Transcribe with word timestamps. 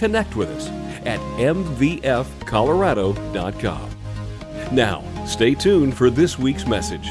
connect 0.00 0.34
with 0.34 0.48
us 0.48 0.66
at 1.06 1.20
mvfcolorado.com. 1.38 3.90
Now, 4.72 5.04
stay 5.26 5.54
tuned 5.54 5.96
for 5.96 6.10
this 6.10 6.36
week's 6.38 6.66
message. 6.66 7.08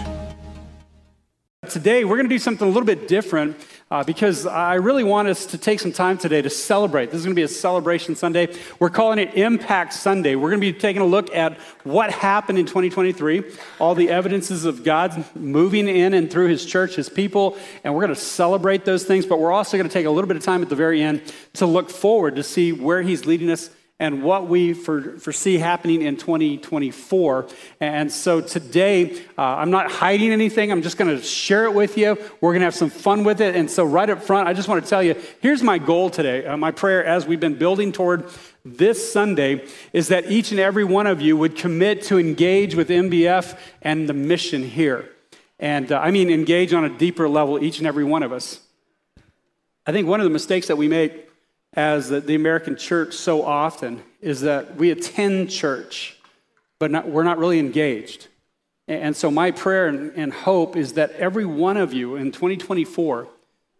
Today, 1.69 2.03
we're 2.03 2.15
going 2.15 2.27
to 2.27 2.33
do 2.33 2.39
something 2.39 2.67
a 2.67 2.71
little 2.71 2.85
bit 2.85 3.07
different 3.07 3.55
uh, 3.91 4.03
because 4.03 4.45
I 4.45 4.75
really 4.75 5.03
want 5.03 5.27
us 5.29 5.47
to 5.47 5.57
take 5.57 5.79
some 5.79 5.91
time 5.91 6.17
today 6.17 6.41
to 6.43 6.49
celebrate. 6.49 7.07
This 7.07 7.19
is 7.19 7.25
going 7.25 7.33
to 7.33 7.39
be 7.39 7.43
a 7.43 7.47
celebration 7.47 8.15
Sunday. 8.15 8.55
We're 8.77 8.91
calling 8.91 9.17
it 9.17 9.33
Impact 9.33 9.93
Sunday. 9.93 10.35
We're 10.35 10.49
going 10.49 10.61
to 10.61 10.71
be 10.73 10.77
taking 10.77 11.01
a 11.01 11.05
look 11.05 11.33
at 11.35 11.57
what 11.83 12.11
happened 12.11 12.59
in 12.59 12.67
2023, 12.67 13.43
all 13.79 13.95
the 13.95 14.09
evidences 14.09 14.65
of 14.65 14.83
God 14.83 15.25
moving 15.35 15.87
in 15.87 16.13
and 16.13 16.29
through 16.29 16.49
His 16.49 16.65
church, 16.65 16.95
His 16.95 17.09
people, 17.09 17.57
and 17.83 17.95
we're 17.95 18.01
going 18.01 18.13
to 18.13 18.21
celebrate 18.21 18.85
those 18.85 19.05
things. 19.05 19.25
But 19.25 19.39
we're 19.39 19.51
also 19.51 19.75
going 19.75 19.89
to 19.89 19.93
take 19.93 20.05
a 20.05 20.11
little 20.11 20.27
bit 20.27 20.37
of 20.37 20.43
time 20.43 20.61
at 20.61 20.69
the 20.69 20.75
very 20.75 21.01
end 21.01 21.21
to 21.53 21.65
look 21.65 21.89
forward 21.89 22.35
to 22.35 22.43
see 22.43 22.71
where 22.71 23.01
He's 23.01 23.25
leading 23.25 23.49
us 23.49 23.71
and 23.99 24.23
what 24.23 24.47
we 24.47 24.73
foresee 24.73 25.57
happening 25.57 26.01
in 26.01 26.15
2024. 26.15 27.47
And 27.81 28.09
so 28.09 28.39
today, 28.39 29.21
uh, 29.37 29.41
I'm 29.41 29.71
not 29.71 29.91
hiding 29.91 30.31
anything. 30.31 30.71
I'm 30.71 30.81
just 30.81 30.97
going 30.97 31.15
to 31.15 31.21
share 31.21 31.65
it 31.65 31.73
with 31.73 31.97
you. 31.97 32.17
We're 32.39 32.51
going 32.51 32.61
to 32.61 32.65
have 32.65 32.75
some 32.75 32.89
fun 32.89 33.25
with 33.25 33.41
it. 33.41 33.57
And 33.57 33.69
so, 33.69 33.83
right 33.83 34.09
up 34.09 34.23
front, 34.23 34.47
I 34.47 34.53
just 34.53 34.69
want 34.69 34.81
to 34.83 34.89
tell 34.89 35.03
you 35.03 35.15
here's 35.41 35.61
my 35.61 35.77
goal 35.77 36.09
today. 36.09 36.45
Uh, 36.45 36.55
my 36.55 36.71
prayer 36.71 37.03
as 37.03 37.27
we've 37.27 37.41
been 37.41 37.57
building 37.57 37.91
toward 37.91 38.25
this 38.63 39.11
Sunday 39.11 39.65
is 39.91 40.07
that 40.07 40.31
each 40.31 40.51
and 40.51 40.59
every 40.59 40.85
one 40.85 41.07
of 41.07 41.21
you 41.21 41.35
would 41.35 41.57
commit 41.57 42.03
to 42.03 42.17
engage 42.17 42.75
with 42.75 42.89
MVF 42.89 43.57
and 43.81 44.07
the 44.07 44.13
mission 44.13 44.63
here. 44.63 45.09
And 45.59 45.91
uh, 45.91 45.99
I 45.99 46.11
mean, 46.11 46.29
engage 46.29 46.73
on 46.73 46.85
a 46.85 46.89
deeper 46.89 47.27
level, 47.27 47.61
each 47.61 47.79
and 47.79 47.87
every 47.87 48.05
one 48.05 48.23
of 48.23 48.31
us. 48.31 48.61
I 49.85 49.91
think 49.91 50.07
one 50.07 50.21
of 50.21 50.23
the 50.23 50.29
mistakes 50.29 50.67
that 50.67 50.77
we 50.77 50.87
make 50.87 51.28
as 51.73 52.09
the, 52.09 52.19
the 52.19 52.35
American 52.35 52.75
church 52.75 53.13
so 53.13 53.43
often 53.43 54.03
is 54.21 54.41
that 54.41 54.75
we 54.75 54.91
attend 54.91 55.49
church, 55.49 56.17
but 56.79 56.91
not, 56.91 57.07
we're 57.07 57.23
not 57.23 57.37
really 57.37 57.59
engaged. 57.59 58.27
And 58.87 59.15
so, 59.15 59.29
my 59.29 59.51
prayer 59.51 59.87
and, 59.87 60.11
and 60.15 60.33
hope 60.33 60.75
is 60.75 60.93
that 60.93 61.11
every 61.11 61.45
one 61.45 61.77
of 61.77 61.93
you 61.93 62.15
in 62.15 62.31
2024 62.31 63.27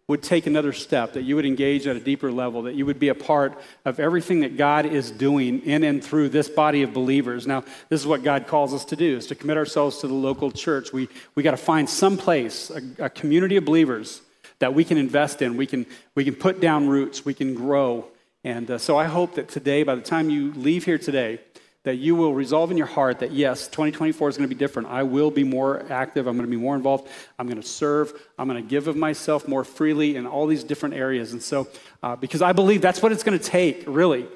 would 0.06 0.22
take 0.22 0.46
another 0.46 0.72
step, 0.72 1.12
that 1.12 1.22
you 1.22 1.36
would 1.36 1.46
engage 1.46 1.86
at 1.86 1.96
a 1.96 2.00
deeper 2.00 2.30
level, 2.30 2.62
that 2.62 2.74
you 2.74 2.86
would 2.86 2.98
be 2.98 3.08
a 3.08 3.14
part 3.14 3.60
of 3.84 3.98
everything 3.98 4.40
that 4.40 4.56
God 4.56 4.86
is 4.86 5.10
doing 5.10 5.60
in 5.62 5.82
and 5.84 6.02
through 6.02 6.28
this 6.28 6.48
body 6.48 6.82
of 6.82 6.92
believers. 6.92 7.46
Now, 7.46 7.62
this 7.88 8.00
is 8.00 8.06
what 8.06 8.22
God 8.22 8.46
calls 8.46 8.72
us 8.72 8.84
to 8.86 8.96
do, 8.96 9.16
is 9.16 9.26
to 9.28 9.34
commit 9.34 9.56
ourselves 9.56 9.98
to 9.98 10.08
the 10.08 10.14
local 10.14 10.50
church. 10.50 10.92
We, 10.92 11.08
we 11.34 11.42
got 11.42 11.52
to 11.52 11.56
find 11.56 11.88
some 11.88 12.16
place, 12.16 12.70
a, 12.70 13.04
a 13.04 13.10
community 13.10 13.56
of 13.56 13.64
believers 13.64 14.22
that 14.60 14.72
we 14.72 14.84
can 14.84 14.96
invest 14.96 15.42
in. 15.42 15.56
We 15.56 15.66
can, 15.66 15.84
we 16.14 16.24
can 16.24 16.34
put 16.34 16.60
down 16.60 16.88
roots, 16.88 17.24
we 17.24 17.34
can 17.34 17.54
grow. 17.54 18.06
And 18.44 18.70
uh, 18.70 18.78
so 18.78 18.96
I 18.96 19.04
hope 19.04 19.34
that 19.34 19.48
today, 19.48 19.82
by 19.82 19.94
the 19.94 20.02
time 20.02 20.30
you 20.30 20.52
leave 20.52 20.84
here 20.84 20.98
today, 20.98 21.40
that 21.82 21.96
you 21.96 22.14
will 22.14 22.34
resolve 22.34 22.70
in 22.70 22.76
your 22.76 22.86
heart 22.86 23.20
that 23.20 23.32
yes, 23.32 23.66
2024 23.68 24.28
is 24.28 24.36
going 24.36 24.48
to 24.48 24.54
be 24.54 24.58
different. 24.58 24.88
I 24.88 25.02
will 25.02 25.30
be 25.30 25.44
more 25.44 25.90
active. 25.90 26.26
I'm 26.26 26.36
going 26.36 26.46
to 26.46 26.50
be 26.50 26.62
more 26.62 26.76
involved. 26.76 27.08
I'm 27.38 27.46
going 27.46 27.60
to 27.60 27.66
serve. 27.66 28.12
I'm 28.38 28.48
going 28.48 28.62
to 28.62 28.68
give 28.68 28.86
of 28.86 28.96
myself 28.96 29.48
more 29.48 29.64
freely 29.64 30.16
in 30.16 30.26
all 30.26 30.46
these 30.46 30.62
different 30.62 30.94
areas. 30.94 31.32
And 31.32 31.42
so, 31.42 31.68
uh, 32.02 32.16
because 32.16 32.42
I 32.42 32.52
believe 32.52 32.82
that's 32.82 33.02
what 33.02 33.12
it's 33.12 33.22
going 33.22 33.38
to 33.38 33.44
take, 33.44 33.84
really, 33.86 34.26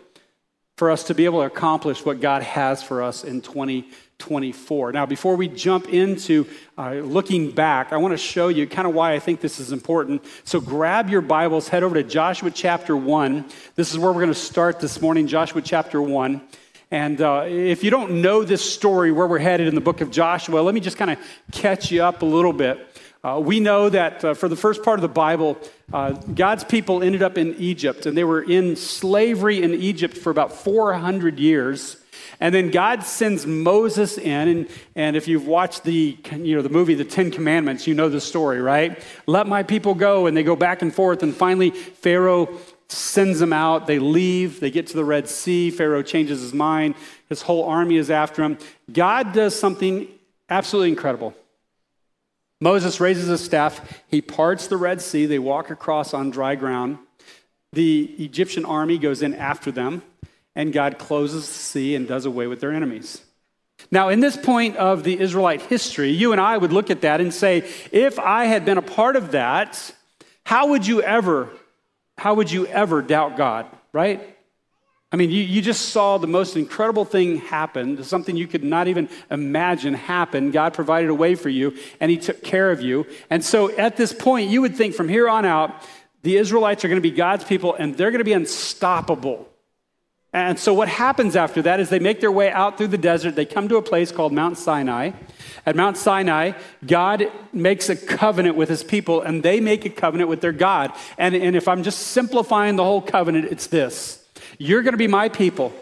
for 0.76 0.90
us 0.90 1.04
to 1.04 1.14
be 1.14 1.26
able 1.26 1.40
to 1.40 1.46
accomplish 1.46 2.04
what 2.04 2.20
God 2.20 2.42
has 2.42 2.82
for 2.82 3.02
us 3.02 3.24
in 3.24 3.42
2024. 3.42 4.03
24. 4.24 4.92
Now, 4.92 5.04
before 5.04 5.36
we 5.36 5.48
jump 5.48 5.86
into 5.90 6.46
uh, 6.78 6.92
looking 6.94 7.50
back, 7.50 7.92
I 7.92 7.98
want 7.98 8.12
to 8.12 8.18
show 8.18 8.48
you 8.48 8.66
kind 8.66 8.88
of 8.88 8.94
why 8.94 9.12
I 9.12 9.18
think 9.18 9.42
this 9.42 9.60
is 9.60 9.70
important. 9.70 10.24
So, 10.44 10.62
grab 10.62 11.10
your 11.10 11.20
Bibles, 11.20 11.68
head 11.68 11.82
over 11.82 11.94
to 11.96 12.02
Joshua 12.02 12.50
chapter 12.50 12.96
1. 12.96 13.44
This 13.74 13.92
is 13.92 13.98
where 13.98 14.10
we're 14.10 14.22
going 14.22 14.28
to 14.28 14.34
start 14.34 14.80
this 14.80 15.02
morning, 15.02 15.26
Joshua 15.26 15.60
chapter 15.60 16.00
1. 16.00 16.40
And 16.90 17.20
uh, 17.20 17.44
if 17.46 17.84
you 17.84 17.90
don't 17.90 18.22
know 18.22 18.44
this 18.44 18.62
story, 18.62 19.12
where 19.12 19.26
we're 19.26 19.38
headed 19.38 19.68
in 19.68 19.74
the 19.74 19.82
book 19.82 20.00
of 20.00 20.10
Joshua, 20.10 20.60
let 20.60 20.74
me 20.74 20.80
just 20.80 20.96
kind 20.96 21.10
of 21.10 21.18
catch 21.52 21.90
you 21.90 22.02
up 22.02 22.22
a 22.22 22.26
little 22.26 22.54
bit. 22.54 22.98
Uh, 23.22 23.40
we 23.40 23.60
know 23.60 23.90
that 23.90 24.24
uh, 24.24 24.32
for 24.32 24.48
the 24.48 24.56
first 24.56 24.82
part 24.82 24.98
of 24.98 25.02
the 25.02 25.08
Bible, 25.08 25.58
uh, 25.92 26.12
God's 26.12 26.64
people 26.64 27.02
ended 27.02 27.22
up 27.22 27.36
in 27.36 27.54
Egypt, 27.56 28.06
and 28.06 28.16
they 28.16 28.24
were 28.24 28.40
in 28.40 28.74
slavery 28.74 29.62
in 29.62 29.74
Egypt 29.74 30.16
for 30.16 30.30
about 30.30 30.50
400 30.50 31.38
years. 31.38 31.98
And 32.41 32.54
then 32.54 32.70
God 32.70 33.04
sends 33.04 33.47
Moses 33.47 34.19
in, 34.19 34.48
and, 34.48 34.69
and 34.94 35.16
if 35.16 35.28
you've 35.28 35.47
watched 35.47 35.84
the, 35.84 36.19
you 36.32 36.56
know, 36.56 36.62
the 36.62 36.69
movie 36.69 36.94
The 36.94 37.04
Ten 37.04 37.30
Commandments, 37.30 37.86
you 37.86 37.94
know 37.94 38.08
the 38.08 38.20
story, 38.20 38.60
right? 38.60 39.02
Let 39.26 39.47
my 39.47 39.62
people 39.62 39.94
go, 39.94 40.26
and 40.26 40.36
they 40.36 40.42
go 40.42 40.56
back 40.56 40.82
and 40.82 40.94
forth, 40.94 41.22
and 41.22 41.34
finally 41.34 41.70
Pharaoh 41.70 42.48
sends 42.88 43.38
them 43.38 43.52
out. 43.52 43.86
They 43.86 43.98
leave, 43.98 44.60
they 44.60 44.70
get 44.70 44.86
to 44.88 44.97
the 44.97 45.04
Red 45.04 45.28
Sea. 45.28 45.70
Pharaoh 45.70 46.02
changes 46.02 46.41
his 46.41 46.54
mind, 46.54 46.94
his 47.28 47.42
whole 47.42 47.64
army 47.64 47.97
is 47.97 48.10
after 48.10 48.42
him. 48.42 48.58
God 48.92 49.32
does 49.32 49.58
something 49.58 50.08
absolutely 50.48 50.91
incredible. 50.91 51.34
Moses 52.60 53.00
raises 53.00 53.26
his 53.26 53.44
staff, 53.44 54.02
he 54.08 54.22
parts 54.22 54.69
the 54.69 54.76
Red 54.76 55.02
Sea, 55.02 55.26
they 55.26 55.38
walk 55.38 55.70
across 55.70 56.14
on 56.14 56.31
dry 56.31 56.54
ground. 56.54 56.98
The 57.72 58.14
Egyptian 58.19 58.64
army 58.64 58.98
goes 58.98 59.20
in 59.20 59.34
after 59.34 59.72
them 59.72 60.02
and 60.54 60.72
God 60.72 60.98
closes 60.98 61.47
the 61.47 61.54
sea 61.54 61.94
and 61.94 62.06
does 62.06 62.26
away 62.26 62.47
with 62.47 62.60
their 62.60 62.72
enemies. 62.72 63.20
Now, 63.91 64.09
in 64.09 64.20
this 64.20 64.37
point 64.37 64.76
of 64.76 65.04
the 65.04 65.19
Israelite 65.19 65.62
history, 65.62 66.10
you 66.10 66.32
and 66.32 66.41
I 66.41 66.56
would 66.56 66.72
look 66.72 66.91
at 66.91 67.03
that 67.03 67.20
and 67.20 67.34
say, 67.34 67.69
if 67.92 68.19
I 68.19 68.47
had 68.47 68.64
been 68.64 68.78
a 68.78 68.82
part 68.82 69.16
of 69.16 69.32
that, 69.32 69.93
how 70.44 70.69
would 70.69 70.87
you 70.87 71.03
ever, 71.03 71.50
how 72.16 72.34
would 72.34 72.50
you 72.50 72.66
ever 72.66 73.03
doubt 73.03 73.37
God, 73.37 73.66
right? 73.93 74.37
I 75.12 75.16
mean, 75.16 75.31
you, 75.31 75.43
you 75.43 75.62
just 75.62 75.91
saw 75.91 76.19
the 76.19 76.26
most 76.26 76.56
incredible 76.56 77.04
thing 77.04 77.38
happen, 77.38 78.03
something 78.03 78.37
you 78.37 78.48
could 78.48 78.64
not 78.64 78.88
even 78.88 79.09
imagine 79.31 79.94
happen. 79.94 80.50
God 80.50 80.75
provided 80.75 81.09
a 81.09 81.14
way 81.14 81.37
for 81.37 81.48
you, 81.48 81.76
and 82.00 82.10
He 82.10 82.16
took 82.16 82.43
care 82.43 82.72
of 82.72 82.81
you. 82.81 83.06
And 83.31 83.44
so 83.44 83.70
at 83.76 83.97
this 83.97 84.12
point, 84.12 84.50
you 84.50 84.60
would 84.60 84.76
think 84.76 84.94
from 84.94 85.09
here 85.09 85.28
on 85.28 85.44
out, 85.44 85.70
the 86.22 86.37
Israelites 86.37 86.84
are 86.84 86.88
going 86.88 87.00
to 87.00 87.09
be 87.09 87.12
God's 87.12 87.44
people, 87.44 87.75
and 87.75 87.97
they're 87.97 88.10
going 88.10 88.19
to 88.20 88.25
be 88.25 88.32
unstoppable. 88.32 89.48
And 90.34 90.58
so, 90.58 90.74
what 90.74 90.88
happens 90.88 91.36
after 91.36 91.62
that 91.62 91.78
is 91.78 91.90
they 91.90 92.00
make 92.00 92.20
their 92.20 92.32
way 92.32 92.50
out 92.50 92.76
through 92.76 92.88
the 92.88 92.98
desert. 92.98 93.36
They 93.36 93.46
come 93.46 93.68
to 93.68 93.76
a 93.76 93.82
place 93.82 94.10
called 94.10 94.32
Mount 94.32 94.58
Sinai. 94.58 95.12
At 95.64 95.76
Mount 95.76 95.96
Sinai, 95.96 96.52
God 96.84 97.30
makes 97.52 97.88
a 97.88 97.94
covenant 97.94 98.56
with 98.56 98.68
his 98.68 98.82
people, 98.82 99.22
and 99.22 99.44
they 99.44 99.60
make 99.60 99.84
a 99.84 99.90
covenant 99.90 100.28
with 100.28 100.40
their 100.40 100.52
God. 100.52 100.92
And, 101.18 101.36
and 101.36 101.54
if 101.54 101.68
I'm 101.68 101.84
just 101.84 102.08
simplifying 102.08 102.74
the 102.74 102.82
whole 102.82 103.00
covenant, 103.00 103.46
it's 103.52 103.68
this 103.68 104.26
You're 104.58 104.82
going 104.82 104.92
to 104.92 104.98
be 104.98 105.06
my 105.06 105.28
people, 105.28 105.72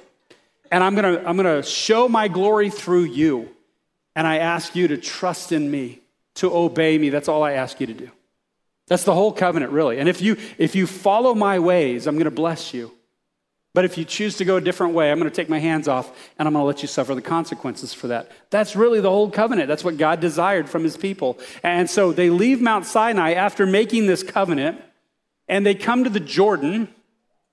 and 0.71 0.85
I'm 0.85 0.95
going 0.95 1.17
to, 1.17 1.27
I'm 1.27 1.39
going 1.39 1.63
to 1.63 1.67
show 1.67 2.07
my 2.07 2.29
glory 2.29 2.69
through 2.69 3.05
you. 3.05 3.49
And 4.15 4.27
I 4.27 4.37
ask 4.37 4.77
you 4.77 4.87
to 4.89 4.99
trust 4.99 5.53
in 5.53 5.71
me, 5.71 6.01
to 6.35 6.55
obey 6.55 6.99
me. 6.99 7.09
That's 7.09 7.29
all 7.29 7.43
I 7.43 7.53
ask 7.53 7.81
you 7.81 7.87
to 7.87 7.95
do. 7.95 8.11
That's 8.87 9.05
the 9.05 9.15
whole 9.15 9.33
covenant, 9.33 9.73
really. 9.73 9.99
And 9.99 10.11
if 10.11 10.21
you, 10.21 10.37
if 10.59 10.75
you 10.75 10.87
follow 10.87 11.35
my 11.35 11.59
ways, 11.59 12.07
I'm 12.07 12.17
going 12.17 12.27
to 12.27 12.31
bless 12.31 12.75
you. 12.75 12.93
But 13.75 13.87
if 13.87 13.97
you 13.97 14.05
choose 14.05 14.37
to 14.37 14.45
go 14.45 14.57
a 14.57 14.61
different 14.61 14.95
way, 14.95 15.11
I'm 15.11 15.19
going 15.19 15.31
to 15.31 15.35
take 15.35 15.49
my 15.49 15.59
hands 15.59 15.89
off 15.89 16.11
and 16.39 16.47
I'm 16.47 16.53
going 16.53 16.63
to 16.63 16.67
let 16.67 16.83
you 16.83 16.89
suffer 16.89 17.15
the 17.15 17.23
consequences 17.23 17.95
for 17.95 18.09
that. 18.09 18.31
That's 18.51 18.77
really 18.77 19.01
the 19.01 19.09
whole 19.09 19.31
covenant. 19.31 19.69
That's 19.69 19.85
what 19.85 19.97
God 19.97 20.21
desired 20.21 20.69
from 20.69 20.85
his 20.85 20.97
people. 20.97 21.39
And 21.63 21.89
so 21.89 22.13
they 22.13 22.29
leave 22.29 22.61
Mount 22.61 22.85
Sinai 22.85 23.33
after 23.33 23.65
making 23.65 24.07
this 24.07 24.23
covenant 24.23 24.81
and 25.49 25.65
they 25.65 25.75
come 25.75 26.05
to 26.05 26.11
the 26.11 26.21
Jordan 26.21 26.89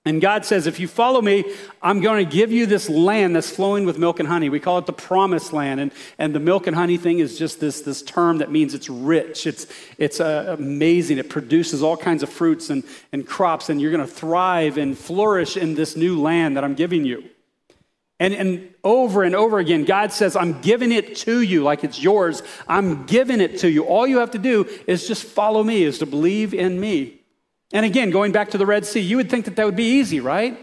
and 0.06 0.22
God 0.22 0.46
says, 0.46 0.66
if 0.66 0.80
you 0.80 0.88
follow 0.88 1.22
me, 1.22 1.44
I'm 1.82 2.00
going 2.00 2.26
to 2.26 2.32
give 2.32 2.54
you 2.54 2.66
this 2.66 2.90
land 2.90 3.36
that's 3.36 3.50
flowing 3.50 3.86
with 3.86 3.98
milk 3.98 4.20
and 4.20 4.28
honey. 4.28 4.50
We 4.50 4.62
call 4.62 4.78
it 4.78 4.86
the 4.86 4.94
promised 4.94 5.52
land. 5.52 5.82
And, 5.82 5.92
and 6.18 6.34
the 6.34 6.40
milk 6.40 6.68
and 6.68 6.76
honey 6.76 6.96
thing 6.96 7.20
is 7.20 7.38
just 7.38 7.60
this, 7.60 7.82
this 7.82 8.02
term 8.02 8.38
that 8.38 8.50
means 8.50 8.74
it's 8.74 8.90
rich, 8.90 9.46
it's, 9.46 9.68
it's 9.98 10.22
uh, 10.22 10.56
amazing. 10.58 11.18
It 11.18 11.30
produces 11.30 11.84
all 11.84 11.98
kinds 11.98 12.24
of 12.24 12.30
fruits 12.30 12.70
and, 12.70 12.84
and 13.12 13.28
crops, 13.28 13.70
and 13.70 13.82
you're 13.82 13.92
going 13.92 14.06
to 14.06 14.12
thrive 14.12 14.78
and 14.78 14.98
flourish 14.98 15.58
in 15.58 15.76
this 15.76 15.98
new 15.98 16.20
land 16.20 16.56
that 16.56 16.64
I'm 16.64 16.76
giving 16.76 17.04
you. 17.04 17.26
And, 18.22 18.34
and 18.34 18.74
over 18.84 19.24
and 19.24 19.36
over 19.36 19.60
again, 19.60 19.84
God 19.84 20.12
says, 20.14 20.36
I'm 20.36 20.62
giving 20.62 20.92
it 20.92 21.18
to 21.18 21.42
you 21.42 21.64
like 21.64 21.84
it's 21.84 22.02
yours. 22.02 22.42
I'm 22.68 23.06
giving 23.06 23.42
it 23.42 23.60
to 23.60 23.70
you. 23.70 23.86
All 23.86 24.08
you 24.08 24.20
have 24.20 24.32
to 24.32 24.40
do 24.40 24.68
is 24.88 25.08
just 25.08 25.24
follow 25.24 25.64
me, 25.64 25.84
is 25.84 26.00
to 26.00 26.06
believe 26.06 26.54
in 26.54 26.80
me. 26.80 27.19
And 27.72 27.86
again, 27.86 28.10
going 28.10 28.32
back 28.32 28.52
to 28.52 28.58
the 28.58 28.66
Red 28.66 28.86
Sea, 28.86 29.00
you 29.00 29.18
would 29.18 29.30
think 29.30 29.46
that 29.46 29.56
that 29.56 29.66
would 29.66 29.76
be 29.76 30.00
easy, 30.00 30.20
right? 30.20 30.58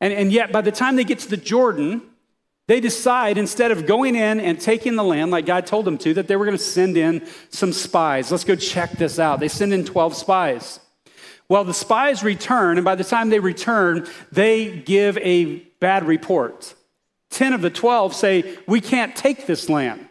And, 0.00 0.12
and 0.12 0.32
yet, 0.32 0.52
by 0.52 0.60
the 0.60 0.72
time 0.72 0.96
they 0.96 1.04
get 1.04 1.18
to 1.20 1.28
the 1.28 1.36
Jordan, 1.36 2.02
they 2.68 2.80
decide 2.80 3.38
instead 3.38 3.70
of 3.70 3.86
going 3.86 4.16
in 4.16 4.40
and 4.40 4.60
taking 4.60 4.96
the 4.96 5.04
land 5.04 5.30
like 5.30 5.46
God 5.46 5.66
told 5.66 5.84
them 5.84 5.98
to, 5.98 6.14
that 6.14 6.28
they 6.28 6.36
were 6.36 6.44
going 6.44 6.56
to 6.56 6.62
send 6.62 6.96
in 6.96 7.26
some 7.50 7.72
spies. 7.72 8.30
Let's 8.30 8.44
go 8.44 8.56
check 8.56 8.92
this 8.92 9.18
out. 9.18 9.40
They 9.40 9.48
send 9.48 9.72
in 9.72 9.84
12 9.84 10.14
spies. 10.14 10.80
Well, 11.48 11.64
the 11.64 11.74
spies 11.74 12.24
return, 12.24 12.76
and 12.76 12.84
by 12.84 12.96
the 12.96 13.04
time 13.04 13.30
they 13.30 13.38
return, 13.38 14.06
they 14.32 14.76
give 14.78 15.16
a 15.18 15.60
bad 15.80 16.04
report. 16.04 16.74
10 17.30 17.52
of 17.52 17.62
the 17.62 17.70
12 17.70 18.14
say, 18.14 18.58
We 18.66 18.80
can't 18.80 19.14
take 19.14 19.46
this 19.46 19.68
land. 19.68 20.08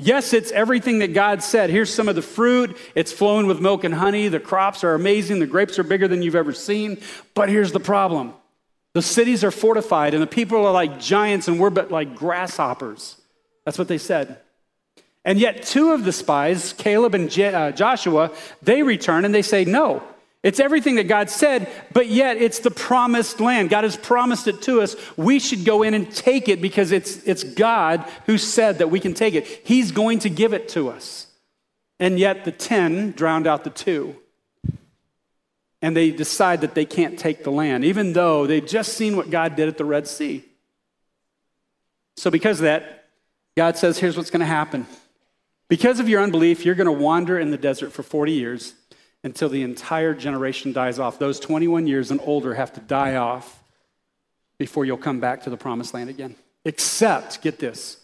Yes, 0.00 0.32
it's 0.32 0.50
everything 0.52 1.00
that 1.00 1.12
God 1.12 1.42
said. 1.42 1.70
Here's 1.70 1.92
some 1.92 2.08
of 2.08 2.14
the 2.14 2.22
fruit. 2.22 2.76
It's 2.94 3.12
flowing 3.12 3.46
with 3.46 3.60
milk 3.60 3.84
and 3.84 3.94
honey. 3.94 4.28
The 4.28 4.40
crops 4.40 4.82
are 4.82 4.94
amazing. 4.94 5.38
The 5.38 5.46
grapes 5.46 5.78
are 5.78 5.82
bigger 5.82 6.08
than 6.08 6.22
you've 6.22 6.34
ever 6.34 6.52
seen. 6.52 6.98
But 7.34 7.48
here's 7.48 7.72
the 7.72 7.80
problem 7.80 8.34
the 8.92 9.02
cities 9.02 9.44
are 9.44 9.52
fortified, 9.52 10.14
and 10.14 10.22
the 10.22 10.26
people 10.26 10.66
are 10.66 10.72
like 10.72 10.98
giants, 10.98 11.46
and 11.46 11.60
we're 11.60 11.70
but 11.70 11.90
like 11.90 12.16
grasshoppers. 12.16 13.20
That's 13.64 13.78
what 13.78 13.88
they 13.88 13.98
said. 13.98 14.38
And 15.24 15.38
yet, 15.38 15.62
two 15.62 15.92
of 15.92 16.04
the 16.04 16.12
spies, 16.12 16.72
Caleb 16.72 17.14
and 17.14 17.38
uh, 17.38 17.72
Joshua, 17.72 18.32
they 18.62 18.82
return 18.82 19.24
and 19.24 19.34
they 19.34 19.42
say, 19.42 19.64
No, 19.64 20.02
it's 20.42 20.58
everything 20.58 20.94
that 20.94 21.06
God 21.06 21.28
said, 21.28 21.68
but 21.92 22.06
yet 22.08 22.38
it's 22.38 22.60
the 22.60 22.70
promised 22.70 23.40
land. 23.40 23.68
God 23.68 23.84
has 23.84 23.96
promised 23.96 24.48
it 24.48 24.62
to 24.62 24.80
us. 24.80 24.96
We 25.16 25.38
should 25.38 25.66
go 25.66 25.82
in 25.82 25.92
and 25.92 26.10
take 26.10 26.48
it 26.48 26.62
because 26.62 26.92
it's, 26.92 27.22
it's 27.24 27.44
God 27.44 28.06
who 28.24 28.38
said 28.38 28.78
that 28.78 28.90
we 28.90 29.00
can 29.00 29.12
take 29.12 29.34
it. 29.34 29.46
He's 29.64 29.92
going 29.92 30.20
to 30.20 30.30
give 30.30 30.54
it 30.54 30.70
to 30.70 30.88
us. 30.88 31.26
And 31.98 32.18
yet 32.18 32.46
the 32.46 32.52
10 32.52 33.12
drowned 33.12 33.46
out 33.46 33.64
the 33.64 33.70
two 33.70 34.16
and 35.82 35.94
they 35.94 36.10
decide 36.10 36.62
that 36.62 36.74
they 36.74 36.86
can't 36.86 37.18
take 37.18 37.44
the 37.44 37.52
land, 37.52 37.84
even 37.84 38.14
though 38.14 38.46
they've 38.46 38.66
just 38.66 38.94
seen 38.94 39.16
what 39.16 39.28
God 39.28 39.56
did 39.56 39.68
at 39.68 39.76
the 39.76 39.84
Red 39.84 40.06
Sea. 40.06 40.44
So, 42.16 42.30
because 42.30 42.60
of 42.60 42.64
that, 42.64 43.08
God 43.56 43.78
says, 43.78 43.98
here's 43.98 44.16
what's 44.16 44.30
going 44.30 44.40
to 44.40 44.46
happen. 44.46 44.86
Because 45.68 46.00
of 46.00 46.08
your 46.08 46.22
unbelief, 46.22 46.64
you're 46.64 46.74
going 46.74 46.86
to 46.86 46.92
wander 46.92 47.38
in 47.38 47.50
the 47.50 47.56
desert 47.56 47.92
for 47.92 48.02
40 48.02 48.32
years 48.32 48.74
until 49.22 49.48
the 49.48 49.62
entire 49.62 50.14
generation 50.14 50.72
dies 50.72 50.98
off. 50.98 51.18
Those 51.18 51.40
21 51.40 51.86
years 51.86 52.10
and 52.10 52.20
older 52.24 52.54
have 52.54 52.72
to 52.74 52.80
die 52.80 53.16
off 53.16 53.62
before 54.58 54.84
you'll 54.84 54.96
come 54.96 55.20
back 55.20 55.42
to 55.44 55.50
the 55.50 55.56
promised 55.56 55.94
land 55.94 56.10
again. 56.10 56.36
Except, 56.64 57.42
get 57.42 57.58
this, 57.58 57.98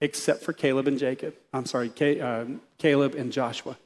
except 0.00 0.42
for 0.42 0.52
Caleb 0.52 0.88
and 0.88 0.98
Jacob. 0.98 1.34
I'm 1.52 1.66
sorry, 1.66 1.90
uh, 2.20 2.44
Caleb 2.78 3.14
and 3.14 3.32
Joshua, 3.32 3.76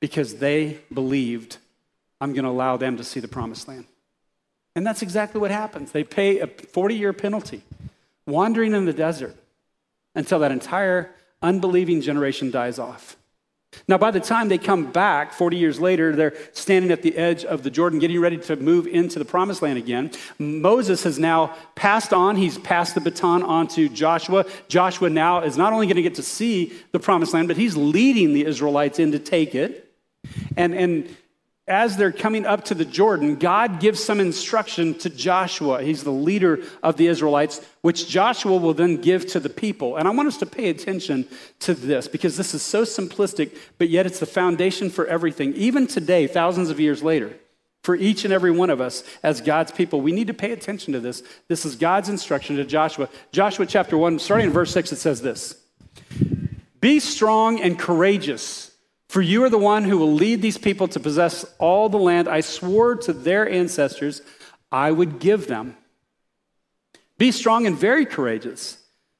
because 0.00 0.36
they 0.36 0.78
believed 0.92 1.58
I'm 2.20 2.32
going 2.32 2.44
to 2.44 2.50
allow 2.50 2.76
them 2.76 2.96
to 2.96 3.04
see 3.04 3.20
the 3.20 3.28
promised 3.28 3.68
land. 3.68 3.84
And 4.76 4.86
that's 4.86 5.02
exactly 5.02 5.40
what 5.40 5.50
happens. 5.50 5.92
They 5.92 6.04
pay 6.04 6.40
a 6.40 6.46
40 6.46 6.96
year 6.96 7.12
penalty, 7.12 7.62
wandering 8.26 8.74
in 8.74 8.86
the 8.86 8.92
desert 8.92 9.36
until 10.14 10.40
that 10.40 10.50
entire 10.50 11.14
unbelieving 11.42 12.00
generation 12.00 12.50
dies 12.50 12.78
off. 12.78 13.16
Now, 13.88 13.98
by 13.98 14.10
the 14.10 14.20
time 14.20 14.48
they 14.48 14.58
come 14.58 14.90
back 14.90 15.32
40 15.32 15.56
years 15.56 15.80
later, 15.80 16.14
they're 16.14 16.34
standing 16.52 16.90
at 16.90 17.02
the 17.02 17.16
edge 17.16 17.44
of 17.44 17.62
the 17.62 17.70
Jordan, 17.70 17.98
getting 17.98 18.20
ready 18.20 18.36
to 18.38 18.56
move 18.56 18.86
into 18.86 19.18
the 19.18 19.24
promised 19.24 19.62
land 19.62 19.78
again. 19.78 20.10
Moses 20.38 21.02
has 21.04 21.18
now 21.18 21.54
passed 21.74 22.12
on, 22.12 22.36
he's 22.36 22.58
passed 22.58 22.94
the 22.94 23.00
baton 23.00 23.42
on 23.42 23.68
to 23.68 23.88
Joshua. 23.88 24.44
Joshua 24.68 25.10
now 25.10 25.42
is 25.42 25.56
not 25.56 25.72
only 25.72 25.86
going 25.86 25.96
to 25.96 26.02
get 26.02 26.16
to 26.16 26.22
see 26.22 26.72
the 26.92 27.00
promised 27.00 27.34
land, 27.34 27.48
but 27.48 27.56
he's 27.56 27.76
leading 27.76 28.32
the 28.32 28.44
Israelites 28.44 28.98
in 28.98 29.12
to 29.12 29.18
take 29.18 29.54
it. 29.54 29.92
And, 30.56 30.74
and 30.74 31.16
as 31.66 31.96
they're 31.96 32.12
coming 32.12 32.44
up 32.44 32.64
to 32.66 32.74
the 32.74 32.84
Jordan, 32.84 33.36
God 33.36 33.80
gives 33.80 34.02
some 34.02 34.20
instruction 34.20 34.94
to 34.98 35.08
Joshua. 35.08 35.82
He's 35.82 36.04
the 36.04 36.12
leader 36.12 36.60
of 36.82 36.98
the 36.98 37.06
Israelites, 37.06 37.64
which 37.80 38.06
Joshua 38.06 38.58
will 38.58 38.74
then 38.74 38.98
give 38.98 39.26
to 39.28 39.40
the 39.40 39.48
people. 39.48 39.96
And 39.96 40.06
I 40.06 40.10
want 40.10 40.28
us 40.28 40.36
to 40.38 40.46
pay 40.46 40.68
attention 40.68 41.26
to 41.60 41.72
this 41.72 42.06
because 42.06 42.36
this 42.36 42.52
is 42.52 42.60
so 42.60 42.82
simplistic, 42.82 43.56
but 43.78 43.88
yet 43.88 44.04
it's 44.04 44.20
the 44.20 44.26
foundation 44.26 44.90
for 44.90 45.06
everything. 45.06 45.54
Even 45.54 45.86
today, 45.86 46.26
thousands 46.26 46.68
of 46.68 46.78
years 46.78 47.02
later, 47.02 47.34
for 47.82 47.94
each 47.94 48.24
and 48.24 48.32
every 48.32 48.50
one 48.50 48.68
of 48.68 48.82
us 48.82 49.02
as 49.22 49.40
God's 49.40 49.72
people, 49.72 50.02
we 50.02 50.12
need 50.12 50.26
to 50.26 50.34
pay 50.34 50.52
attention 50.52 50.92
to 50.92 51.00
this. 51.00 51.22
This 51.48 51.64
is 51.64 51.76
God's 51.76 52.10
instruction 52.10 52.56
to 52.56 52.64
Joshua. 52.64 53.08
Joshua 53.32 53.64
chapter 53.64 53.96
1, 53.96 54.18
starting 54.18 54.48
in 54.48 54.52
verse 54.52 54.70
6, 54.72 54.92
it 54.92 54.96
says 54.96 55.22
this 55.22 55.62
Be 56.80 57.00
strong 57.00 57.58
and 57.60 57.78
courageous. 57.78 58.73
For 59.14 59.22
you 59.22 59.44
are 59.44 59.48
the 59.48 59.58
one 59.58 59.84
who 59.84 59.96
will 59.96 60.12
lead 60.12 60.42
these 60.42 60.58
people 60.58 60.88
to 60.88 60.98
possess 60.98 61.44
all 61.60 61.88
the 61.88 61.98
land 61.98 62.26
I 62.26 62.40
swore 62.40 62.96
to 62.96 63.12
their 63.12 63.48
ancestors 63.48 64.22
I 64.72 64.90
would 64.90 65.20
give 65.20 65.46
them. 65.46 65.76
Be 67.16 67.30
strong 67.30 67.64
and 67.64 67.78
very 67.78 68.06
courageous. 68.06 68.78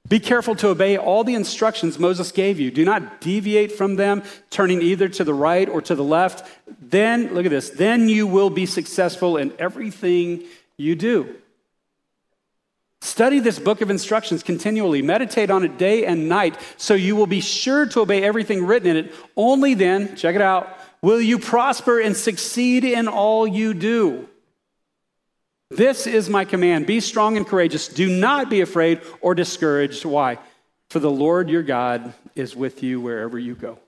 Be 0.09 0.19
careful 0.19 0.57
to 0.57 0.71
obey 0.71 0.97
all 0.97 1.23
the 1.23 1.37
instructions 1.37 1.97
Moses 1.97 2.33
gave 2.33 2.59
you. 2.59 2.73
Do 2.73 2.85
not 2.85 3.21
deviate 3.21 3.71
from 3.71 3.95
them, 3.95 4.25
turning 4.51 4.83
either 4.83 5.09
to 5.11 5.23
the 5.23 5.33
right 5.33 5.69
or 5.69 5.81
to 5.83 5.95
the 5.95 6.03
left. 6.03 6.45
Then, 6.81 7.33
look 7.33 7.47
at 7.47 7.53
this, 7.53 7.71
then 7.71 8.09
you 8.09 8.27
will 8.27 8.51
be 8.51 8.67
successful 8.67 9.37
in 9.37 9.53
everything 9.61 10.43
you 10.77 10.97
do. 10.97 11.37
Study 13.05 13.39
this 13.39 13.59
book 13.59 13.83
of 13.83 13.91
instructions 13.91 14.43
continually. 14.43 15.03
Meditate 15.03 15.51
on 15.51 15.63
it 15.63 15.77
day 15.77 16.07
and 16.07 16.27
night 16.27 16.59
so 16.79 16.95
you 16.95 17.15
will 17.17 17.27
be 17.27 17.43
sure 17.43 17.85
to 17.85 18.01
obey 18.01 18.25
everything 18.25 18.65
written 18.65 18.89
in 18.89 18.97
it. 18.97 19.15
Only 19.37 19.75
then, 19.75 20.17
check 20.17 20.35
it 20.35 20.41
out, 20.41 20.79
will 21.03 21.21
you 21.21 21.39
prosper 21.39 22.01
and 22.01 22.17
succeed 22.17 22.83
in 22.83 23.07
all 23.07 23.47
you 23.47 23.75
do. 23.75 24.27
This 25.69 26.07
is 26.07 26.31
my 26.31 26.47
command 26.47 26.87
be 26.87 26.99
strong 27.01 27.37
and 27.37 27.47
courageous. 27.47 27.89
Do 27.89 28.09
not 28.09 28.49
be 28.49 28.63
afraid 28.63 29.03
or 29.21 29.35
discouraged. 29.35 30.07
Why? 30.07 30.39
For 30.89 30.99
the 30.99 31.11
Lord 31.11 31.51
your 31.51 31.63
God 31.63 32.15
is 32.35 32.57
with 32.57 32.83
you 32.83 33.03
wherever 33.03 33.39
you 33.39 33.55
go. 33.55 33.79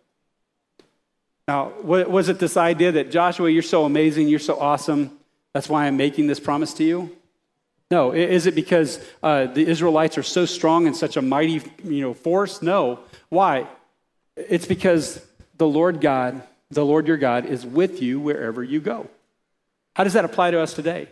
Now, 1.48 1.72
was 1.82 2.28
it 2.28 2.38
this 2.38 2.58
idea 2.58 2.92
that 2.92 3.10
Joshua, 3.10 3.48
you're 3.48 3.62
so 3.62 3.86
amazing, 3.86 4.28
you're 4.28 4.38
so 4.38 4.60
awesome, 4.60 5.18
that's 5.54 5.70
why 5.70 5.86
I'm 5.86 5.96
making 5.96 6.26
this 6.26 6.38
promise 6.38 6.74
to 6.74 6.84
you? 6.84 7.16
No. 7.90 8.12
Is 8.12 8.46
it 8.46 8.54
because 8.54 9.00
uh, 9.22 9.46
the 9.46 9.66
Israelites 9.66 10.18
are 10.18 10.22
so 10.22 10.44
strong 10.44 10.86
and 10.86 10.96
such 10.96 11.16
a 11.16 11.22
mighty 11.22 11.62
you 11.84 12.00
know, 12.00 12.14
force? 12.14 12.62
No. 12.62 13.00
Why? 13.28 13.66
It's 14.36 14.66
because 14.66 15.24
the 15.56 15.66
Lord 15.66 16.00
God, 16.00 16.42
the 16.70 16.84
Lord 16.84 17.06
your 17.06 17.16
God, 17.16 17.46
is 17.46 17.64
with 17.64 18.02
you 18.02 18.20
wherever 18.20 18.62
you 18.62 18.80
go. 18.80 19.08
How 19.94 20.04
does 20.04 20.12
that 20.14 20.24
apply 20.24 20.50
to 20.50 20.60
us 20.60 20.74
today? 20.74 21.08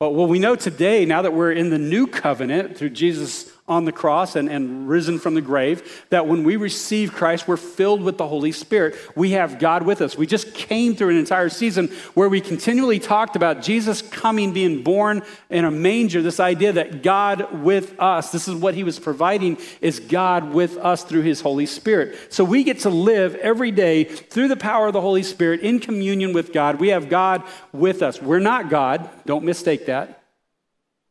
Well, 0.00 0.14
well, 0.14 0.26
we 0.26 0.38
know 0.38 0.56
today, 0.56 1.04
now 1.04 1.22
that 1.22 1.32
we're 1.32 1.52
in 1.52 1.70
the 1.70 1.78
new 1.78 2.06
covenant 2.06 2.76
through 2.76 2.90
Jesus 2.90 3.50
on 3.66 3.86
the 3.86 3.92
cross 3.92 4.36
and, 4.36 4.50
and 4.50 4.86
risen 4.86 5.18
from 5.18 5.34
the 5.34 5.40
grave, 5.40 6.04
that 6.10 6.26
when 6.26 6.44
we 6.44 6.56
receive 6.56 7.14
Christ, 7.14 7.48
we're 7.48 7.56
filled 7.56 8.02
with 8.02 8.18
the 8.18 8.28
Holy 8.28 8.52
Spirit. 8.52 8.94
We 9.16 9.30
have 9.30 9.58
God 9.58 9.84
with 9.84 10.02
us. 10.02 10.18
We 10.18 10.26
just 10.26 10.54
came 10.54 10.94
through 10.94 11.10
an 11.10 11.16
entire 11.16 11.48
season 11.48 11.88
where 12.12 12.28
we 12.28 12.42
continually 12.42 12.98
talked 12.98 13.36
about 13.36 13.62
Jesus 13.62 14.02
coming, 14.02 14.52
being 14.52 14.82
born 14.82 15.22
in 15.48 15.64
a 15.64 15.70
manger, 15.70 16.20
this 16.20 16.40
idea 16.40 16.74
that 16.74 17.02
God 17.02 17.62
with 17.62 17.98
us, 17.98 18.30
this 18.32 18.48
is 18.48 18.54
what 18.54 18.74
he 18.74 18.84
was 18.84 18.98
providing, 18.98 19.56
is 19.80 19.98
God 19.98 20.52
with 20.52 20.76
us 20.76 21.02
through 21.02 21.22
his 21.22 21.40
Holy 21.40 21.64
Spirit. 21.64 22.18
So 22.34 22.44
we 22.44 22.64
get 22.64 22.80
to 22.80 22.90
live 22.90 23.34
every 23.36 23.70
day 23.70 24.04
through 24.04 24.48
the 24.48 24.56
power 24.56 24.88
of 24.88 24.92
the 24.92 25.00
Holy 25.00 25.22
Spirit 25.22 25.60
in 25.60 25.78
communion 25.78 26.34
with 26.34 26.52
God. 26.52 26.80
We 26.80 26.88
have 26.88 27.08
God 27.08 27.42
with 27.72 28.02
us. 28.02 28.20
We're 28.20 28.40
not 28.40 28.68
God, 28.68 29.08
don't 29.24 29.44
mistake 29.44 29.86
that, 29.86 30.22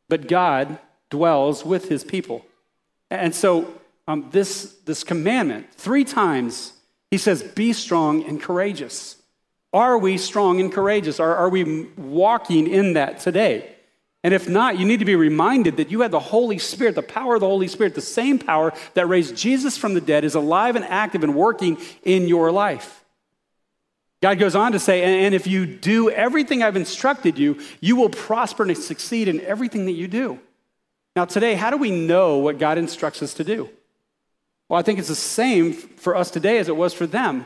but 0.08 0.28
God 0.28 0.78
dwells 1.14 1.64
with 1.64 1.88
his 1.88 2.02
people. 2.02 2.44
And 3.08 3.32
so, 3.32 3.72
um, 4.08 4.28
this, 4.32 4.74
this 4.84 5.04
commandment, 5.04 5.72
three 5.74 6.04
times, 6.04 6.72
he 7.10 7.18
says, 7.18 7.42
Be 7.42 7.72
strong 7.72 8.24
and 8.24 8.42
courageous. 8.42 9.16
Are 9.72 9.96
we 9.96 10.18
strong 10.18 10.60
and 10.60 10.72
courageous? 10.72 11.20
Are, 11.20 11.36
are 11.36 11.48
we 11.48 11.84
walking 11.96 12.66
in 12.66 12.94
that 12.94 13.20
today? 13.20 13.70
And 14.24 14.34
if 14.34 14.48
not, 14.48 14.78
you 14.78 14.86
need 14.86 15.00
to 15.00 15.04
be 15.04 15.16
reminded 15.16 15.76
that 15.76 15.90
you 15.90 16.00
have 16.00 16.10
the 16.10 16.18
Holy 16.18 16.58
Spirit, 16.58 16.94
the 16.96 17.02
power 17.02 17.34
of 17.34 17.40
the 17.40 17.46
Holy 17.46 17.68
Spirit, 17.68 17.94
the 17.94 18.00
same 18.00 18.38
power 18.38 18.72
that 18.94 19.06
raised 19.06 19.36
Jesus 19.36 19.76
from 19.76 19.94
the 19.94 20.00
dead 20.00 20.24
is 20.24 20.34
alive 20.34 20.74
and 20.76 20.84
active 20.84 21.22
and 21.22 21.34
working 21.34 21.78
in 22.02 22.26
your 22.26 22.50
life. 22.50 23.04
God 24.22 24.38
goes 24.38 24.56
on 24.56 24.72
to 24.72 24.78
say, 24.78 25.24
and 25.26 25.34
if 25.34 25.46
you 25.46 25.66
do 25.66 26.10
everything 26.10 26.62
I've 26.62 26.76
instructed 26.76 27.38
you, 27.38 27.60
you 27.80 27.96
will 27.96 28.08
prosper 28.08 28.62
and 28.62 28.76
succeed 28.76 29.28
in 29.28 29.40
everything 29.42 29.84
that 29.84 29.92
you 29.92 30.08
do. 30.08 30.40
Now, 31.16 31.24
today, 31.24 31.54
how 31.54 31.70
do 31.70 31.76
we 31.76 31.90
know 31.90 32.38
what 32.38 32.58
God 32.58 32.76
instructs 32.76 33.22
us 33.22 33.34
to 33.34 33.44
do? 33.44 33.68
Well, 34.68 34.80
I 34.80 34.82
think 34.82 34.98
it's 34.98 35.08
the 35.08 35.14
same 35.14 35.72
for 35.72 36.16
us 36.16 36.30
today 36.30 36.58
as 36.58 36.68
it 36.68 36.76
was 36.76 36.92
for 36.92 37.06
them. 37.06 37.44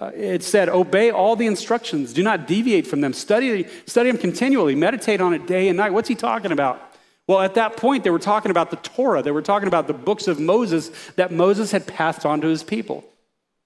Uh, 0.00 0.12
it 0.14 0.44
said, 0.44 0.68
Obey 0.68 1.10
all 1.10 1.34
the 1.34 1.46
instructions, 1.46 2.12
do 2.12 2.22
not 2.22 2.46
deviate 2.46 2.86
from 2.86 3.00
them, 3.00 3.12
study, 3.12 3.66
study 3.86 4.10
them 4.10 4.20
continually, 4.20 4.76
meditate 4.76 5.20
on 5.20 5.34
it 5.34 5.46
day 5.46 5.68
and 5.68 5.76
night. 5.76 5.92
What's 5.92 6.08
he 6.08 6.14
talking 6.14 6.52
about? 6.52 6.80
Well, 7.26 7.40
at 7.40 7.54
that 7.54 7.76
point, 7.76 8.04
they 8.04 8.10
were 8.10 8.20
talking 8.20 8.50
about 8.50 8.70
the 8.70 8.76
Torah, 8.76 9.22
they 9.22 9.32
were 9.32 9.42
talking 9.42 9.66
about 9.66 9.88
the 9.88 9.94
books 9.94 10.28
of 10.28 10.38
Moses 10.38 10.90
that 11.16 11.32
Moses 11.32 11.72
had 11.72 11.86
passed 11.86 12.24
on 12.24 12.40
to 12.42 12.46
his 12.46 12.62
people. 12.62 13.04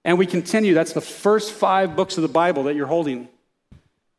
And 0.04 0.18
we 0.18 0.26
continue, 0.26 0.75
that's 0.75 0.94
the 0.94 1.00
first 1.00 1.52
five 1.52 1.94
books 1.94 2.16
of 2.16 2.23
the 2.23 2.28
Bible 2.28 2.64
that 2.64 2.75
you're 2.75 2.87
holding. 2.87 3.28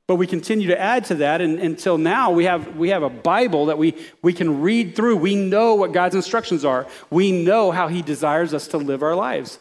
But 0.05 0.15
we 0.15 0.27
continue 0.27 0.67
to 0.67 0.79
add 0.79 1.05
to 1.05 1.15
that, 1.15 1.39
and 1.39 1.59
until 1.59 1.97
now, 1.97 2.31
we 2.31 2.43
have, 2.43 2.75
we 2.75 2.89
have 2.89 3.03
a 3.03 3.09
Bible 3.09 3.67
that 3.67 3.77
we, 3.77 3.95
we 4.21 4.33
can 4.33 4.61
read 4.61 4.95
through. 4.95 5.15
We 5.15 5.35
know 5.35 5.75
what 5.75 5.93
God's 5.93 6.15
instructions 6.15 6.65
are, 6.65 6.87
we 7.09 7.31
know 7.31 7.71
how 7.71 7.87
He 7.87 8.01
desires 8.01 8.53
us 8.53 8.67
to 8.69 8.77
live 8.77 9.01
our 9.01 9.15
lives. 9.15 9.59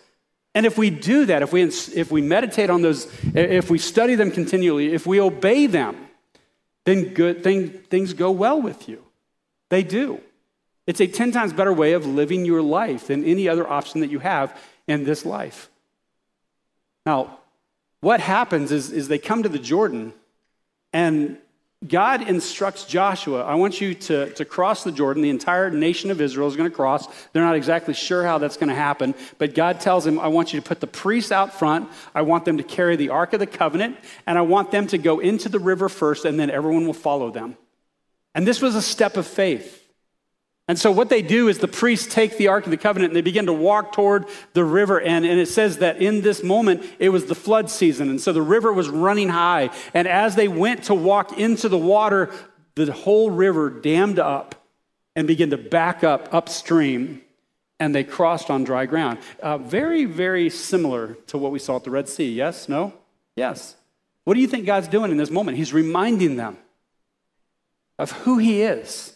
And 0.55 0.67
if 0.67 0.77
we 0.77 0.91
do 0.91 1.27
that, 1.27 1.43
if 1.43 1.53
we, 1.53 1.63
if 1.63 2.11
we 2.11 2.21
meditate 2.21 2.69
on 2.71 2.83
those, 2.83 3.07
if 3.35 3.71
we 3.71 3.79
study 3.79 4.17
them 4.17 4.31
continually, 4.31 4.93
if 4.93 5.07
we 5.07 5.19
obey 5.19 5.67
them, 5.67 5.97
then 6.85 7.15
good 7.15 7.43
thing, 7.43 7.71
things 7.71 8.13
go 8.13 8.31
well 8.31 8.61
with 8.61 8.89
you. 8.89 9.03
They 9.71 9.83
do. 9.83 10.21
It's 10.87 11.01
a 11.01 11.07
10 11.07 11.33
times 11.33 11.53
better 11.53 11.73
way 11.73 11.93
of 11.93 12.05
living 12.05 12.45
your 12.45 12.61
life 12.61 13.07
than 13.07 13.25
any 13.25 13.49
other 13.49 13.67
option 13.67 14.01
that 14.01 14.11
you 14.11 14.19
have 14.19 14.55
in 14.87 15.05
this 15.05 15.25
life. 15.25 15.71
Now, 17.07 17.39
what 18.01 18.21
happens 18.21 18.73
is, 18.73 18.91
is 18.91 19.09
they 19.09 19.19
come 19.19 19.45
to 19.45 19.49
the 19.49 19.59
Jordan 19.59 20.13
and 20.93 21.39
God 21.87 22.29
instructs 22.29 22.85
Joshua, 22.85 23.43
I 23.45 23.57
want 23.57 23.81
you 23.81 23.95
to, 23.95 24.33
to 24.35 24.45
cross 24.45 24.85
the 24.85 24.93
Jordan. 24.93 25.23
The 25.23 25.31
entire 25.31 25.69
nation 25.69 26.13
of 26.13 26.21
Israel 26.21 26.47
is 26.47 26.55
going 26.55 26.71
to 26.71 26.75
cross. 26.75 27.09
They're 27.33 27.43
not 27.43 27.57
exactly 27.57 27.93
sure 27.93 28.25
how 28.25 28.39
that's 28.39 28.57
going 28.57 28.69
to 28.69 28.75
happen, 28.75 29.15
but 29.39 29.55
God 29.55 29.81
tells 29.81 30.07
him, 30.07 30.21
I 30.21 30.29
want 30.29 30.53
you 30.53 30.61
to 30.61 30.67
put 30.67 30.79
the 30.79 30.87
priests 30.87 31.33
out 31.33 31.53
front. 31.53 31.89
I 32.15 32.23
want 32.23 32.45
them 32.45 32.59
to 32.59 32.63
carry 32.63 32.95
the 32.95 33.09
Ark 33.09 33.33
of 33.33 33.41
the 33.41 33.49
Covenant, 33.49 33.97
and 34.27 34.39
I 34.39 34.43
want 34.43 34.71
them 34.71 34.87
to 34.89 34.99
go 34.99 35.19
into 35.19 35.49
the 35.49 35.59
river 35.59 35.89
first, 35.89 36.25
and 36.25 36.39
then 36.39 36.51
everyone 36.51 36.87
will 36.87 36.93
follow 36.93 37.31
them. 37.31 37.57
And 38.35 38.47
this 38.47 38.63
was 38.63 38.77
a 38.77 38.83
step 38.83 39.17
of 39.17 39.27
faith. 39.27 39.82
And 40.69 40.79
so, 40.79 40.93
what 40.93 41.09
they 41.09 41.23
do 41.23 41.49
is 41.49 41.59
the 41.59 41.69
priests 41.69 42.13
take 42.13 42.37
the 42.37 42.49
Ark 42.49 42.65
of 42.65 42.71
the 42.71 42.77
Covenant 42.77 43.11
and 43.11 43.17
they 43.17 43.23
begin 43.23 43.47
to 43.47 43.53
walk 43.53 43.93
toward 43.93 44.27
the 44.53 44.65
river. 44.65 45.01
And, 45.01 45.25
and 45.27 45.41
it 45.41 45.49
says 45.49 45.79
that 45.79 46.01
in 46.01 46.21
this 46.21 46.43
moment, 46.43 46.85
it 46.99 47.09
was 47.09 47.27
the 47.27 47.35
flood 47.35 47.69
season. 47.69 48.09
And 48.09 48.21
so 48.21 48.33
the 48.33 48.43
river 48.43 48.73
was 48.73 48.89
running 48.89 49.29
high. 49.29 49.71
And 49.93 50.07
as 50.07 50.37
they 50.37 50.49
went 50.49 50.85
to 50.85 50.95
walk 50.95 51.39
into 51.39 51.69
the 51.69 51.79
water, 51.79 52.31
the 52.77 52.93
whole 52.93 53.31
river 53.31 53.71
dammed 53.71 54.21
up 54.21 54.55
and 55.17 55.27
began 55.27 55.51
to 55.51 55.59
back 55.59 56.05
up 56.05 56.33
upstream. 56.33 57.23
And 57.81 57.93
they 57.93 58.05
crossed 58.05 58.49
on 58.49 58.63
dry 58.63 58.87
ground. 58.87 59.19
Uh, 59.43 59.59
very, 59.59 60.05
very 60.05 60.49
similar 60.49 61.15
to 61.27 61.39
what 61.39 61.51
we 61.51 61.59
saw 61.59 61.77
at 61.77 61.85
the 61.85 61.91
Red 61.91 62.09
Sea. 62.09 62.33
Yes? 62.33 62.69
No? 62.69 62.93
Yes. 63.35 63.75
What 64.23 64.35
do 64.35 64.41
you 64.41 64.47
think 64.47 64.67
God's 64.67 64.87
doing 64.87 65.11
in 65.11 65.17
this 65.17 65.31
moment? 65.31 65.57
He's 65.57 65.73
reminding 65.73 66.37
them 66.37 66.57
of 67.99 68.13
who 68.13 68.39
He 68.39 68.63
is 68.63 69.12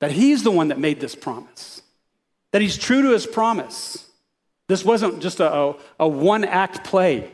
that 0.00 0.12
he's 0.12 0.42
the 0.42 0.50
one 0.50 0.68
that 0.68 0.78
made 0.78 1.00
this 1.00 1.14
promise, 1.14 1.82
that 2.52 2.62
he's 2.62 2.76
true 2.76 3.02
to 3.02 3.10
his 3.10 3.26
promise. 3.26 4.08
This 4.68 4.84
wasn't 4.84 5.20
just 5.20 5.40
a, 5.40 5.52
a, 5.52 5.76
a 6.00 6.08
one 6.08 6.44
act 6.44 6.84
play, 6.84 7.30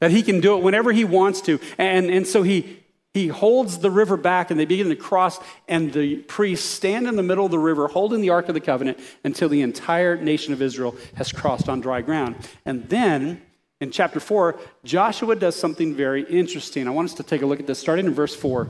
that 0.00 0.10
he 0.10 0.22
can 0.22 0.40
do 0.40 0.56
it 0.56 0.62
whenever 0.62 0.92
he 0.92 1.04
wants 1.04 1.40
to. 1.42 1.58
And, 1.78 2.10
and 2.10 2.26
so 2.26 2.42
he, 2.42 2.82
he 3.14 3.28
holds 3.28 3.78
the 3.78 3.90
river 3.90 4.16
back 4.16 4.50
and 4.50 4.60
they 4.60 4.66
begin 4.66 4.88
to 4.90 4.96
cross, 4.96 5.40
and 5.68 5.92
the 5.92 6.16
priests 6.16 6.68
stand 6.68 7.06
in 7.06 7.16
the 7.16 7.22
middle 7.22 7.46
of 7.46 7.50
the 7.50 7.58
river 7.58 7.88
holding 7.88 8.20
the 8.20 8.30
Ark 8.30 8.48
of 8.48 8.54
the 8.54 8.60
Covenant 8.60 8.98
until 9.24 9.48
the 9.48 9.62
entire 9.62 10.16
nation 10.16 10.52
of 10.52 10.60
Israel 10.60 10.94
has 11.14 11.32
crossed 11.32 11.68
on 11.68 11.80
dry 11.80 12.02
ground. 12.02 12.36
And 12.64 12.88
then 12.88 13.42
in 13.80 13.90
chapter 13.90 14.20
4, 14.20 14.58
Joshua 14.84 15.36
does 15.36 15.56
something 15.56 15.94
very 15.94 16.24
interesting. 16.24 16.86
I 16.86 16.90
want 16.90 17.10
us 17.10 17.14
to 17.14 17.22
take 17.22 17.42
a 17.42 17.46
look 17.46 17.60
at 17.60 17.66
this, 17.66 17.78
starting 17.78 18.06
in 18.06 18.14
verse 18.14 18.34
4. 18.34 18.68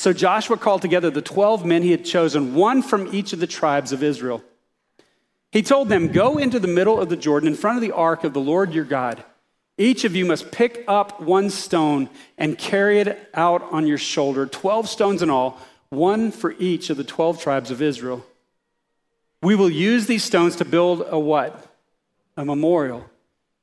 So 0.00 0.14
Joshua 0.14 0.56
called 0.56 0.80
together 0.80 1.10
the 1.10 1.20
12 1.20 1.66
men 1.66 1.82
he 1.82 1.90
had 1.90 2.06
chosen, 2.06 2.54
one 2.54 2.80
from 2.80 3.14
each 3.14 3.34
of 3.34 3.38
the 3.38 3.46
tribes 3.46 3.92
of 3.92 4.02
Israel. 4.02 4.42
He 5.52 5.60
told 5.60 5.90
them, 5.90 6.08
Go 6.08 6.38
into 6.38 6.58
the 6.58 6.66
middle 6.66 6.98
of 6.98 7.10
the 7.10 7.18
Jordan 7.18 7.48
in 7.48 7.54
front 7.54 7.76
of 7.76 7.82
the 7.82 7.92
ark 7.92 8.24
of 8.24 8.32
the 8.32 8.40
Lord 8.40 8.72
your 8.72 8.86
God. 8.86 9.22
Each 9.76 10.04
of 10.06 10.16
you 10.16 10.24
must 10.24 10.52
pick 10.52 10.84
up 10.88 11.20
one 11.20 11.50
stone 11.50 12.08
and 12.38 12.56
carry 12.56 13.00
it 13.00 13.28
out 13.34 13.60
on 13.70 13.86
your 13.86 13.98
shoulder, 13.98 14.46
12 14.46 14.88
stones 14.88 15.20
in 15.20 15.28
all, 15.28 15.60
one 15.90 16.30
for 16.30 16.54
each 16.58 16.88
of 16.88 16.96
the 16.96 17.04
12 17.04 17.42
tribes 17.42 17.70
of 17.70 17.82
Israel. 17.82 18.24
We 19.42 19.54
will 19.54 19.68
use 19.68 20.06
these 20.06 20.24
stones 20.24 20.56
to 20.56 20.64
build 20.64 21.04
a 21.10 21.18
what? 21.18 21.66
A 22.38 22.44
memorial. 22.46 23.04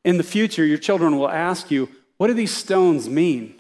In 0.04 0.18
the 0.18 0.24
future, 0.24 0.64
your 0.64 0.78
children 0.78 1.18
will 1.18 1.30
ask 1.30 1.72
you, 1.72 1.90
What 2.18 2.28
do 2.28 2.36
these 2.36 2.54
stones 2.54 3.10
mean? 3.10 3.57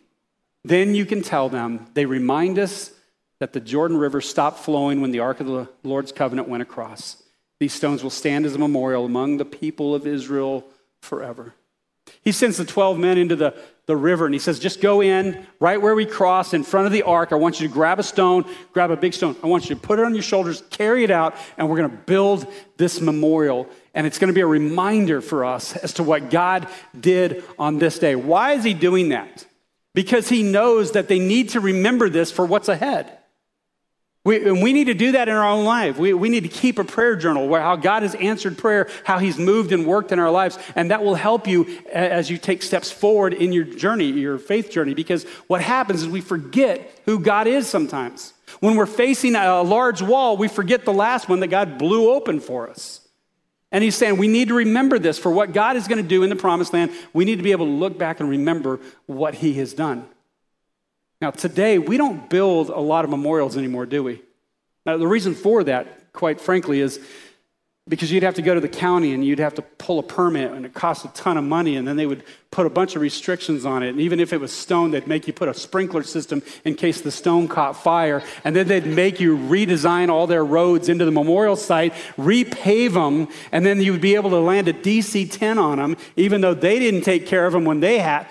Then 0.68 0.96
you 0.96 1.06
can 1.06 1.22
tell 1.22 1.48
them, 1.48 1.88
they 1.94 2.06
remind 2.06 2.60
us 2.60 2.92
that 3.40 3.54
the 3.54 3.62
Jordan 3.62 3.96
River 3.96 4.20
stopped 4.20 4.60
flowing 4.60 5.00
when 5.00 5.12
the 5.12 5.20
Ark 5.20 5.40
of 5.40 5.48
the 5.48 5.70
Lord's 5.84 6.12
covenant 6.12 6.50
went 6.50 6.62
across. 6.62 7.24
These 7.62 7.74
stones 7.74 8.04
will 8.04 8.10
stand 8.10 8.46
as 8.46 8.54
a 8.54 8.58
memorial 8.58 9.06
among 9.06 9.38
the 9.38 9.46
people 9.46 9.96
of 9.96 10.06
Israel 10.06 10.66
forever. 11.02 11.54
He 12.22 12.34
sends 12.34 12.58
the 12.58 12.66
12 12.66 13.00
men 13.00 13.18
into 13.18 13.38
the, 13.38 13.56
the 13.86 13.96
river 13.96 14.26
and 14.26 14.36
he 14.36 14.40
says, 14.40 14.60
Just 14.60 14.82
go 14.82 15.02
in 15.02 15.46
right 15.62 15.82
where 15.82 15.96
we 15.96 16.06
cross 16.06 16.54
in 16.54 16.66
front 16.66 16.86
of 16.86 16.92
the 16.92 17.04
ark. 17.04 17.32
I 17.32 17.36
want 17.36 17.62
you 17.62 17.68
to 17.70 17.74
grab 17.74 17.98
a 17.98 18.04
stone, 18.04 18.44
grab 18.74 18.92
a 18.92 18.98
big 18.98 19.14
stone. 19.14 19.38
I 19.42 19.48
want 19.48 19.70
you 19.70 19.76
to 19.76 19.82
put 19.82 20.00
it 20.00 20.06
on 20.06 20.14
your 20.14 20.24
shoulders, 20.24 20.64
carry 20.70 21.06
it 21.06 21.12
out, 21.12 21.34
and 21.58 21.70
we're 21.70 21.78
going 21.78 21.92
to 21.92 21.98
build 21.98 22.46
this 22.76 23.00
memorial. 23.00 23.70
And 23.94 24.06
it's 24.06 24.20
going 24.20 24.30
to 24.30 24.34
be 24.34 24.42
a 24.42 24.48
reminder 24.48 25.22
for 25.22 25.46
us 25.46 25.78
as 25.78 25.94
to 25.94 26.04
what 26.04 26.30
God 26.30 26.68
did 27.00 27.46
on 27.58 27.78
this 27.78 28.00
day. 28.00 28.16
Why 28.16 28.52
is 28.52 28.66
he 28.66 28.74
doing 28.74 29.10
that? 29.10 29.46
Because 29.98 30.30
he 30.30 30.44
knows 30.44 30.92
that 30.92 31.08
they 31.08 31.18
need 31.18 31.50
to 31.50 31.60
remember 31.60 32.08
this 32.08 32.30
for 32.32 32.46
what's 32.46 32.70
ahead. 32.70 33.18
We, 34.24 34.48
and 34.48 34.62
we 34.62 34.72
need 34.72 34.84
to 34.84 34.94
do 34.94 35.13
that 35.13 35.27
in 35.27 35.34
our 35.34 35.50
own 35.50 35.66
life. 35.66 35.98
We, 35.98 36.13
we 36.13 36.30
need 36.30 36.44
to 36.44 36.50
keep 36.50 36.77
a 36.77 36.84
prayer 36.84 37.16
journal 37.16 37.48
where 37.48 37.62
how 37.62 37.77
God 37.77 38.04
has 38.04 38.13
answered 38.13 38.60
prayer, 38.60 38.92
how 39.06 39.18
he's 39.18 39.39
moved 39.39 39.72
and 39.72 39.88
worked 39.88 40.12
in 40.12 40.20
our 40.20 40.30
lives. 40.30 40.60
And 40.75 40.92
that 40.92 41.04
will 41.04 41.16
help 41.16 41.48
you 41.48 41.80
as 41.92 42.30
you 42.30 42.38
take 42.38 42.62
steps 42.62 42.92
forward 42.92 43.34
in 43.34 43.51
your 43.51 43.63
journey, 43.63 44.12
your 44.12 44.38
faith 44.38 44.70
journey. 44.70 44.94
Because 44.94 45.24
what 45.48 45.62
happens 45.62 46.04
is 46.04 46.10
we 46.10 46.22
forget 46.22 46.92
who 47.06 47.18
God 47.18 47.48
is 47.48 47.66
sometimes. 47.66 48.34
When 48.60 48.75
we're 48.75 48.86
facing 48.86 49.34
a 49.34 49.63
large 49.63 50.04
wall, 50.04 50.38
we 50.38 50.48
forget 50.48 50.86
the 50.86 50.94
last 50.94 51.27
one 51.27 51.39
that 51.39 51.48
God 51.48 51.80
blew 51.80 52.12
open 52.12 52.39
for 52.39 52.70
us. 52.70 53.07
And 53.72 53.84
he's 53.84 53.96
saying 53.96 54.18
we 54.18 54.28
need 54.28 54.48
to 54.48 54.54
remember 54.54 54.98
this 54.98 55.20
for 55.20 55.30
what 55.30 55.54
God 55.54 55.76
is 55.76 55.88
going 55.88 56.02
to 56.02 56.08
do 56.08 56.24
in 56.24 56.30
the 56.30 56.36
promised 56.36 56.74
land. 56.74 56.92
We 57.14 57.26
need 57.26 57.38
to 57.38 57.44
be 57.44 57.52
able 57.52 57.66
to 57.66 57.72
look 57.72 57.98
back 57.98 58.20
and 58.20 58.30
remember 58.30 58.80
what 59.06 59.36
he 59.36 59.54
has 59.56 59.74
done. 59.74 60.08
Now, 61.20 61.32
today, 61.32 61.78
we 61.80 61.98
don't 61.98 62.30
build 62.30 62.70
a 62.70 62.80
lot 62.80 63.04
of 63.04 63.12
memorials 63.12 63.58
anymore, 63.58 63.86
do 63.86 64.04
we? 64.04 64.22
Now, 64.86 64.98
the 64.98 65.08
reason 65.08 65.34
for 65.34 65.64
that, 65.66 66.14
quite 66.14 66.40
frankly, 66.40 66.80
is 66.80 67.00
because 67.88 68.12
you'd 68.12 68.24
have 68.24 68.36
to 68.36 68.41
go 68.41 68.53
to 68.53 68.60
the 68.60 68.67
county 68.67 69.13
and 69.13 69.25
you'd 69.25 69.39
have 69.39 69.53
to 69.56 69.62
pull 69.62 70.00
a 70.00 70.03
permit 70.03 70.51
and 70.51 70.65
it 70.65 70.74
costs 70.74 71.06
a 71.06 71.08
ton 71.10 71.38
of 71.38 71.44
money 71.44 71.75
and 71.77 71.88
then 71.88 71.96
they 71.96 72.06
would 72.06 72.24
put 72.51 72.65
a 72.65 72.70
bunch 72.70 72.96
of 72.96 73.01
restrictions 73.01 73.65
on 73.65 73.84
it. 73.84 73.89
And 73.89 74.01
even 74.01 74.20
if 74.20 74.34
it 74.34 74.41
was 74.41 74.51
stone 74.51 74.91
they'd 74.91 75.08
make 75.08 75.27
you 75.27 75.34
put 75.34 75.48
a 75.48 75.53
sprinkler 75.53 76.03
system 76.03 76.44
in 76.65 76.75
case 76.75 77.01
the 77.01 77.12
stone 77.12 77.48
caught 77.48 77.82
fire. 77.82 78.24
And 78.44 78.56
then 78.56 78.67
they'd 78.67 78.86
make 78.86 79.20
you 79.20 79.38
redesign 79.38 80.10
all 80.10 80.27
their 80.27 80.44
roads 80.44 80.89
into 80.89 81.06
the 81.06 81.12
memorial 81.12 81.56
site 81.56 81.94
repave 82.17 82.94
them 82.94 83.27
and 83.51 83.65
then 83.65 83.82
you 83.82 83.94
would 83.94 84.01
be 84.01 84.15
able 84.15 84.32
to 84.32 84.39
land 84.39 84.67
a 84.67 84.74
dc-10 84.74 85.58
on 85.58 85.77
them 85.77 85.98
even 86.15 86.41
though 86.41 86.53
they 86.53 86.79
didn't 86.79 87.01
take 87.01 87.25
care 87.25 87.46
of 87.46 87.53
them 87.53 87.65
when 87.65 87.79
they 87.79 88.00
had 88.00 88.27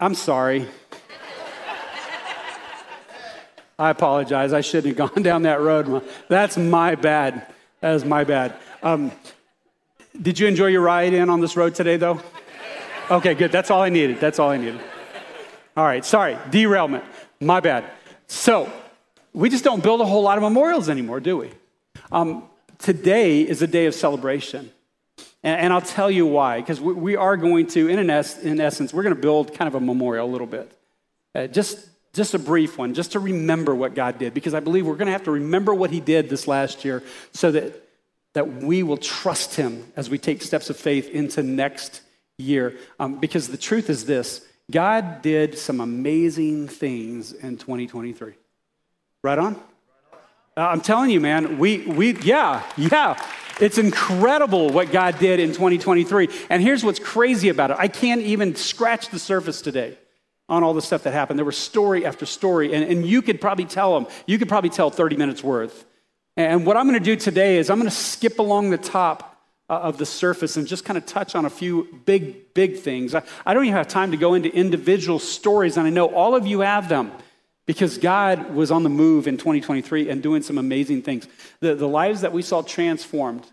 i'm 0.00 0.14
sorry. 0.14 0.66
I 3.80 3.90
apologize. 3.90 4.52
I 4.52 4.60
shouldn't 4.60 4.98
have 4.98 5.14
gone 5.14 5.22
down 5.22 5.42
that 5.42 5.60
road. 5.60 6.02
That's 6.28 6.56
my 6.56 6.96
bad 6.96 7.46
that 7.80 7.94
is 7.94 8.04
my 8.04 8.24
bad. 8.24 8.54
Um, 8.82 9.12
did 10.20 10.38
you 10.38 10.46
enjoy 10.46 10.66
your 10.66 10.82
ride 10.82 11.12
in 11.12 11.30
on 11.30 11.40
this 11.40 11.56
road 11.56 11.74
today, 11.74 11.96
though? 11.96 12.20
Okay, 13.10 13.34
good. 13.34 13.52
That's 13.52 13.70
all 13.70 13.82
I 13.82 13.88
needed. 13.88 14.20
That's 14.20 14.38
all 14.38 14.50
I 14.50 14.56
needed. 14.56 14.80
All 15.76 15.84
right, 15.84 16.04
sorry, 16.04 16.36
derailment. 16.50 17.04
My 17.40 17.60
bad. 17.60 17.84
So, 18.26 18.70
we 19.32 19.48
just 19.48 19.64
don't 19.64 19.82
build 19.82 20.00
a 20.00 20.04
whole 20.04 20.22
lot 20.22 20.36
of 20.36 20.42
memorials 20.42 20.88
anymore, 20.88 21.20
do 21.20 21.36
we? 21.36 21.50
Um, 22.10 22.44
today 22.78 23.42
is 23.42 23.62
a 23.62 23.66
day 23.66 23.86
of 23.86 23.94
celebration. 23.94 24.70
And, 25.42 25.60
and 25.60 25.72
I'll 25.72 25.80
tell 25.80 26.10
you 26.10 26.26
why, 26.26 26.60
because 26.60 26.80
we, 26.80 26.92
we, 26.92 27.16
are 27.16 27.36
going 27.36 27.68
to, 27.68 27.88
in, 27.88 28.10
es- 28.10 28.42
in 28.42 28.60
essence, 28.60 28.92
we're 28.92 29.04
going 29.04 29.14
to 29.14 29.20
build 29.20 29.54
kind 29.54 29.68
of 29.68 29.74
a 29.74 29.80
memorial 29.80 30.28
a 30.28 30.30
little 30.30 30.46
bit. 30.46 30.72
Uh, 31.34 31.46
just 31.46 31.88
just 32.18 32.34
a 32.34 32.38
brief 32.38 32.76
one, 32.76 32.94
just 32.94 33.12
to 33.12 33.20
remember 33.20 33.74
what 33.74 33.94
God 33.94 34.18
did, 34.18 34.34
because 34.34 34.52
I 34.52 34.60
believe 34.60 34.84
we're 34.84 34.96
going 34.96 35.06
to 35.06 35.12
have 35.12 35.24
to 35.24 35.30
remember 35.30 35.72
what 35.72 35.90
He 35.90 36.00
did 36.00 36.28
this 36.28 36.48
last 36.48 36.84
year 36.84 37.02
so 37.32 37.52
that, 37.52 37.88
that 38.34 38.48
we 38.62 38.82
will 38.82 38.96
trust 38.96 39.54
Him 39.54 39.90
as 39.94 40.10
we 40.10 40.18
take 40.18 40.42
steps 40.42 40.68
of 40.68 40.76
faith 40.76 41.08
into 41.08 41.44
next 41.44 42.02
year. 42.36 42.76
Um, 42.98 43.20
because 43.20 43.46
the 43.46 43.56
truth 43.56 43.88
is 43.88 44.04
this 44.04 44.44
God 44.68 45.22
did 45.22 45.56
some 45.56 45.80
amazing 45.80 46.66
things 46.66 47.32
in 47.32 47.56
2023. 47.56 48.34
Right 49.22 49.38
on? 49.38 49.54
Uh, 50.56 50.66
I'm 50.66 50.80
telling 50.80 51.10
you, 51.10 51.20
man, 51.20 51.56
we, 51.58 51.78
we, 51.86 52.16
yeah, 52.16 52.64
yeah. 52.76 53.16
It's 53.60 53.78
incredible 53.78 54.70
what 54.70 54.90
God 54.90 55.20
did 55.20 55.38
in 55.38 55.50
2023. 55.50 56.28
And 56.50 56.60
here's 56.60 56.82
what's 56.82 56.98
crazy 56.98 57.48
about 57.48 57.70
it 57.70 57.76
I 57.78 57.86
can't 57.86 58.22
even 58.22 58.56
scratch 58.56 59.10
the 59.10 59.20
surface 59.20 59.62
today 59.62 59.96
on 60.48 60.62
all 60.62 60.74
the 60.74 60.82
stuff 60.82 61.02
that 61.02 61.12
happened. 61.12 61.38
There 61.38 61.44
was 61.44 61.56
story 61.56 62.06
after 62.06 62.26
story, 62.26 62.74
and, 62.74 62.84
and 62.84 63.06
you 63.06 63.22
could 63.22 63.40
probably 63.40 63.66
tell 63.66 63.98
them. 63.98 64.10
You 64.26 64.38
could 64.38 64.48
probably 64.48 64.70
tell 64.70 64.90
30 64.90 65.16
minutes 65.16 65.44
worth. 65.44 65.84
And 66.36 66.64
what 66.64 66.76
I'm 66.76 66.86
going 66.86 66.98
to 66.98 67.04
do 67.04 67.16
today 67.16 67.58
is 67.58 67.68
I'm 67.68 67.78
going 67.78 67.90
to 67.90 67.94
skip 67.94 68.38
along 68.38 68.70
the 68.70 68.78
top 68.78 69.36
uh, 69.68 69.74
of 69.74 69.98
the 69.98 70.06
surface 70.06 70.56
and 70.56 70.66
just 70.66 70.84
kind 70.84 70.96
of 70.96 71.04
touch 71.04 71.34
on 71.34 71.44
a 71.44 71.50
few 71.50 72.00
big, 72.06 72.54
big 72.54 72.78
things. 72.78 73.14
I, 73.14 73.22
I 73.44 73.54
don't 73.54 73.64
even 73.64 73.76
have 73.76 73.88
time 73.88 74.12
to 74.12 74.16
go 74.16 74.34
into 74.34 74.48
individual 74.54 75.18
stories, 75.18 75.76
and 75.76 75.86
I 75.86 75.90
know 75.90 76.06
all 76.06 76.34
of 76.34 76.46
you 76.46 76.60
have 76.60 76.88
them 76.88 77.12
because 77.66 77.98
God 77.98 78.54
was 78.54 78.70
on 78.70 78.82
the 78.82 78.88
move 78.88 79.28
in 79.28 79.36
2023 79.36 80.08
and 80.08 80.22
doing 80.22 80.40
some 80.42 80.56
amazing 80.56 81.02
things. 81.02 81.28
The, 81.60 81.74
the 81.74 81.88
lives 81.88 82.22
that 82.22 82.32
we 82.32 82.40
saw 82.40 82.62
transformed, 82.62 83.46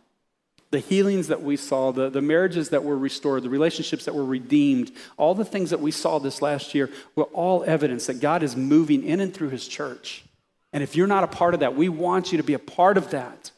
the 0.72 0.80
healings 0.80 1.28
that 1.28 1.42
we 1.42 1.58
saw, 1.58 1.92
the, 1.92 2.10
the 2.10 2.22
marriages 2.22 2.70
that 2.70 2.84
were 2.84 2.98
restored, 2.98 3.44
the 3.44 3.50
relationships 3.50 4.06
that 4.06 4.16
were 4.16 4.26
redeemed, 4.26 4.92
all 5.18 5.36
the 5.36 5.46
things 5.46 5.70
that 5.70 5.80
we 5.80 5.92
saw 5.92 6.20
this 6.20 6.42
last 6.42 6.74
year 6.76 6.90
were 7.16 7.26
all 7.26 7.64
evidence 7.66 8.08
that 8.08 8.20
God 8.20 8.44
is 8.44 8.56
moving 8.56 9.04
in 9.04 9.20
and 9.20 9.34
through 9.34 9.50
his 9.50 9.68
church. 9.68 10.26
And 10.74 10.84
if 10.84 10.96
you're 10.96 11.08
not 11.08 11.24
a 11.24 11.28
part 11.28 11.54
of 11.54 11.62
that, 11.62 11.76
we 11.76 11.88
want 11.88 12.32
you 12.32 12.38
to 12.38 12.44
be 12.44 12.54
a 12.54 12.60
part 12.60 12.98
of 12.98 13.12
that. 13.12 13.52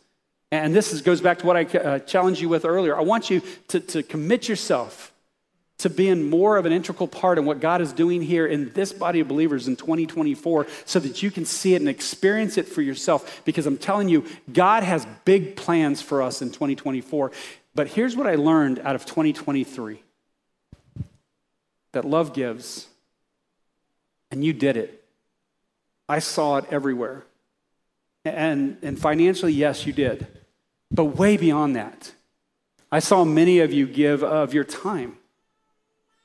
And 0.52 0.74
this 0.74 0.94
is, 0.94 1.02
goes 1.02 1.20
back 1.20 1.40
to 1.40 1.46
what 1.46 1.58
I 1.58 1.64
uh, 1.64 2.00
challenged 2.00 2.40
you 2.40 2.50
with 2.50 2.64
earlier. 2.64 2.96
I 2.96 3.02
want 3.02 3.30
you 3.30 3.42
to, 3.70 3.80
to 3.80 4.04
commit 4.04 4.48
yourself 4.48 5.12
to 5.80 5.90
being 5.90 6.30
more 6.30 6.58
of 6.58 6.66
an 6.66 6.74
integral 6.74 7.08
part 7.08 7.38
in 7.38 7.46
what 7.46 7.60
God 7.60 7.82
is 7.82 7.94
doing 7.94 8.22
here 8.22 8.48
in 8.48 8.72
this 8.74 8.92
body 8.92 9.20
of 9.20 9.28
believers 9.28 9.68
in 9.68 9.76
2024 9.76 10.66
so 10.86 11.00
that 11.00 11.22
you 11.22 11.30
can 11.30 11.46
see 11.46 11.76
it 11.76 11.82
and 11.82 11.90
experience 11.90 12.58
it 12.58 12.68
for 12.68 12.82
yourself. 12.82 13.42
Because 13.46 13.68
I'm 13.68 13.78
telling 13.78 14.10
you, 14.10 14.26
God 14.52 14.84
has 14.84 15.06
big 15.24 15.56
plans 15.56 16.02
for 16.02 16.22
us 16.22 16.42
in 16.42 16.50
2024. 16.50 17.32
But 17.76 17.88
here's 17.90 18.16
what 18.16 18.26
I 18.26 18.36
learned 18.36 18.80
out 18.80 18.96
of 18.96 19.06
2023 19.06 20.02
that 21.94 22.06
love 22.06 22.34
gives, 22.34 22.88
and 24.30 24.44
you 24.44 24.54
did 24.54 24.78
it. 24.78 25.04
I 26.10 26.20
saw 26.20 26.58
it 26.58 26.66
everywhere. 26.72 27.24
And, 28.26 28.78
and 28.82 29.00
financially, 29.00 29.54
yes, 29.54 29.86
you 29.86 29.94
did. 29.94 30.28
But 30.92 31.06
way 31.06 31.38
beyond 31.38 31.76
that, 31.76 32.12
I 32.92 33.00
saw 33.00 33.24
many 33.24 33.60
of 33.60 33.74
you 33.74 33.88
give 33.88 34.24
of 34.24 34.54
your 34.54 34.64
time 34.64 35.17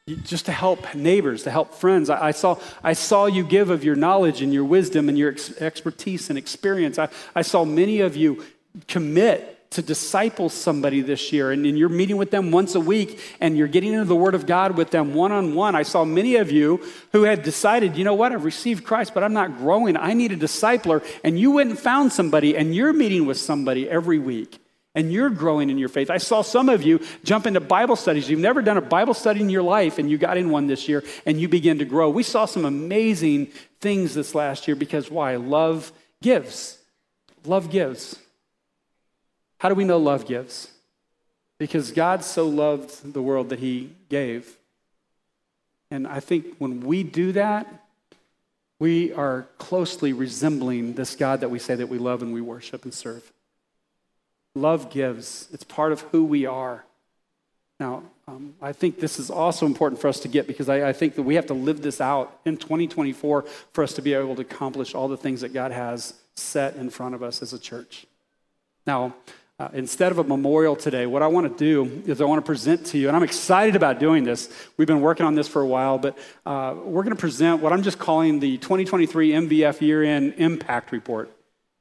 just 0.09 0.47
to 0.47 0.53
help 0.53 0.97
neighbors, 0.97 1.45
to 1.45 1.51
help 1.51 1.75
friends. 1.75 2.11
I, 2.11 2.29
I, 2.29 2.31
saw, 2.33 2.59
I 2.83 2.93
saw 2.93 3.27
you 3.27 3.45
give 3.45 3.71
of 3.71 3.85
your 3.85 3.95
knowledge 3.95 4.43
and 4.43 4.53
your 4.53 4.65
wisdom 4.65 5.09
and 5.09 5.17
your 5.17 5.31
ex- 5.31 5.57
expertise 5.61 6.29
and 6.29 6.37
experience. 6.37 6.99
I, 6.99 7.09
I 7.37 7.43
saw 7.43 7.65
many 7.65 8.01
of 8.01 8.17
you 8.17 8.45
commit 8.89 9.71
to 9.71 9.81
disciple 9.81 10.49
somebody 10.49 11.03
this 11.03 11.33
year, 11.33 11.53
and, 11.53 11.65
and 11.65 11.79
you're 11.79 11.89
meeting 11.89 12.17
with 12.17 12.33
them 12.33 12.51
once 12.51 12.75
a 12.75 12.81
week, 12.81 13.21
and 13.41 13.57
you're 13.57 13.69
getting 13.69 13.93
into 13.93 14.05
the 14.05 14.17
Word 14.17 14.35
of 14.35 14.45
God 14.45 14.77
with 14.77 14.91
them 14.91 15.15
one 15.15 15.31
on 15.31 15.55
one. 15.55 15.77
I 15.77 15.85
saw 15.85 16.05
many 16.05 16.35
of 16.35 16.51
you 16.51 16.85
who 17.13 17.23
had 17.23 17.45
decided, 17.45 17.97
you 17.97 18.05
know 18.05 18.15
what, 18.15 18.33
I've 18.33 18.45
received 18.45 18.85
Christ, 18.85 19.15
but 19.15 19.23
I'm 19.23 19.33
not 19.33 19.57
growing. 19.57 19.97
I 19.97 20.15
need 20.15 20.33
a 20.33 20.37
discipler. 20.37 21.03
And 21.23 21.39
you 21.39 21.53
went 21.53 21.71
and 21.71 21.79
found 21.79 22.13
somebody, 22.13 22.57
and 22.57 22.75
you're 22.75 22.93
meeting 22.93 23.25
with 23.25 23.39
somebody 23.39 23.89
every 23.89 24.19
week 24.19 24.62
and 24.95 25.13
you're 25.13 25.31
growing 25.31 25.71
in 25.71 25.79
your 25.79 25.89
faith. 25.89 26.11
I 26.11 26.19
saw 26.19 26.43
some 26.43 26.69
of 26.69 26.83
you 26.83 27.01
jump 27.25 27.47
into 27.47 27.61
Bible 27.61 27.97
studies. 27.97 28.29
You've 28.29 28.41
never 28.41 28.63
done 28.63 28.77
a 28.77 28.83
Bible 28.83 29.15
study 29.15 29.41
in 29.41 29.49
your 29.49 29.63
life, 29.63 29.99
and 29.99 30.11
you 30.11 30.19
got 30.19 30.37
in 30.37 30.51
one 30.51 30.67
this 30.67 30.89
year 30.89 31.03
and 31.25 31.41
you 31.41 31.49
begin 31.49 31.79
to 31.79 31.85
grow. 31.85 32.11
We 32.11 32.23
saw 32.23 32.45
some 32.45 32.65
amazing 32.65 33.47
things 33.81 34.15
this 34.15 34.35
last 34.35 34.69
year 34.69 34.77
because 34.77 35.11
why? 35.11 35.37
Love 35.37 35.93
gives. 36.21 36.79
Love 37.45 37.71
gives. 37.71 38.19
How 39.59 39.69
do 39.69 39.75
we 39.75 39.85
know 39.85 39.99
love 39.99 40.27
gives? 40.27 40.71
Because 41.59 41.93
God 41.93 42.25
so 42.25 42.47
loved 42.47 43.13
the 43.13 43.23
world 43.23 43.49
that 43.51 43.61
he 43.61 43.93
gave. 44.09 44.57
And 45.91 46.07
I 46.07 46.21
think 46.21 46.57
when 46.59 46.81
we 46.81 47.03
do 47.03 47.33
that, 47.33 47.67
we 48.79 49.13
are 49.13 49.47
closely 49.59 50.13
resembling 50.13 50.95
this 50.95 51.15
God 51.15 51.41
that 51.41 51.51
we 51.51 51.61
say 51.61 51.77
that 51.77 51.89
we 51.89 51.99
love 51.99 52.23
and 52.23 52.33
we 52.35 52.41
worship 52.41 52.83
and 52.85 52.93
serve. 52.93 53.32
Love 54.55 54.91
gives, 54.91 55.49
it's 55.53 55.65
part 55.65 55.93
of 55.93 56.03
who 56.03 56.25
we 56.25 56.47
are. 56.47 56.85
Now, 57.81 58.03
um, 58.29 58.55
I 58.63 58.73
think 58.73 59.01
this 59.01 59.19
is 59.19 59.31
also 59.31 59.67
important 59.67 60.01
for 60.01 60.09
us 60.09 60.21
to 60.21 60.29
get 60.29 60.47
because 60.47 60.69
I, 60.69 60.91
I, 60.91 60.93
think 60.93 61.17
that 61.17 61.23
we 61.23 61.35
have 61.35 61.47
to 61.47 61.55
live 61.55 61.83
this 61.83 62.01
out 62.01 62.39
in 62.45 62.57
2024 62.57 63.45
for 63.73 63.83
us 63.83 63.95
to 63.95 64.03
be 64.03 64.15
able 64.15 64.37
to 64.37 64.43
accomplish 64.43 64.95
all 64.95 65.09
the 65.09 65.17
things 65.17 65.41
that 65.41 65.53
God 65.53 65.73
has 65.73 66.15
set 66.37 66.77
in 66.77 66.91
front 66.91 67.15
of 67.15 67.23
us 67.23 67.43
as 67.43 67.53
a 67.53 67.59
church. 67.59 68.07
Now, 68.87 69.15
uh, 69.59 69.69
instead 69.73 70.13
of 70.13 70.19
a 70.19 70.25
memorial 70.25 70.77
today, 70.77 71.07
what 71.07 71.23
I 71.23 71.27
want 71.27 71.51
to 71.51 71.59
do 71.59 72.03
is 72.07 72.21
I 72.21 72.25
want 72.25 72.39
to 72.39 72.47
present 72.47 72.87
to 72.87 72.99
you, 72.99 73.09
and 73.09 73.17
I'm 73.17 73.23
excited 73.23 73.77
about 73.77 73.99
doing 73.99 74.25
this. 74.25 74.49
We've 74.77 74.89
been 74.89 75.01
working 75.01 75.27
on 75.27 75.35
this 75.35 75.49
for 75.49 75.61
a 75.63 75.67
while, 75.67 75.99
but 75.99 76.19
uh, 76.47 76.75
we're 76.85 77.03
going 77.03 77.15
to 77.15 77.21
present 77.21 77.63
what 77.63 77.73
I'm 77.73 77.83
just 77.83 77.99
calling 77.99 78.41
the 78.41 78.59
2023 78.59 79.31
MVF 79.31 79.81
Year 79.81 80.03
End 80.03 80.35
Impact 80.39 80.93
Report. 80.93 81.31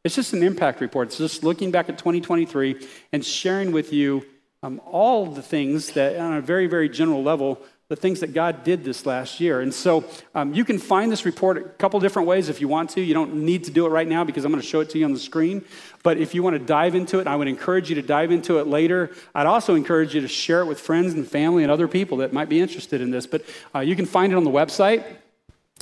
It's 0.03 0.15
just 0.15 0.33
an 0.33 0.41
impact 0.41 0.81
report. 0.81 1.09
It's 1.09 1.17
just 1.17 1.43
looking 1.43 1.69
back 1.69 1.87
at 1.87 1.97
2023 1.99 2.87
and 3.11 3.23
sharing 3.23 3.71
with 3.71 3.93
you 3.93 4.25
um, 4.63 4.81
all 4.85 5.27
the 5.27 5.43
things 5.43 5.91
that, 5.91 6.17
on 6.17 6.33
a 6.33 6.41
very, 6.41 6.65
very 6.65 6.89
general 6.89 7.21
level, 7.21 7.61
the 7.87 7.95
things 7.95 8.21
that 8.21 8.33
God 8.33 8.63
did 8.63 8.83
this 8.83 9.05
last 9.05 9.39
year. 9.39 9.61
And 9.61 9.71
so 9.71 10.03
um, 10.33 10.55
you 10.55 10.65
can 10.65 10.79
find 10.79 11.11
this 11.11 11.23
report 11.23 11.57
a 11.57 11.61
couple 11.61 11.99
different 11.99 12.27
ways 12.27 12.49
if 12.49 12.61
you 12.61 12.67
want 12.67 12.89
to. 12.91 13.01
You 13.01 13.13
don't 13.13 13.43
need 13.43 13.65
to 13.65 13.71
do 13.71 13.85
it 13.85 13.89
right 13.89 14.07
now 14.07 14.23
because 14.23 14.43
I'm 14.43 14.51
going 14.51 14.61
to 14.61 14.67
show 14.67 14.79
it 14.79 14.89
to 14.91 14.97
you 14.97 15.05
on 15.05 15.13
the 15.13 15.19
screen. 15.19 15.63
But 16.01 16.17
if 16.17 16.33
you 16.33 16.41
want 16.41 16.55
to 16.55 16.65
dive 16.65 16.95
into 16.95 17.19
it, 17.19 17.27
I 17.27 17.35
would 17.35 17.47
encourage 17.47 17.89
you 17.89 17.95
to 17.95 18.01
dive 18.01 18.31
into 18.31 18.59
it 18.59 18.65
later. 18.65 19.11
I'd 19.35 19.45
also 19.45 19.75
encourage 19.75 20.15
you 20.15 20.21
to 20.21 20.27
share 20.27 20.61
it 20.61 20.65
with 20.65 20.79
friends 20.79 21.13
and 21.13 21.27
family 21.27 21.61
and 21.61 21.71
other 21.71 21.87
people 21.87 22.17
that 22.17 22.33
might 22.33 22.49
be 22.49 22.59
interested 22.59 23.01
in 23.01 23.11
this. 23.11 23.27
But 23.27 23.43
uh, 23.75 23.79
you 23.81 23.95
can 23.95 24.05
find 24.07 24.33
it 24.33 24.35
on 24.35 24.45
the 24.45 24.51
website. 24.51 25.03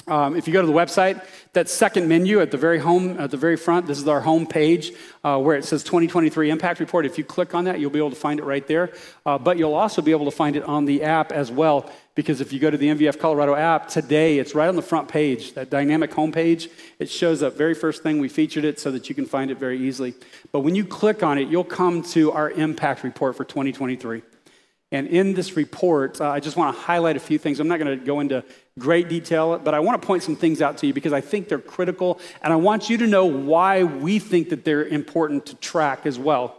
Um, 0.07 0.35
if 0.35 0.47
you 0.47 0.53
go 0.53 0.61
to 0.61 0.67
the 0.67 0.73
website, 0.73 1.23
that 1.53 1.69
second 1.69 2.07
menu 2.07 2.41
at 2.41 2.51
the 2.51 2.57
very 2.57 2.79
home, 2.79 3.19
at 3.19 3.31
the 3.31 3.37
very 3.37 3.57
front, 3.57 3.87
this 3.87 3.99
is 3.99 4.07
our 4.07 4.21
home 4.21 4.45
page 4.45 4.91
uh, 5.23 5.39
where 5.39 5.55
it 5.55 5.65
says 5.65 5.83
2023 5.83 6.49
Impact 6.49 6.79
Report. 6.79 7.05
If 7.05 7.17
you 7.17 7.23
click 7.23 7.53
on 7.53 7.65
that, 7.65 7.79
you'll 7.79 7.89
be 7.89 7.99
able 7.99 8.09
to 8.09 8.15
find 8.15 8.39
it 8.39 8.43
right 8.43 8.65
there. 8.65 8.91
Uh, 9.25 9.37
but 9.37 9.57
you'll 9.57 9.73
also 9.73 10.01
be 10.01 10.11
able 10.11 10.25
to 10.25 10.31
find 10.31 10.55
it 10.55 10.63
on 10.63 10.85
the 10.85 11.03
app 11.03 11.31
as 11.31 11.51
well, 11.51 11.91
because 12.15 12.41
if 12.41 12.51
you 12.53 12.59
go 12.59 12.69
to 12.69 12.77
the 12.77 12.87
MVF 12.87 13.19
Colorado 13.19 13.55
app 13.55 13.87
today, 13.87 14.39
it's 14.39 14.55
right 14.55 14.67
on 14.67 14.75
the 14.75 14.81
front 14.81 15.07
page, 15.07 15.53
that 15.53 15.69
dynamic 15.69 16.13
home 16.13 16.31
page. 16.31 16.69
It 16.99 17.09
shows 17.09 17.43
up 17.43 17.55
very 17.57 17.73
first 17.73 18.03
thing. 18.03 18.19
We 18.19 18.29
featured 18.29 18.65
it 18.65 18.79
so 18.79 18.91
that 18.91 19.09
you 19.09 19.15
can 19.15 19.25
find 19.25 19.51
it 19.51 19.57
very 19.57 19.79
easily. 19.79 20.13
But 20.51 20.61
when 20.61 20.75
you 20.75 20.85
click 20.85 21.23
on 21.23 21.37
it, 21.37 21.49
you'll 21.49 21.63
come 21.63 22.03
to 22.03 22.31
our 22.31 22.49
Impact 22.51 23.03
Report 23.03 23.35
for 23.35 23.45
2023. 23.45 24.21
And 24.91 25.07
in 25.07 25.33
this 25.33 25.55
report, 25.55 26.19
uh, 26.19 26.29
I 26.29 26.39
just 26.39 26.57
want 26.57 26.75
to 26.75 26.81
highlight 26.81 27.15
a 27.15 27.19
few 27.19 27.37
things. 27.37 27.59
I'm 27.59 27.67
not 27.67 27.79
going 27.79 27.99
to 27.99 28.03
go 28.03 28.21
into 28.21 28.43
great 28.79 29.09
detail, 29.09 29.59
but 29.59 29.73
I 29.73 29.79
want 29.79 30.01
to 30.01 30.05
point 30.05 30.23
some 30.23 30.35
things 30.35 30.61
out 30.61 30.77
to 30.79 30.87
you 30.87 30.93
because 30.93 31.13
I 31.13 31.21
think 31.21 31.49
they're 31.49 31.59
critical, 31.59 32.19
and 32.41 32.51
I 32.51 32.55
want 32.55 32.89
you 32.89 32.97
to 32.97 33.07
know 33.07 33.25
why 33.25 33.83
we 33.83 34.19
think 34.19 34.49
that 34.49 34.65
they're 34.65 34.85
important 34.85 35.45
to 35.47 35.55
track 35.55 36.05
as 36.05 36.17
well. 36.17 36.55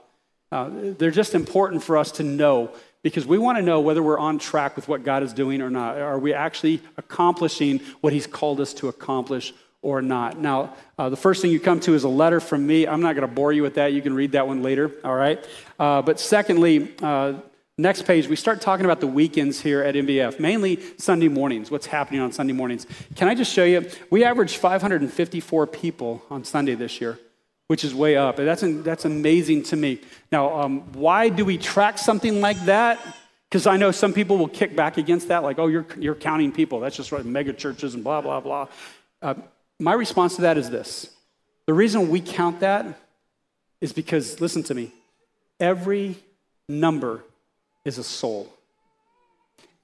Uh, 0.53 0.69
they're 0.99 1.11
just 1.11 1.35
important 1.35 1.83
for 1.83 1.97
us 1.97 2.13
to 2.13 2.23
know 2.23 2.73
because 3.03 3.27
we 3.27 3.39
want 3.39 3.57
to 3.57 3.63
know 3.63 3.81
whether 3.81 4.03
we're 4.03 4.19
on 4.19 4.39
track 4.39 4.77
with 4.77 4.89
what 4.89 5.05
God 5.05 5.23
is 5.23 5.33
doing 5.33 5.63
or 5.63 5.71
not. 5.71 5.97
Are 5.97 6.19
we 6.19 6.35
actually 6.35 6.83
accomplishing 6.97 7.81
what 8.01 8.13
He's 8.13 8.27
called 8.27 8.61
us 8.61 8.75
to 8.75 8.89
accomplish 8.89 9.55
or 9.83 10.03
not? 10.03 10.39
Now, 10.39 10.75
uh, 10.99 11.09
the 11.09 11.17
first 11.17 11.41
thing 11.41 11.51
you 11.51 11.61
come 11.61 11.81
to 11.81 11.95
is 11.95 12.05
a 12.05 12.09
letter 12.09 12.41
from 12.41 12.67
me. 12.67 12.87
I'm 12.87 13.01
not 13.01 13.15
going 13.15 13.27
to 13.27 13.35
bore 13.35 13.53
you 13.53 13.63
with 13.63 13.75
that. 13.75 13.93
You 13.93 14.03
can 14.03 14.15
read 14.15 14.33
that 14.33 14.47
one 14.47 14.63
later, 14.63 14.91
all 15.05 15.15
right? 15.15 15.45
Uh, 15.79 16.03
but 16.03 16.21
secondly, 16.21 16.93
uh, 17.01 17.35
Next 17.81 18.03
page, 18.03 18.29
we 18.29 18.37
start 18.37 18.61
talking 18.61 18.85
about 18.85 19.01
the 19.01 19.07
weekends 19.07 19.63
here 19.63 19.81
at 19.81 19.95
MVF, 19.95 20.39
mainly 20.39 20.79
Sunday 20.99 21.29
mornings, 21.29 21.71
what's 21.71 21.87
happening 21.87 22.21
on 22.21 22.31
Sunday 22.31 22.53
mornings. 22.53 22.87
Can 23.17 23.27
I 23.27 23.35
just 23.35 23.51
show 23.51 23.65
you? 23.65 23.89
We 24.11 24.23
averaged 24.23 24.57
554 24.57 25.67
people 25.67 26.23
on 26.29 26.45
Sunday 26.45 26.75
this 26.75 27.01
year, 27.01 27.19
which 27.69 27.83
is 27.83 27.95
way 27.95 28.19
up. 28.19 28.37
That's, 28.37 28.63
that's 28.63 29.07
amazing 29.07 29.63
to 29.63 29.77
me. 29.77 29.99
Now, 30.31 30.61
um, 30.61 30.93
why 30.93 31.31
do 31.31 31.43
we 31.43 31.57
track 31.57 31.97
something 31.97 32.43
like 32.43 32.63
that? 32.67 33.01
Because 33.49 33.67
I 33.67 33.79
know 33.79 33.93
some 33.93 34.13
people 34.13 34.37
will 34.37 34.49
kick 34.49 34.77
back 34.77 34.99
against 34.99 35.29
that, 35.29 35.43
like, 35.43 35.59
oh, 35.59 35.69
you're, 35.69 35.87
you're 35.97 36.15
counting 36.15 36.53
people. 36.53 36.81
That's 36.81 36.97
just 36.97 37.11
mega 37.25 37.55
churches 37.55 37.95
and 37.95 38.05
blah, 38.05 38.21
blah, 38.21 38.41
blah. 38.41 38.69
Uh, 39.23 39.35
my 39.79 39.95
response 39.95 40.37
to 40.37 40.43
that 40.43 40.59
is 40.59 40.69
this 40.69 41.09
the 41.65 41.73
reason 41.73 42.11
we 42.11 42.21
count 42.21 42.61
that 42.61 43.01
is 43.81 43.95
because, 43.95 44.39
listen 44.39 44.63
to 44.65 44.75
me, 44.75 44.93
every 45.59 46.17
number 46.69 47.25
is 47.85 47.99
a 47.99 48.05
soul. 48.05 48.53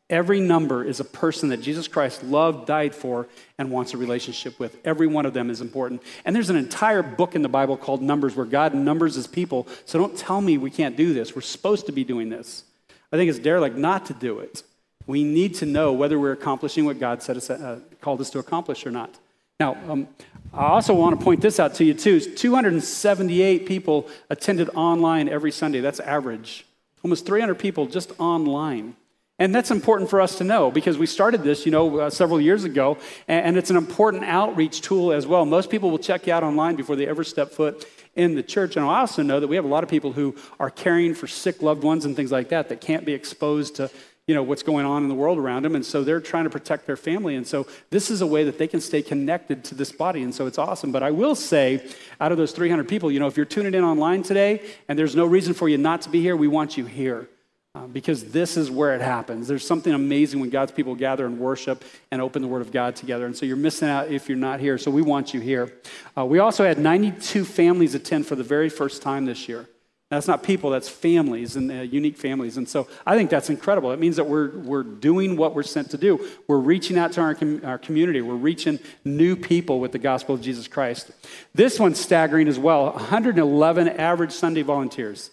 Every 0.09 0.41
number 0.41 0.85
is 0.85 1.01
a 1.01 1.05
person 1.05 1.49
that 1.49 1.57
Jesus 1.57 1.89
Christ 1.89 2.23
loved, 2.23 2.67
died 2.67 2.95
for, 2.95 3.27
and 3.59 3.73
wants 3.73 3.93
a 3.93 3.97
relationship 3.97 4.61
with. 4.61 4.79
Every 4.85 5.09
one 5.09 5.27
of 5.27 5.35
them 5.35 5.51
is 5.51 5.61
important. 5.61 6.01
And 6.25 6.35
there's 6.35 6.51
an 6.51 6.57
entire 6.57 7.03
book 7.03 7.35
in 7.35 7.43
the 7.43 7.49
Bible 7.49 7.77
called 7.77 8.03
Numbers 8.03 8.37
where 8.37 8.47
God 8.47 8.73
numbers 8.73 9.17
his 9.17 9.27
people. 9.27 9.67
So 9.85 9.99
don't 9.99 10.17
tell 10.17 10.41
me 10.41 10.59
we 10.59 10.71
can't 10.71 10.97
do 10.97 11.13
this. 11.13 11.35
We're 11.35 11.43
supposed 11.43 11.87
to 11.87 11.93
be 11.93 12.05
doing 12.05 12.29
this. 12.29 12.63
I 13.11 13.17
think 13.17 13.29
it's 13.29 13.41
derelict 13.41 13.77
not 13.77 14.07
to 14.07 14.15
do 14.15 14.39
it. 14.39 14.63
We 15.09 15.25
need 15.25 15.55
to 15.57 15.67
know 15.67 15.93
whether 15.93 16.19
we're 16.21 16.33
accomplishing 16.33 16.85
what 16.85 17.01
God 17.01 17.23
said 17.23 17.37
us, 17.37 17.51
uh, 17.51 17.81
called 18.01 18.21
us 18.21 18.31
to 18.31 18.39
accomplish 18.39 18.87
or 18.87 18.93
not. 18.93 19.13
Now, 19.59 19.77
um, 19.89 20.09
I 20.53 20.67
also 20.67 20.95
want 20.95 21.19
to 21.19 21.25
point 21.25 21.41
this 21.41 21.59
out 21.59 21.75
to 21.77 21.85
you 21.85 21.95
too. 21.95 22.21
278 22.21 23.67
people 23.67 24.09
attended 24.31 24.69
online 24.75 25.29
every 25.29 25.51
Sunday. 25.51 25.81
That's 25.81 26.01
average 26.01 26.66
almost 27.07 27.25
300 27.25 27.55
people 27.55 27.87
just 27.87 28.11
online. 28.19 28.97
And 29.39 29.55
that's 29.55 29.71
important 29.71 30.11
for 30.11 30.21
us 30.21 30.39
to 30.39 30.45
know 30.45 30.73
because 30.73 30.99
we 30.99 31.07
started 31.07 31.45
this, 31.45 31.65
you 31.65 31.71
know, 31.71 32.01
uh, 32.01 32.11
several 32.11 32.41
years 32.41 32.65
ago, 32.65 32.99
and, 33.29 33.47
and, 33.47 33.57
it's 33.57 33.71
an 33.71 33.77
important 33.77 34.25
outreach 34.25 34.81
tool 34.81 35.13
as 35.13 35.25
well. 35.25 35.45
Most 35.45 35.71
people 35.71 35.93
will 35.93 36.01
check 36.01 36.27
you 36.27 36.33
out 36.33 36.43
online 36.43 36.75
before 36.75 36.97
they 36.97 37.07
ever 37.07 37.23
step 37.23 37.53
foot 37.53 37.87
in 38.17 38.35
the 38.35 38.43
church. 38.43 38.75
And 38.77 38.85
I 38.85 38.99
also 38.99 39.23
know 39.23 39.39
that 39.39 39.47
we 39.47 39.55
have 39.55 39.65
a 39.65 39.69
lot 39.69 39.85
of 39.85 39.89
people 39.89 40.15
who 40.15 40.35
are 40.59 40.69
caring 40.69 41.15
for 41.15 41.29
sick 41.29 41.63
loved 41.63 41.85
ones 41.85 42.05
and 42.05 42.17
things 42.17 42.33
like 42.33 42.49
that 42.49 42.71
that 42.71 42.81
can't 42.81 43.05
be 43.05 43.13
exposed 43.13 43.77
to 43.77 43.89
you 44.27 44.35
know 44.35 44.43
what's 44.43 44.65
going 44.65 44.85
on 44.85 45.05
in 45.05 45.09
the 45.09 45.15
world 45.15 45.39
around 45.39 45.65
them 45.65 45.77
and 45.77 45.87
so 45.87 46.03
they're 46.03 46.21
trying 46.21 46.45
to 46.45 46.51
protect 46.51 46.85
their 46.87 46.97
family 46.97 47.37
and 47.37 47.47
so 47.47 47.65
this 47.91 48.11
is 48.11 48.21
a 48.21 48.27
way 48.27 48.43
that 48.43 48.59
they 48.59 48.67
can 48.67 48.81
stay 48.81 49.01
connected 49.01 49.63
to 49.63 49.75
this 49.75 49.93
body 49.93 50.23
and 50.23 50.35
so 50.35 50.47
it's 50.47 50.59
awesome 50.59 50.91
but 50.91 51.03
i 51.03 51.11
will 51.11 51.37
say 51.37 51.81
out 52.21 52.33
of 52.33 52.39
those 52.39 52.51
300 52.51 52.89
people 52.89 53.11
you 53.11 53.21
know 53.21 53.29
if 53.29 53.37
you're 53.37 53.47
tuning 53.47 53.75
in 53.75 53.85
online 53.85 54.25
today 54.25 54.61
and 54.89 54.99
there's 54.99 55.15
no 55.15 55.25
reason 55.25 55.55
for 55.55 55.69
you 55.69 55.79
not 55.79 56.03
to 56.03 56.11
be 56.11 56.21
here 56.21 56.35
we 56.35 56.49
want 56.49 56.77
you 56.77 56.85
here 56.85 57.29
uh, 57.77 57.87
because 57.87 58.25
this 58.33 58.57
is 58.57 58.71
where 58.71 58.95
it 58.95 59.03
happens. 59.03 59.47
There's 59.47 59.67
something 59.67 59.93
amazing 59.93 60.41
when 60.41 60.49
God's 60.49 60.73
people 60.73 60.95
gather 60.95 61.27
and 61.27 61.39
worship 61.39 61.85
and 62.11 62.23
open 62.23 62.41
the 62.41 62.49
Word 62.49 62.63
of 62.63 62.73
God 62.73 62.97
together. 62.97 63.27
And 63.27 63.37
so 63.37 63.45
you're 63.45 63.59
missing 63.59 63.91
out 63.91 64.11
if 64.11 64.31
you're 64.31 64.39
not 64.39 64.61
here. 64.61 64.79
So 64.79 64.91
we 64.91 65.03
want 65.03 65.35
you 65.35 65.41
here. 65.41 65.75
Uh, 66.17 66.25
we 66.25 66.39
also 66.39 66.65
had 66.65 66.79
92 66.79 67.45
families 67.45 67.95
attend 67.95 68.27
for 68.27 68.35
the 68.35 68.43
very 68.43 68.71
first 68.71 69.03
time 69.03 69.27
this 69.27 69.47
year. 69.47 69.69
That's 70.09 70.29
not 70.29 70.45
people, 70.45 70.71
that's 70.71 70.89
families 70.89 71.57
and 71.57 71.71
uh, 71.71 71.75
unique 71.75 72.17
families. 72.17 72.57
And 72.57 72.69
so 72.69 72.87
I 73.05 73.17
think 73.17 73.29
that's 73.29 73.51
incredible. 73.51 73.91
It 73.91 73.99
means 73.99 74.15
that 74.17 74.25
we're, 74.25 74.57
we're 74.59 74.85
doing 74.85 75.37
what 75.37 75.53
we're 75.53 75.65
sent 75.65 75.91
to 75.91 75.99
do. 75.99 76.29
We're 76.47 76.59
reaching 76.59 76.97
out 76.97 77.11
to 77.13 77.23
our, 77.23 77.35
com- 77.35 77.63
our 77.65 77.79
community, 77.79 78.21
we're 78.21 78.37
reaching 78.37 78.79
new 79.05 79.35
people 79.35 79.81
with 79.81 79.91
the 79.91 79.99
gospel 79.99 80.37
of 80.37 80.43
Jesus 80.43 80.69
Christ. 80.69 81.11
This 81.55 81.81
one's 81.81 81.99
staggering 81.99 82.47
as 82.47 82.59
well 82.59 82.93
111 82.93 83.89
average 83.89 84.31
Sunday 84.31 84.63
volunteers. 84.63 85.31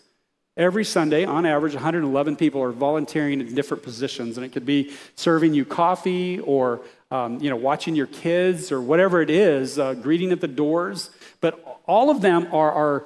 Every 0.55 0.85
Sunday, 0.85 1.25
on 1.25 1.47
average, 1.47 1.73
111 1.73 2.35
people 2.35 2.61
are 2.61 2.71
volunteering 2.71 3.41
in 3.41 3.55
different 3.55 3.81
positions, 3.81 4.37
and 4.37 4.45
it 4.45 4.49
could 4.49 4.67
be 4.67 4.91
serving 5.15 5.55
you 5.55 5.65
coffee 5.65 6.39
or 6.41 6.81
um, 7.09 7.39
you 7.41 7.49
know 7.49 7.55
watching 7.55 7.95
your 7.95 8.05
kids 8.05 8.71
or 8.71 8.79
whatever 8.79 9.19
it 9.23 9.31
is, 9.31 9.79
uh, 9.79 9.95
greeting 9.95 10.31
at 10.31 10.41
the 10.41 10.47
doors. 10.47 11.09
But 11.41 11.81
all 11.87 12.11
of 12.11 12.21
them 12.21 12.49
are, 12.51 12.71
are 12.71 13.05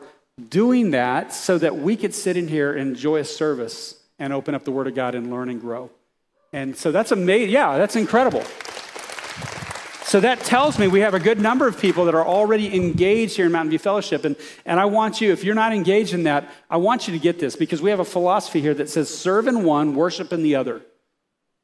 doing 0.49 0.91
that 0.91 1.33
so 1.33 1.57
that 1.57 1.77
we 1.77 1.95
could 1.95 2.13
sit 2.13 2.37
in 2.37 2.47
here 2.47 2.73
and 2.73 2.89
enjoy 2.89 3.17
a 3.17 3.25
service 3.25 4.01
and 4.19 4.33
open 4.33 4.55
up 4.55 4.63
the 4.63 4.71
Word 4.71 4.87
of 4.87 4.95
God 4.95 5.15
and 5.15 5.31
learn 5.31 5.49
and 5.49 5.59
grow. 5.59 5.89
And 6.53 6.75
so 6.75 6.91
that's 6.91 7.11
amazing. 7.11 7.49
Yeah, 7.49 7.77
that's 7.77 7.95
incredible. 7.95 8.43
So 10.07 10.21
that 10.21 10.39
tells 10.39 10.79
me 10.79 10.87
we 10.87 11.01
have 11.01 11.13
a 11.13 11.19
good 11.19 11.41
number 11.41 11.67
of 11.67 11.81
people 11.81 12.05
that 12.05 12.15
are 12.15 12.25
already 12.25 12.73
engaged 12.73 13.35
here 13.35 13.45
in 13.45 13.51
Mountain 13.51 13.71
View 13.71 13.79
Fellowship. 13.79 14.23
And, 14.23 14.37
and 14.65 14.79
I 14.79 14.85
want 14.85 15.19
you, 15.19 15.33
if 15.33 15.43
you're 15.43 15.53
not 15.53 15.73
engaged 15.73 16.13
in 16.13 16.23
that, 16.23 16.49
I 16.69 16.77
want 16.77 17.09
you 17.09 17.13
to 17.13 17.19
get 17.19 17.39
this 17.39 17.57
because 17.57 17.81
we 17.81 17.89
have 17.89 17.99
a 17.99 18.05
philosophy 18.05 18.61
here 18.61 18.73
that 18.75 18.89
says 18.89 19.13
serve 19.13 19.47
in 19.47 19.65
one, 19.65 19.95
worship 19.95 20.31
in 20.31 20.43
the 20.43 20.55
other, 20.55 20.81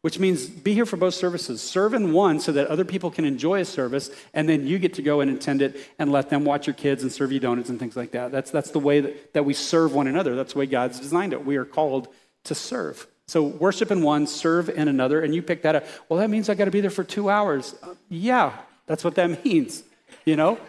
which 0.03 0.19
means 0.19 0.47
be 0.47 0.73
here 0.73 0.85
for 0.85 0.97
both 0.97 1.13
services. 1.13 1.61
Serve 1.61 1.93
in 1.93 2.11
one 2.11 2.37
so 2.37 2.51
that 2.51 2.67
other 2.67 2.83
people 2.83 3.09
can 3.09 3.23
enjoy 3.23 3.61
a 3.61 3.65
service, 3.65 4.11
and 4.33 4.49
then 4.49 4.67
you 4.67 4.77
get 4.77 4.93
to 4.95 5.01
go 5.01 5.21
and 5.21 5.31
attend 5.31 5.61
it 5.61 5.77
and 5.97 6.11
let 6.11 6.29
them 6.29 6.43
watch 6.43 6.67
your 6.67 6.73
kids 6.73 7.03
and 7.03 7.11
serve 7.11 7.31
you 7.31 7.39
donuts 7.39 7.69
and 7.69 7.79
things 7.79 7.95
like 7.95 8.11
that. 8.11 8.29
That's, 8.29 8.51
that's 8.51 8.71
the 8.71 8.79
way 8.79 8.99
that, 8.99 9.31
that 9.31 9.45
we 9.45 9.53
serve 9.53 9.93
one 9.93 10.07
another. 10.07 10.35
That's 10.35 10.51
the 10.51 10.59
way 10.59 10.65
God's 10.65 10.99
designed 10.99 11.31
it. 11.31 11.45
We 11.45 11.55
are 11.55 11.63
called 11.63 12.09
to 12.43 12.53
serve. 12.53 13.07
So 13.27 13.43
worship 13.43 13.91
in 13.91 14.03
one, 14.03 14.27
serve 14.27 14.67
in 14.67 14.89
another, 14.89 15.21
and 15.21 15.33
you 15.33 15.41
pick 15.41 15.61
that 15.61 15.75
up. 15.75 15.85
Well, 16.09 16.19
that 16.19 16.29
means 16.29 16.49
I 16.49 16.55
got 16.55 16.65
to 16.65 16.71
be 16.71 16.81
there 16.81 16.89
for 16.89 17.05
two 17.05 17.29
hours. 17.29 17.73
Uh, 17.81 17.95
yeah, 18.09 18.57
that's 18.87 19.05
what 19.05 19.15
that 19.15 19.45
means, 19.45 19.83
you 20.25 20.35
know? 20.35 20.59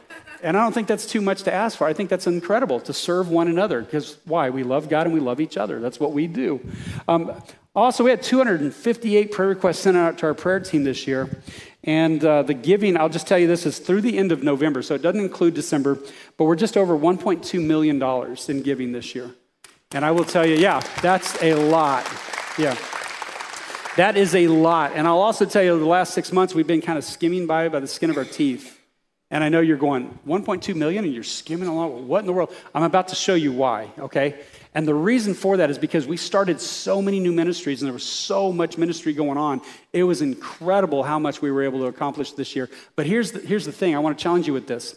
And 0.44 0.56
I 0.56 0.62
don't 0.62 0.72
think 0.72 0.86
that's 0.86 1.06
too 1.06 1.20
much 1.20 1.42
to 1.42 1.52
ask 1.52 1.76
for. 1.76 1.88
I 1.88 1.92
think 1.92 2.08
that's 2.08 2.28
incredible 2.28 2.78
to 2.82 2.92
serve 2.92 3.30
one 3.30 3.48
another 3.48 3.80
because 3.80 4.16
why? 4.26 4.50
We 4.50 4.62
love 4.62 4.88
God 4.88 5.06
and 5.06 5.14
we 5.14 5.18
love 5.18 5.40
each 5.40 5.56
other. 5.56 5.80
That's 5.80 5.98
what 5.98 6.12
we 6.12 6.28
do. 6.28 6.60
Um, 7.08 7.32
also, 7.74 8.04
we 8.04 8.10
had 8.10 8.22
258 8.22 9.32
prayer 9.32 9.48
requests 9.48 9.80
sent 9.80 9.96
out 9.96 10.18
to 10.18 10.26
our 10.26 10.34
prayer 10.34 10.60
team 10.60 10.84
this 10.84 11.06
year. 11.06 11.28
And 11.82 12.24
uh, 12.24 12.42
the 12.42 12.54
giving, 12.54 12.96
I'll 12.96 13.08
just 13.08 13.26
tell 13.26 13.38
you 13.38 13.46
this, 13.46 13.66
is 13.66 13.78
through 13.78 14.00
the 14.00 14.16
end 14.16 14.32
of 14.32 14.42
November. 14.42 14.80
So 14.80 14.94
it 14.94 15.02
doesn't 15.02 15.20
include 15.20 15.54
December, 15.54 15.98
but 16.36 16.44
we're 16.44 16.56
just 16.56 16.76
over 16.76 16.96
$1.2 16.96 17.64
million 17.64 18.02
in 18.48 18.62
giving 18.62 18.92
this 18.92 19.14
year. 19.14 19.30
And 19.92 20.04
I 20.04 20.12
will 20.12 20.24
tell 20.24 20.46
you, 20.46 20.56
yeah, 20.56 20.80
that's 21.02 21.40
a 21.42 21.54
lot. 21.54 22.06
Yeah. 22.58 22.76
That 23.96 24.16
is 24.16 24.34
a 24.34 24.48
lot. 24.48 24.92
And 24.94 25.06
I'll 25.06 25.20
also 25.20 25.44
tell 25.44 25.62
you, 25.62 25.78
the 25.78 25.84
last 25.84 26.14
six 26.14 26.32
months, 26.32 26.54
we've 26.54 26.66
been 26.66 26.80
kind 26.80 26.98
of 26.98 27.04
skimming 27.04 27.46
by 27.46 27.68
by 27.68 27.80
the 27.80 27.86
skin 27.86 28.10
of 28.10 28.16
our 28.16 28.24
teeth. 28.24 28.80
And 29.30 29.42
I 29.42 29.48
know 29.48 29.60
you're 29.60 29.76
going, 29.76 30.18
1.2 30.26 30.74
million 30.74 31.04
and 31.04 31.12
you're 31.12 31.22
skimming 31.22 31.68
along. 31.68 32.08
What 32.08 32.20
in 32.20 32.26
the 32.26 32.32
world? 32.32 32.54
I'm 32.74 32.82
about 32.82 33.08
to 33.08 33.14
show 33.14 33.34
you 33.34 33.52
why, 33.52 33.90
okay? 33.98 34.40
And 34.74 34.88
the 34.88 34.94
reason 34.94 35.34
for 35.34 35.56
that 35.58 35.70
is 35.70 35.78
because 35.78 36.06
we 36.06 36.16
started 36.16 36.60
so 36.60 37.00
many 37.00 37.20
new 37.20 37.32
ministries 37.32 37.80
and 37.80 37.86
there 37.86 37.92
was 37.92 38.02
so 38.02 38.52
much 38.52 38.76
ministry 38.76 39.12
going 39.12 39.38
on. 39.38 39.62
It 39.92 40.02
was 40.02 40.20
incredible 40.20 41.04
how 41.04 41.20
much 41.20 41.40
we 41.40 41.52
were 41.52 41.62
able 41.62 41.78
to 41.80 41.86
accomplish 41.86 42.32
this 42.32 42.56
year. 42.56 42.68
But 42.96 43.06
here's 43.06 43.30
the, 43.30 43.38
here's 43.38 43.64
the 43.64 43.72
thing 43.72 43.94
I 43.94 44.00
want 44.00 44.18
to 44.18 44.22
challenge 44.22 44.48
you 44.48 44.52
with 44.52 44.66
this. 44.66 44.96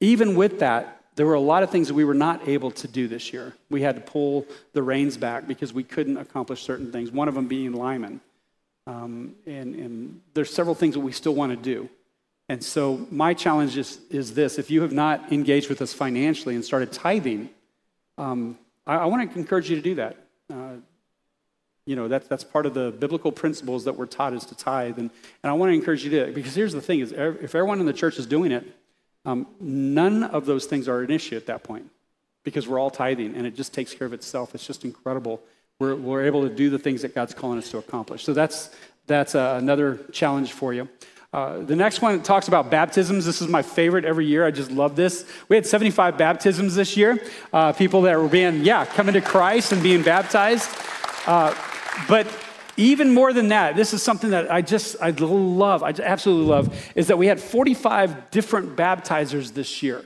Even 0.00 0.36
with 0.36 0.60
that, 0.60 1.02
there 1.16 1.26
were 1.26 1.34
a 1.34 1.40
lot 1.40 1.62
of 1.62 1.68
things 1.68 1.88
that 1.88 1.94
we 1.94 2.04
were 2.04 2.14
not 2.14 2.48
able 2.48 2.70
to 2.70 2.88
do 2.88 3.08
this 3.08 3.30
year. 3.30 3.54
We 3.68 3.82
had 3.82 3.96
to 3.96 4.00
pull 4.00 4.46
the 4.72 4.82
reins 4.82 5.18
back 5.18 5.46
because 5.46 5.70
we 5.70 5.84
couldn't 5.84 6.16
accomplish 6.16 6.62
certain 6.62 6.90
things, 6.90 7.10
one 7.10 7.28
of 7.28 7.34
them 7.34 7.46
being 7.46 7.72
Lyman. 7.72 8.22
Um, 8.86 9.34
and, 9.46 9.74
and 9.74 10.20
there's 10.32 10.52
several 10.52 10.74
things 10.74 10.94
that 10.94 11.00
we 11.00 11.12
still 11.12 11.34
want 11.34 11.52
to 11.52 11.56
do. 11.56 11.90
And 12.48 12.64
so 12.64 13.06
my 13.10 13.34
challenge 13.34 13.76
is, 13.76 14.00
is 14.08 14.32
this 14.32 14.58
if 14.58 14.70
you 14.70 14.80
have 14.80 14.92
not 14.92 15.30
engaged 15.30 15.68
with 15.68 15.82
us 15.82 15.92
financially 15.92 16.54
and 16.54 16.64
started 16.64 16.90
tithing, 16.90 17.50
um, 18.16 18.58
I, 18.86 18.96
I 18.96 19.04
want 19.06 19.30
to 19.30 19.38
encourage 19.38 19.70
you 19.70 19.76
to 19.76 19.82
do 19.82 19.94
that. 19.96 20.16
Uh, 20.52 20.74
you 21.86 21.96
know, 21.96 22.08
that's, 22.08 22.28
that's 22.28 22.44
part 22.44 22.66
of 22.66 22.74
the 22.74 22.92
biblical 22.92 23.32
principles 23.32 23.84
that 23.84 23.96
we're 23.96 24.06
taught 24.06 24.32
is 24.32 24.44
to 24.46 24.54
tithe. 24.54 24.98
And, 24.98 25.10
and 25.42 25.50
I 25.50 25.54
want 25.54 25.70
to 25.70 25.74
encourage 25.74 26.04
you 26.04 26.10
to, 26.10 26.32
because 26.32 26.54
here's 26.54 26.72
the 26.72 26.80
thing 26.80 27.00
is 27.00 27.12
if 27.12 27.54
everyone 27.54 27.80
in 27.80 27.86
the 27.86 27.92
church 27.92 28.18
is 28.18 28.26
doing 28.26 28.52
it, 28.52 28.64
um, 29.24 29.46
none 29.60 30.24
of 30.24 30.46
those 30.46 30.66
things 30.66 30.88
are 30.88 31.00
an 31.00 31.10
issue 31.10 31.36
at 31.36 31.46
that 31.46 31.62
point 31.62 31.90
because 32.44 32.68
we're 32.68 32.78
all 32.78 32.90
tithing 32.90 33.34
and 33.34 33.46
it 33.46 33.54
just 33.54 33.74
takes 33.74 33.92
care 33.94 34.06
of 34.06 34.12
itself. 34.12 34.54
It's 34.54 34.66
just 34.66 34.84
incredible. 34.84 35.40
We're, 35.78 35.94
we're 35.94 36.24
able 36.24 36.42
to 36.48 36.54
do 36.54 36.70
the 36.70 36.78
things 36.78 37.02
that 37.02 37.14
God's 37.14 37.34
calling 37.34 37.58
us 37.58 37.70
to 37.70 37.78
accomplish. 37.78 38.24
So 38.24 38.32
that's, 38.34 38.70
that's 39.06 39.34
uh, 39.34 39.56
another 39.60 39.98
challenge 40.12 40.52
for 40.52 40.72
you. 40.72 40.88
Uh, 41.32 41.60
the 41.60 41.76
next 41.76 42.02
one 42.02 42.22
talks 42.22 42.48
about 42.48 42.70
baptisms. 42.70 43.24
This 43.24 43.40
is 43.40 43.46
my 43.46 43.62
favorite 43.62 44.04
every 44.04 44.26
year. 44.26 44.44
I 44.44 44.50
just 44.50 44.70
love 44.72 44.96
this. 44.96 45.24
We 45.48 45.54
had 45.54 45.64
75 45.64 46.18
baptisms 46.18 46.74
this 46.74 46.96
year. 46.96 47.22
Uh, 47.52 47.72
people 47.72 48.02
that 48.02 48.18
were 48.18 48.28
being, 48.28 48.64
yeah, 48.64 48.84
coming 48.84 49.14
to 49.14 49.20
Christ 49.20 49.70
and 49.70 49.80
being 49.80 50.02
baptized. 50.02 50.68
Uh, 51.26 51.54
but 52.08 52.26
even 52.76 53.12
more 53.14 53.32
than 53.32 53.48
that, 53.48 53.76
this 53.76 53.94
is 53.94 54.02
something 54.02 54.30
that 54.30 54.50
I 54.50 54.60
just, 54.62 54.96
I 55.00 55.10
love, 55.10 55.84
I 55.84 55.90
absolutely 56.02 56.50
love, 56.50 56.92
is 56.96 57.06
that 57.06 57.18
we 57.18 57.28
had 57.28 57.38
45 57.38 58.30
different 58.30 58.74
baptizers 58.74 59.52
this 59.52 59.84
year. 59.84 60.04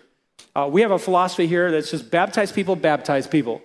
Uh, 0.54 0.68
we 0.70 0.82
have 0.82 0.90
a 0.90 0.98
philosophy 0.98 1.46
here 1.46 1.70
that's 1.70 1.90
just 1.90 2.10
baptize 2.10 2.52
people, 2.52 2.76
baptize 2.76 3.26
people. 3.26 3.62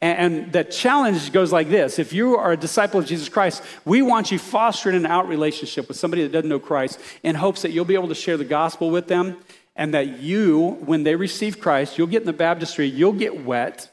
And, 0.00 0.52
the 0.52 0.62
challenge 0.62 1.32
goes 1.32 1.52
like 1.52 1.68
this 1.68 1.98
If 1.98 2.12
you 2.12 2.36
are 2.36 2.52
a 2.52 2.56
disciple 2.56 3.00
of 3.00 3.06
Jesus 3.06 3.28
Christ, 3.28 3.62
we 3.84 4.02
want 4.02 4.30
you 4.30 4.38
fostering 4.38 4.96
an 4.96 5.06
out 5.06 5.28
relationship 5.28 5.88
with 5.88 5.96
somebody 5.96 6.22
that 6.22 6.32
doesn't 6.32 6.48
know 6.48 6.58
Christ 6.58 7.00
in 7.22 7.34
hopes 7.34 7.62
that 7.62 7.70
you'll 7.70 7.84
be 7.84 7.94
able 7.94 8.08
to 8.08 8.14
share 8.14 8.36
the 8.36 8.44
gospel 8.44 8.90
with 8.90 9.08
them 9.08 9.36
and 9.74 9.94
that 9.94 10.20
you, 10.20 10.78
when 10.86 11.02
they 11.02 11.14
receive 11.14 11.60
Christ, 11.60 11.98
you'll 11.98 12.06
get 12.06 12.22
in 12.22 12.26
the 12.26 12.32
baptistry, 12.32 12.86
you'll 12.86 13.12
get 13.12 13.44
wet, 13.44 13.90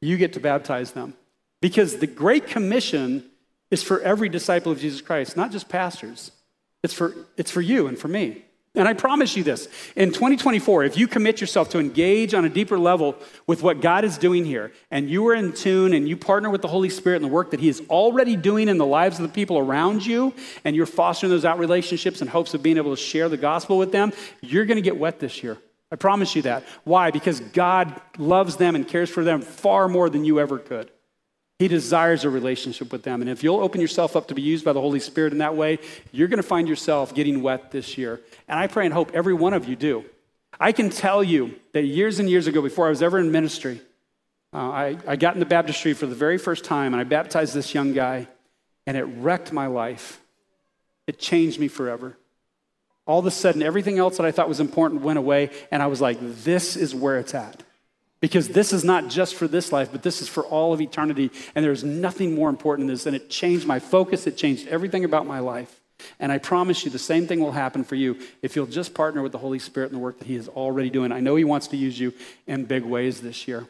you 0.00 0.16
get 0.16 0.32
to 0.34 0.40
baptize 0.40 0.92
them. 0.92 1.14
Because 1.60 1.96
the 1.98 2.06
Great 2.06 2.46
Commission 2.46 3.24
is 3.70 3.82
for 3.82 4.00
every 4.00 4.28
disciple 4.28 4.70
of 4.70 4.78
Jesus 4.78 5.00
Christ, 5.00 5.36
not 5.36 5.50
just 5.50 5.68
pastors. 5.68 6.30
It's 6.82 6.94
for, 6.94 7.14
it's 7.36 7.50
for 7.50 7.60
you 7.60 7.88
and 7.88 7.98
for 7.98 8.08
me. 8.08 8.45
And 8.76 8.86
I 8.86 8.92
promise 8.92 9.36
you 9.36 9.42
this 9.42 9.68
in 9.96 10.10
2024, 10.10 10.84
if 10.84 10.98
you 10.98 11.08
commit 11.08 11.40
yourself 11.40 11.70
to 11.70 11.78
engage 11.78 12.34
on 12.34 12.44
a 12.44 12.48
deeper 12.50 12.78
level 12.78 13.16
with 13.46 13.62
what 13.62 13.80
God 13.80 14.04
is 14.04 14.18
doing 14.18 14.44
here, 14.44 14.70
and 14.90 15.08
you 15.08 15.26
are 15.28 15.34
in 15.34 15.54
tune 15.54 15.94
and 15.94 16.06
you 16.06 16.14
partner 16.14 16.50
with 16.50 16.60
the 16.60 16.68
Holy 16.68 16.90
Spirit 16.90 17.16
in 17.16 17.22
the 17.22 17.28
work 17.28 17.52
that 17.52 17.60
He 17.60 17.70
is 17.70 17.82
already 17.88 18.36
doing 18.36 18.68
in 18.68 18.76
the 18.76 18.86
lives 18.86 19.18
of 19.18 19.22
the 19.22 19.32
people 19.32 19.56
around 19.56 20.04
you, 20.04 20.34
and 20.62 20.76
you're 20.76 20.84
fostering 20.84 21.30
those 21.30 21.46
out 21.46 21.58
relationships 21.58 22.20
in 22.20 22.28
hopes 22.28 22.52
of 22.52 22.62
being 22.62 22.76
able 22.76 22.94
to 22.94 23.00
share 23.00 23.30
the 23.30 23.38
gospel 23.38 23.78
with 23.78 23.92
them, 23.92 24.12
you're 24.42 24.66
going 24.66 24.76
to 24.76 24.82
get 24.82 24.98
wet 24.98 25.20
this 25.20 25.42
year. 25.42 25.56
I 25.90 25.96
promise 25.96 26.36
you 26.36 26.42
that. 26.42 26.64
Why? 26.84 27.10
Because 27.10 27.40
God 27.40 27.98
loves 28.18 28.56
them 28.56 28.74
and 28.74 28.86
cares 28.86 29.08
for 29.08 29.24
them 29.24 29.40
far 29.40 29.88
more 29.88 30.10
than 30.10 30.24
you 30.24 30.38
ever 30.38 30.58
could. 30.58 30.90
He 31.58 31.68
desires 31.68 32.24
a 32.24 32.30
relationship 32.30 32.92
with 32.92 33.02
them. 33.02 33.22
And 33.22 33.30
if 33.30 33.42
you'll 33.42 33.60
open 33.60 33.80
yourself 33.80 34.14
up 34.14 34.28
to 34.28 34.34
be 34.34 34.42
used 34.42 34.64
by 34.64 34.74
the 34.74 34.80
Holy 34.80 35.00
Spirit 35.00 35.32
in 35.32 35.38
that 35.38 35.56
way, 35.56 35.78
you're 36.12 36.28
going 36.28 36.36
to 36.36 36.42
find 36.42 36.68
yourself 36.68 37.14
getting 37.14 37.42
wet 37.42 37.70
this 37.70 37.96
year. 37.96 38.20
And 38.46 38.58
I 38.58 38.66
pray 38.66 38.84
and 38.84 38.92
hope 38.92 39.12
every 39.14 39.32
one 39.32 39.54
of 39.54 39.66
you 39.66 39.74
do. 39.74 40.04
I 40.60 40.72
can 40.72 40.90
tell 40.90 41.24
you 41.24 41.54
that 41.72 41.82
years 41.82 42.18
and 42.18 42.28
years 42.28 42.46
ago, 42.46 42.60
before 42.60 42.86
I 42.86 42.90
was 42.90 43.02
ever 43.02 43.18
in 43.18 43.32
ministry, 43.32 43.80
uh, 44.52 44.56
I, 44.56 44.98
I 45.06 45.16
got 45.16 45.34
in 45.34 45.40
the 45.40 45.46
baptistry 45.46 45.94
for 45.94 46.06
the 46.06 46.14
very 46.14 46.38
first 46.38 46.64
time 46.64 46.92
and 46.92 47.00
I 47.00 47.04
baptized 47.04 47.54
this 47.54 47.74
young 47.74 47.92
guy, 47.92 48.28
and 48.86 48.96
it 48.96 49.04
wrecked 49.04 49.52
my 49.52 49.66
life. 49.66 50.20
It 51.06 51.18
changed 51.18 51.58
me 51.58 51.68
forever. 51.68 52.16
All 53.06 53.18
of 53.18 53.26
a 53.26 53.30
sudden, 53.30 53.62
everything 53.62 53.98
else 53.98 54.16
that 54.16 54.26
I 54.26 54.32
thought 54.32 54.48
was 54.48 54.60
important 54.60 55.02
went 55.02 55.18
away, 55.18 55.50
and 55.70 55.82
I 55.82 55.86
was 55.86 56.00
like, 56.00 56.18
this 56.20 56.76
is 56.76 56.94
where 56.94 57.18
it's 57.18 57.34
at. 57.34 57.62
Because 58.26 58.48
this 58.48 58.72
is 58.72 58.82
not 58.82 59.06
just 59.06 59.36
for 59.36 59.46
this 59.46 59.70
life, 59.70 59.90
but 59.92 60.02
this 60.02 60.20
is 60.20 60.28
for 60.28 60.44
all 60.46 60.72
of 60.72 60.80
eternity. 60.80 61.30
And 61.54 61.64
there's 61.64 61.84
nothing 61.84 62.34
more 62.34 62.48
important 62.48 62.88
than 62.88 62.94
this. 62.96 63.06
And 63.06 63.14
it 63.14 63.30
changed 63.30 63.68
my 63.68 63.78
focus, 63.78 64.26
it 64.26 64.36
changed 64.36 64.66
everything 64.66 65.04
about 65.04 65.26
my 65.26 65.38
life. 65.38 65.80
And 66.18 66.32
I 66.32 66.38
promise 66.38 66.84
you, 66.84 66.90
the 66.90 66.98
same 66.98 67.28
thing 67.28 67.38
will 67.38 67.52
happen 67.52 67.84
for 67.84 67.94
you 67.94 68.18
if 68.42 68.56
you'll 68.56 68.66
just 68.66 68.94
partner 68.94 69.22
with 69.22 69.30
the 69.30 69.38
Holy 69.38 69.60
Spirit 69.60 69.90
in 69.90 69.92
the 69.92 70.00
work 70.00 70.18
that 70.18 70.26
He 70.26 70.34
is 70.34 70.48
already 70.48 70.90
doing. 70.90 71.12
I 71.12 71.20
know 71.20 71.36
He 71.36 71.44
wants 71.44 71.68
to 71.68 71.76
use 71.76 72.00
you 72.00 72.12
in 72.48 72.64
big 72.64 72.82
ways 72.82 73.20
this 73.20 73.46
year. 73.46 73.68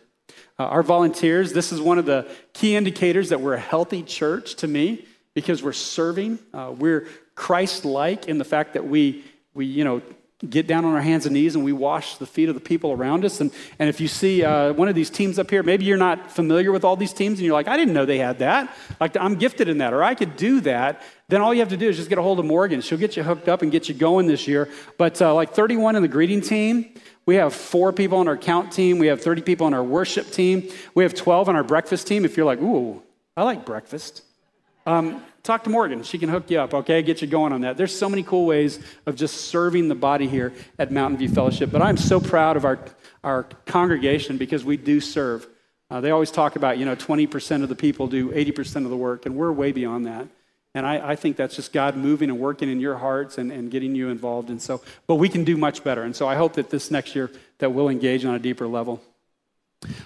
Uh, 0.59 0.63
our 0.63 0.83
volunteers, 0.83 1.53
this 1.53 1.71
is 1.71 1.79
one 1.79 1.99
of 1.99 2.07
the 2.07 2.27
key 2.55 2.77
indicators 2.77 3.29
that 3.29 3.43
we're 3.43 3.53
a 3.53 3.61
healthy 3.61 4.03
church 4.03 4.55
to 4.55 4.67
me 4.67 5.05
because 5.35 5.63
we're 5.63 5.75
serving. 5.75 6.39
Uh, 6.55 6.73
we're 6.75 7.07
Christ 7.35 7.85
like 7.85 8.27
in 8.27 8.39
the 8.39 8.45
fact 8.45 8.73
that 8.73 8.87
we, 8.87 9.23
we, 9.53 9.67
you 9.67 9.85
know, 9.85 10.01
get 10.51 10.67
down 10.67 10.85
on 10.85 10.93
our 10.93 11.01
hands 11.01 11.25
and 11.25 11.33
knees 11.33 11.55
and 11.55 11.65
we 11.65 11.73
wash 11.73 12.19
the 12.19 12.27
feet 12.27 12.51
of 12.51 12.55
the 12.55 12.61
people 12.61 12.93
around 12.93 13.25
us. 13.25 13.41
And, 13.41 13.51
and 13.79 13.89
if 13.89 14.01
you 14.03 14.09
see 14.09 14.45
uh, 14.45 14.75
one 14.75 14.87
of 14.87 14.95
these 14.95 15.09
teams 15.09 15.39
up 15.39 15.49
here, 15.49 15.63
maybe 15.63 15.87
you're 15.87 15.97
not 15.97 16.31
familiar 16.31 16.73
with 16.73 16.85
all 16.85 16.95
these 16.95 17.15
teams 17.15 17.39
and 17.39 17.47
you're 17.47 17.55
like, 17.55 17.69
I 17.69 17.77
didn't 17.79 17.95
know 17.95 18.05
they 18.05 18.19
had 18.19 18.41
that. 18.41 18.75
Like, 19.01 19.17
I'm 19.17 19.37
gifted 19.37 19.69
in 19.69 19.79
that, 19.79 19.95
or 19.95 20.03
I 20.03 20.15
could 20.15 20.37
do 20.37 20.61
that. 20.61 21.03
Then 21.29 21.41
all 21.41 21.55
you 21.55 21.61
have 21.61 21.71
to 21.71 21.77
do 21.77 21.89
is 21.89 21.97
just 21.97 22.11
get 22.11 22.19
a 22.19 22.23
hold 22.23 22.39
of 22.39 22.45
Morgan. 22.45 22.83
She'll 22.83 22.99
get 22.99 23.17
you 23.17 23.23
hooked 23.23 23.49
up 23.49 23.63
and 23.63 23.73
get 23.73 23.89
you 23.89 23.95
going 23.95 24.27
this 24.27 24.47
year. 24.47 24.69
But 24.99 25.21
uh, 25.23 25.35
like 25.35 25.55
31 25.55 25.97
in 25.97 26.03
the 26.03 26.09
greeting 26.09 26.43
team, 26.43 26.93
we 27.25 27.37
have 27.37 27.55
four 27.55 27.93
people 27.93 28.19
on 28.19 28.29
our 28.29 28.37
count 28.37 28.73
team. 28.73 28.99
We 28.99 29.07
have 29.07 29.23
30 29.23 29.41
people 29.41 29.67
on 29.67 29.73
our 29.73 29.83
worship 29.83 30.31
team. 30.31 30.71
We 30.95 31.03
have 31.03 31.15
12 31.15 31.49
on 31.49 31.57
our 31.57 31.65
breakfast 31.65 32.07
team. 32.07 32.27
If 32.27 32.37
you're 32.37 32.47
like, 32.47 32.61
ooh, 32.61 33.03
I 33.37 33.43
like 33.43 33.65
breakfast. 33.65 34.23
Um, 34.87 35.21
talk 35.43 35.65
to 35.65 35.71
Morgan. 35.71 36.05
She 36.05 36.17
can 36.17 36.29
hook 36.29 36.49
you 36.49 36.61
up, 36.61 36.73
okay? 36.73 37.03
Get 37.03 37.21
you 37.21 37.27
going 37.27 37.53
on 37.53 37.63
that. 37.63 37.77
There's 37.77 37.97
so 37.97 38.09
many 38.09 38.23
cool 38.23 38.47
ways 38.47 38.79
of 39.05 39.17
just 39.17 39.49
serving 39.49 39.89
the 39.89 39.97
body 39.97 40.29
here 40.29 40.53
at 40.79 40.93
Mountain 40.93 41.19
View 41.19 41.29
Fellowship. 41.29 41.73
But 41.73 41.83
I'm 41.83 41.97
so 41.97 42.21
proud 42.21 42.57
of 42.57 42.65
our, 42.65 42.79
our 43.25 43.43
congregation 43.67 44.37
because 44.37 44.65
we 44.65 44.77
do 44.77 45.01
serve. 45.01 45.47
Uh, 45.91 46.01
they 46.01 46.13
always 46.13 46.31
talk 46.31 46.55
about, 46.55 46.79
you 46.79 46.85
know, 46.85 46.95
20% 46.95 47.65
of 47.65 47.69
the 47.69 47.75
people 47.75 48.07
do 48.07 48.31
80% 48.31 48.85
of 48.85 48.91
the 48.91 48.97
work, 48.97 49.27
and 49.27 49.35
we're 49.37 49.51
way 49.51 49.73
beyond 49.73 50.07
that. 50.07 50.29
And 50.75 50.87
I, 50.87 51.11
I, 51.13 51.17
think 51.17 51.37
that's 51.37 51.57
just 51.57 51.73
God 51.73 51.97
moving 51.97 52.29
and 52.29 52.39
working 52.39 52.71
in 52.71 52.81
your 52.81 52.99
hearts 52.99 53.39
and, 53.39 53.51
and 53.51 53.71
getting 53.71 53.95
you 53.95 54.11
involved. 54.11 54.51
And 54.51 54.61
so, 54.61 54.83
but 55.07 55.15
we 55.15 55.31
can 55.31 55.43
do 55.43 55.57
much 55.57 55.83
better. 55.83 56.03
And 56.03 56.15
so 56.15 56.29
I 56.29 56.35
hope 56.35 56.53
that 56.55 56.69
this 56.69 56.91
next 56.91 57.17
year 57.17 57.31
that 57.59 57.71
we'll 57.71 57.89
engage 57.89 58.27
on 58.27 58.35
a 58.35 58.39
deeper 58.39 58.67
level. 58.67 59.01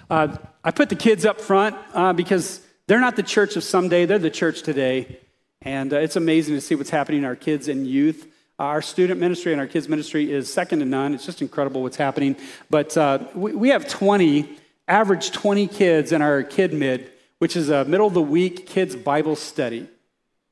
Uh, 0.09 0.37
I 0.63 0.71
put 0.71 0.87
the 0.87 0.95
kids 0.95 1.25
up 1.25 1.41
front 1.41 1.75
uh, 1.93 2.13
because 2.13 2.61
they're 2.87 2.99
not 2.99 3.15
the 3.15 3.23
church 3.23 3.55
of 3.55 3.63
someday, 3.63 4.05
they're 4.05 4.19
the 4.19 4.29
church 4.29 4.63
today. 4.63 5.19
And 5.61 5.93
uh, 5.93 5.97
it's 5.97 6.15
amazing 6.15 6.55
to 6.55 6.61
see 6.61 6.75
what's 6.75 6.89
happening 6.89 7.19
in 7.19 7.25
our 7.25 7.35
kids 7.35 7.67
and 7.67 7.85
youth. 7.85 8.27
Our 8.57 8.81
student 8.81 9.19
ministry 9.19 9.51
and 9.51 9.61
our 9.61 9.67
kids 9.67 9.87
ministry 9.87 10.31
is 10.31 10.51
second 10.51 10.79
to 10.79 10.85
none. 10.85 11.13
It's 11.13 11.25
just 11.25 11.41
incredible 11.41 11.81
what's 11.81 11.97
happening. 11.97 12.35
But 12.69 12.95
uh, 12.97 13.19
we, 13.33 13.53
we 13.53 13.69
have 13.69 13.87
20, 13.87 14.57
average 14.87 15.31
20 15.31 15.67
kids 15.67 16.11
in 16.11 16.21
our 16.21 16.43
kid 16.43 16.73
mid, 16.73 17.11
which 17.39 17.55
is 17.55 17.69
a 17.69 17.85
middle 17.85 18.07
of 18.07 18.13
the 18.13 18.21
week 18.21 18.67
kids 18.67 18.95
Bible 18.95 19.35
study. 19.35 19.87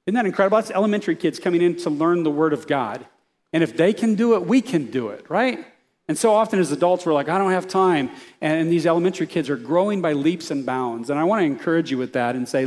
Isn't 0.05 0.15
that 0.15 0.25
incredible? 0.25 0.57
That's 0.57 0.71
elementary 0.71 1.15
kids 1.15 1.39
coming 1.39 1.61
in 1.61 1.75
to 1.77 1.89
learn 1.89 2.23
the 2.23 2.31
Word 2.31 2.53
of 2.53 2.65
God. 2.65 3.05
And 3.53 3.63
if 3.63 3.77
they 3.77 3.93
can 3.93 4.15
do 4.15 4.35
it, 4.35 4.45
we 4.45 4.61
can 4.61 4.89
do 4.89 5.09
it, 5.09 5.29
right? 5.29 5.65
And 6.09 6.17
so 6.17 6.33
often 6.33 6.59
as 6.59 6.71
adults, 6.71 7.05
we're 7.05 7.13
like, 7.13 7.29
I 7.29 7.37
don't 7.37 7.51
have 7.51 7.67
time. 7.67 8.09
And 8.41 8.71
these 8.71 8.87
elementary 8.87 9.27
kids 9.27 9.47
are 9.47 9.55
growing 9.55 10.01
by 10.01 10.13
leaps 10.13 10.49
and 10.49 10.65
bounds. 10.65 11.11
And 11.11 11.19
I 11.19 11.23
want 11.23 11.41
to 11.41 11.45
encourage 11.45 11.91
you 11.91 11.99
with 11.99 12.13
that 12.13 12.35
and 12.35 12.49
say, 12.49 12.65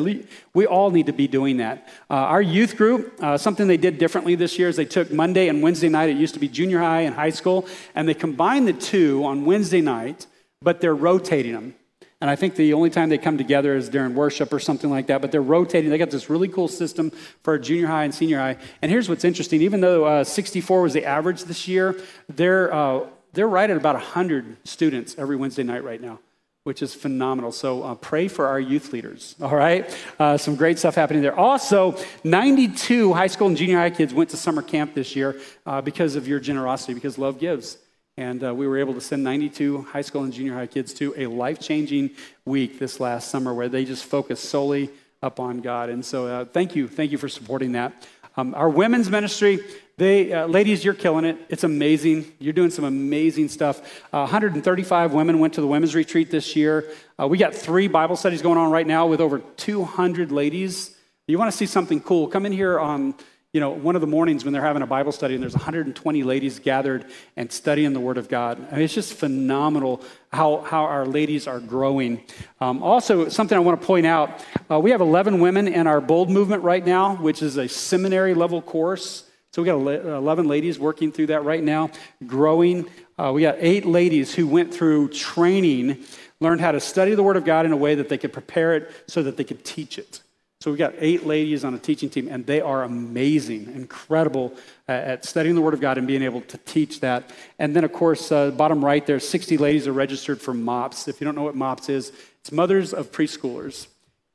we 0.55 0.65
all 0.65 0.93
need 0.93 1.07
to 1.07 1.13
be 1.13 1.27
doing 1.27 1.57
that. 1.57 1.89
Uh, 2.09 2.15
our 2.15 2.41
youth 2.41 2.77
group, 2.77 3.21
uh, 3.21 3.37
something 3.37 3.67
they 3.67 3.77
did 3.77 3.99
differently 3.99 4.37
this 4.37 4.61
year 4.61 4.69
is 4.69 4.77
they 4.77 4.85
took 4.85 5.11
Monday 5.11 5.49
and 5.49 5.61
Wednesday 5.61 5.89
night. 5.89 6.09
It 6.09 6.19
used 6.19 6.35
to 6.35 6.41
be 6.41 6.47
junior 6.47 6.79
high 6.79 7.01
and 7.01 7.17
high 7.17 7.31
school. 7.31 7.67
And 7.97 8.09
they 8.09 8.15
combined 8.15 8.69
the 8.69 8.75
two 8.75 9.25
on 9.25 9.45
Wednesday 9.45 9.81
night, 9.81 10.29
but 10.61 10.81
they're 10.81 10.95
rotating 10.95 11.55
them. 11.55 11.75
And 12.21 12.31
I 12.31 12.37
think 12.37 12.55
the 12.55 12.73
only 12.75 12.91
time 12.91 13.09
they 13.09 13.19
come 13.19 13.39
together 13.39 13.75
is 13.75 13.89
during 13.89 14.15
worship 14.15 14.53
or 14.53 14.61
something 14.61 14.89
like 14.89 15.09
that. 15.09 15.21
But 15.21 15.33
they're 15.33 15.43
rotating. 15.43 15.91
They 15.91 15.99
got 15.99 16.11
this 16.11 16.31
really 16.31 16.47
cool 16.47 16.69
system 16.69 17.11
for 17.43 17.59
junior 17.59 17.89
high 17.89 18.05
and 18.05 18.15
senior 18.15 18.39
high. 18.39 18.59
And 18.83 18.93
here's 18.93 19.09
what's 19.09 19.25
interesting 19.25 19.63
even 19.63 19.81
though 19.81 20.05
uh, 20.05 20.23
64 20.23 20.83
was 20.83 20.93
the 20.93 21.05
average 21.05 21.43
this 21.43 21.67
year, 21.67 22.01
they're 22.29 22.73
uh, 22.73 23.07
they're 23.33 23.49
right 23.49 23.69
at 23.69 23.77
about 23.77 23.95
100 23.95 24.57
students 24.67 25.15
every 25.19 25.37
Wednesday 25.37 25.63
night 25.63 25.85
right 25.85 26.01
now, 26.01 26.19
which 26.65 26.83
is 26.83 26.95
phenomenal. 26.95 27.53
So 27.53 27.83
uh, 27.83 27.95
pray 27.95 28.29
for 28.29 28.47
our 28.47 28.61
youth 28.61 28.93
leaders, 28.93 29.35
all 29.41 29.57
right? 29.57 29.95
Uh, 30.19 30.37
some 30.37 30.57
great 30.57 30.79
stuff 30.79 30.95
happening 30.95 31.23
there. 31.23 31.39
Also, 31.39 31.97
92 32.25 33.13
high 33.15 33.27
school 33.27 33.49
and 33.49 33.57
junior 33.57 33.79
high 33.79 33.91
kids 33.91 34.13
went 34.13 34.31
to 34.31 34.37
summer 34.37 34.63
camp 34.63 34.95
this 34.95 35.17
year 35.17 35.41
uh, 35.67 35.81
because 35.81 36.17
of 36.17 36.29
your 36.29 36.41
generosity, 36.41 36.95
because 36.95 37.19
love 37.19 37.39
gives. 37.39 37.79
And 38.19 38.45
uh, 38.45 38.55
we 38.55 38.67
were 38.67 38.77
able 38.77 38.93
to 38.95 39.01
send 39.01 39.25
92 39.25 39.83
high 39.83 40.03
school 40.03 40.23
and 40.23 40.33
junior 40.33 40.53
high 40.53 40.67
kids 40.67 40.93
to 40.95 41.15
a 41.17 41.27
life 41.27 41.59
changing 41.59 42.11
week 42.45 42.79
this 42.79 43.01
last 43.01 43.31
summer 43.31 43.55
where 43.55 43.71
they 43.71 43.87
just 43.87 44.05
focused 44.05 44.45
solely 44.45 44.91
upon 45.23 45.61
God. 45.61 45.89
And 45.89 46.05
so, 46.05 46.27
uh, 46.27 46.45
thank 46.45 46.77
you. 46.77 46.89
Thank 46.89 47.13
you 47.13 47.17
for 47.17 47.29
supporting 47.29 47.73
that. 47.73 48.07
Um, 48.37 48.55
our 48.55 48.69
women's 48.69 49.11
ministry, 49.11 49.61
they, 49.99 50.33
uh, 50.33 50.47
ladies, 50.47 50.85
you're 50.85 50.95
killing 50.95 51.25
it. 51.25 51.37
It's 51.49 51.65
amazing. 51.65 52.33
You're 52.39 52.53
doing 52.53 52.71
some 52.71 52.85
amazing 52.85 53.49
stuff. 53.49 53.81
Uh, 54.13 54.21
135 54.21 55.13
women 55.13 55.39
went 55.39 55.55
to 55.55 55.61
the 55.61 55.67
women's 55.67 55.95
retreat 55.95 56.31
this 56.31 56.57
year. 56.57 56.91
Uh, 57.21 57.29
we 57.29 57.39
got 57.39 57.55
three 57.55 57.89
Bible 57.89 58.17
studies 58.17 58.43
going 58.43 58.59
on 58.59 58.71
right 58.71 58.87
now 58.87 59.07
with 59.07 59.21
over 59.21 59.39
200 59.39 60.33
ladies. 60.33 60.97
You 61.27 61.39
want 61.39 61.51
to 61.51 61.57
see 61.57 61.67
something 61.67 62.01
cool? 62.01 62.27
Come 62.27 62.47
in 62.47 62.53
here 62.53 62.81
on 62.81 63.15
you 63.53 63.61
know, 63.61 63.69
one 63.69 63.95
of 63.95 64.01
the 64.01 64.07
mornings 64.07 64.45
when 64.45 64.55
they're 64.55 64.65
having 64.65 64.81
a 64.81 64.87
Bible 64.87 65.13
study 65.13 65.35
and 65.35 65.43
there's 65.43 65.53
120 65.53 66.23
ladies 66.23 66.59
gathered 66.59 67.05
and 67.37 67.53
studying 67.53 67.93
the 67.93 68.01
Word 68.01 68.17
of 68.17 68.31
God. 68.31 68.67
I 68.71 68.77
mean, 68.77 68.85
it's 68.85 68.95
just 68.95 69.13
phenomenal 69.13 70.03
how, 70.33 70.63
how 70.63 70.85
our 70.85 71.05
ladies 71.05 71.47
are 71.47 71.61
growing. 71.61 72.25
Um, 72.63 72.83
also, 72.83 73.29
something 73.29 73.55
I 73.55 73.61
want 73.61 73.79
to 73.79 73.87
point 73.87 74.07
out 74.07 74.43
uh, 74.71 74.81
we 74.81 74.91
have 74.91 75.03
11 75.03 75.39
women 75.39 75.69
in 75.69 75.87
our 75.87 76.01
Bold 76.01 76.31
movement 76.31 76.63
right 76.63 76.85
now, 76.85 77.17
which 77.17 77.43
is 77.43 77.59
a 77.59 77.69
seminary 77.69 78.33
level 78.33 78.63
course. 78.63 79.25
So 79.55 79.61
we 79.61 79.67
got 79.67 79.77
11 79.77 80.49
ladies 80.49 80.79
working 80.79 81.13
through 81.13 81.27
that 81.27 81.45
right 81.45 81.63
now, 81.63 81.91
growing. 82.27 82.89
Uh, 83.19 83.33
we 83.35 83.43
got 83.43 83.57
eight 83.59 83.85
ladies 83.85 84.35
who 84.35 84.47
went 84.47 84.73
through 84.73 85.09
training, 85.09 85.99
learned 86.41 86.63
how 86.63 86.73
to 86.73 86.81
study 86.81 87.15
the 87.15 87.23
Word 87.23 87.37
of 87.37 87.45
God 87.45 87.67
in 87.67 87.73
a 87.73 87.77
way 87.77 87.95
that 87.97 88.09
they 88.09 88.17
could 88.17 88.33
prepare 88.33 88.75
it 88.75 88.91
so 89.07 89.23
that 89.23 89.37
they 89.37 89.45
could 89.45 89.63
teach 89.63 89.99
it. 89.99 90.23
So 90.63 90.71
we've 90.71 90.79
got 90.79 90.95
eight 90.97 91.27
ladies 91.27 91.65
on 91.67 91.75
a 91.75 91.79
teaching 91.79 92.09
team, 92.09 92.29
and 92.31 92.47
they 92.47 92.63
are 92.63 92.83
amazing, 92.83 93.65
incredible 93.75 94.55
at 94.89 95.27
studying 95.27 95.55
the 95.55 95.61
Word 95.61 95.75
of 95.75 95.83
God 95.83 95.99
and 95.99 96.07
being 96.07 96.23
able 96.23 96.41
to 96.41 96.57
teach 96.57 97.01
that. 97.01 97.29
And 97.59 97.77
then, 97.77 97.85
of 97.85 97.93
course, 97.93 98.33
uh, 98.33 98.53
bottom 98.53 98.83
right 98.83 99.05
there, 99.05 99.21
60 99.21 99.59
ladies 99.59 99.87
are 99.87 99.93
registered 99.93 100.41
for 100.41 100.55
MOPS. 100.55 101.09
If 101.09 101.21
you 101.21 101.27
don't 101.27 101.35
know 101.35 101.43
what 101.43 101.57
MOPS 101.57 101.91
is, 101.91 102.13
it's 102.41 102.53
Mothers 102.53 102.95
of 102.95 103.13
Preschoolers. 103.13 103.87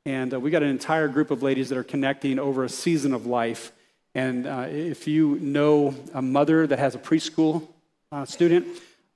And 0.06 0.32
uh, 0.32 0.38
we 0.38 0.52
got 0.52 0.62
an 0.62 0.68
entire 0.68 1.08
group 1.08 1.32
of 1.32 1.42
ladies 1.42 1.70
that 1.70 1.78
are 1.78 1.82
connecting 1.82 2.38
over 2.38 2.62
a 2.62 2.68
season 2.68 3.12
of 3.12 3.26
life 3.26 3.72
and 4.18 4.48
uh, 4.48 4.66
if 4.68 5.06
you 5.06 5.38
know 5.40 5.94
a 6.12 6.20
mother 6.20 6.66
that 6.66 6.80
has 6.80 6.96
a 6.96 6.98
preschool 6.98 7.68
uh, 8.10 8.24
student, 8.24 8.66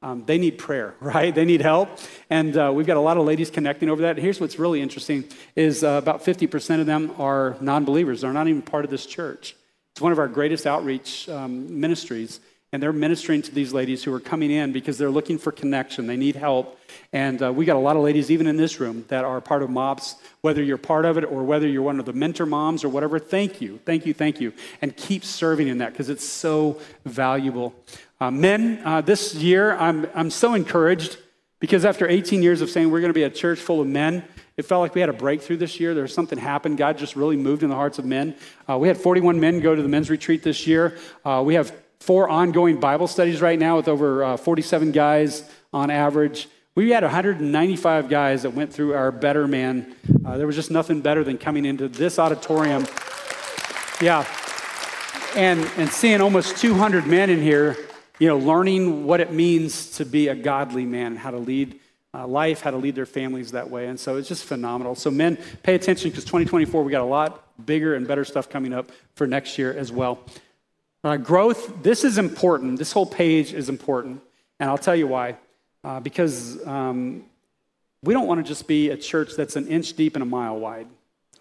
um, 0.01 0.25
they 0.27 0.39
need 0.39 0.59
prayer, 0.59 0.95
right? 1.01 1.35
They 1.35 1.45
need 1.45 1.61
help. 1.61 1.89
And 2.31 2.57
uh, 2.57 2.71
we've 2.73 2.87
got 2.87 2.97
a 2.97 3.01
lot 3.01 3.17
of 3.17 3.27
ladies 3.27 3.51
connecting 3.51 3.91
over 3.91 4.03
that. 4.03 4.17
Here's 4.17 4.41
what's 4.41 4.61
really 4.61 4.81
interesting 4.81 5.25
is 5.57 5.83
uh, 5.83 6.01
about 6.01 6.25
50% 6.25 6.79
of 6.79 6.87
them 6.87 7.13
are 7.19 7.57
non-believers. 7.61 8.21
They're 8.21 8.33
not 8.33 8.47
even 8.47 8.63
part 8.63 8.85
of 8.85 8.93
this 8.93 9.05
church. 9.05 9.57
It's 9.91 10.01
one 10.01 10.13
of 10.13 10.21
our 10.21 10.29
greatest 10.29 10.69
outreach 10.69 11.29
um, 11.29 11.81
ministries 11.81 12.39
and 12.73 12.83
they're 12.83 12.93
ministering 12.93 13.43
to 13.43 13.55
these 13.55 13.75
ladies 13.75 14.03
who 14.03 14.15
are 14.15 14.21
coming 14.21 14.51
in 14.51 14.73
because 14.73 14.97
they're 14.97 15.11
looking 15.11 15.39
for 15.39 15.53
connection. 15.53 16.07
They 16.07 16.17
need 16.17 16.37
help. 16.37 16.79
And 17.13 17.43
uh, 17.43 17.53
we 17.53 17.67
got 17.67 17.77
a 17.77 17.81
lot 17.81 17.97
of 17.97 18.03
ladies, 18.03 18.31
even 18.31 18.47
in 18.47 18.57
this 18.57 18.81
room, 18.81 19.05
that 19.09 19.27
are 19.27 19.43
part 19.43 19.63
of 19.63 19.69
MOPS, 19.69 20.17
whether 20.41 20.63
you're 20.63 20.79
part 20.79 21.05
of 21.05 21.19
it 21.19 21.25
or 21.25 21.43
whether 21.43 21.69
you're 21.69 21.83
one 21.83 22.01
of 22.01 22.07
the 22.07 22.15
mentor 22.15 22.47
moms 22.47 22.83
or 22.83 22.89
whatever. 22.89 23.19
Thank 23.19 23.61
you, 23.61 23.79
thank 23.85 24.07
you, 24.07 24.15
thank 24.15 24.41
you. 24.41 24.55
And 24.81 24.97
keep 24.97 25.23
serving 25.23 25.69
in 25.69 25.79
that 25.79 25.93
because 25.93 26.09
it's 26.09 26.25
so 26.25 26.81
valuable. 27.05 27.75
Uh, 28.19 28.31
men, 28.31 28.81
uh, 28.85 29.03
this 29.03 29.35
year, 29.35 29.77
I'm, 29.77 30.09
I'm 30.15 30.31
so 30.31 30.55
encouraged 30.55 31.19
because 31.61 31.85
after 31.85 32.09
18 32.09 32.43
years 32.43 32.63
of 32.63 32.71
saying 32.71 32.91
we're 32.91 33.01
going 33.01 33.11
to 33.11 33.15
be 33.15 33.25
a 33.25 33.31
church 33.31 33.59
full 33.59 33.83
of 33.83 33.87
men, 33.87 34.25
it 34.57 34.65
felt 34.65 34.81
like 34.81 34.95
we 34.95 35.01
had 35.01 35.11
a 35.11 35.15
breakthrough 35.15 35.57
this 35.57 35.81
year. 35.81 35.95
There 35.95 36.03
was 36.03 36.15
something 36.15 36.39
happened. 36.39 36.79
God 36.79 36.99
just 36.99 37.17
really 37.17 37.37
moved 37.37 37.63
in 37.63 37.69
the 37.69 37.75
hearts 37.75 37.99
of 37.99 38.05
men. 38.05 38.35
Uh, 38.69 38.79
we 38.79 38.89
had 38.89 38.97
41 38.97 39.41
men 39.41 39.61
go 39.61 39.75
to 39.75 39.83
the 39.83 39.89
men's 39.89 40.11
retreat 40.11 40.43
this 40.43 40.67
year. 40.67 40.99
Uh, 41.25 41.43
we 41.45 41.55
have 41.55 41.82
four 42.03 42.29
ongoing 42.29 42.81
Bible 42.81 43.07
studies 43.07 43.41
right 43.41 43.59
now 43.59 43.77
with 43.77 43.87
over 43.87 44.25
uh, 44.25 44.37
47 44.37 44.91
guys 44.91 45.49
on 45.73 45.89
average. 45.89 46.49
We 46.75 46.91
had 46.91 47.05
195 47.05 48.09
guys 48.09 48.43
that 48.43 48.51
went 48.51 48.73
through 48.73 48.95
our 48.95 49.13
Better 49.13 49.47
Man. 49.47 49.95
Uh, 50.25 50.37
there 50.37 50.47
was 50.47 50.57
just 50.57 50.71
nothing 50.71 51.01
better 51.01 51.23
than 51.23 51.39
coming 51.39 51.65
into 51.65 51.87
this 51.89 52.19
auditorium. 52.19 52.87
Yeah. 54.01 54.27
And, 55.37 55.61
and 55.77 55.89
seeing 55.89 56.21
almost 56.21 56.57
200 56.57 57.07
men 57.07 57.31
in 57.31 57.41
here, 57.41 57.77
you 58.19 58.27
know, 58.27 58.37
learning 58.37 59.05
what 59.05 59.21
it 59.21 59.33
means 59.33 59.93
to 59.99 60.05
be 60.05 60.29
a 60.29 60.35
godly 60.35 60.85
man, 60.85 61.15
how 61.15 61.31
to 61.31 61.39
lead 61.39 61.79
uh, 62.15 62.27
life, 62.27 62.63
how 62.63 62.73
to 62.73 62.77
lead 62.79 62.97
their 62.97 63.07
families 63.07 63.53
that 63.53 63.71
way. 63.71 63.87
And 63.87 63.99
so 63.99 64.17
it's 64.17 64.29
just 64.29 64.45
phenomenal. 64.45 64.95
So, 64.97 65.11
men, 65.11 65.39
pay 65.63 65.77
attention 65.77 66.11
because 66.11 66.25
2024, 66.25 66.83
we 66.83 66.91
got 66.91 67.03
a 67.03 67.05
lot 67.05 67.65
bigger 67.65 67.95
and 67.95 68.09
better 68.09 68.25
stuff 68.25 68.51
coming 68.51 68.73
up 68.73 68.91
for 69.15 69.27
next 69.27 69.57
year 69.57 69.73
as 69.73 69.93
well. 69.93 70.19
Uh, 71.05 71.17
growth, 71.17 71.83
this 71.83 72.05
is 72.05 72.17
important. 72.17 72.79
This 72.79 72.93
whole 72.93 73.07
page 73.07 73.53
is 73.53 73.69
important. 73.69 74.21
And 74.61 74.71
I'll 74.71 74.79
tell 74.79 74.95
you 74.95 75.09
why. 75.09 75.37
Uh, 75.83 75.99
because 75.99 76.65
um, 76.67 77.25
we 78.05 78.15
don't 78.15 78.29
want 78.29 78.45
to 78.45 78.49
just 78.49 78.69
be 78.69 78.91
a 78.91 78.97
church 78.97 79.35
that's 79.37 79.57
an 79.57 79.67
inch 79.67 79.95
deep 79.95 80.15
and 80.15 80.23
a 80.23 80.27
mile 80.27 80.59
wide. 80.59 80.87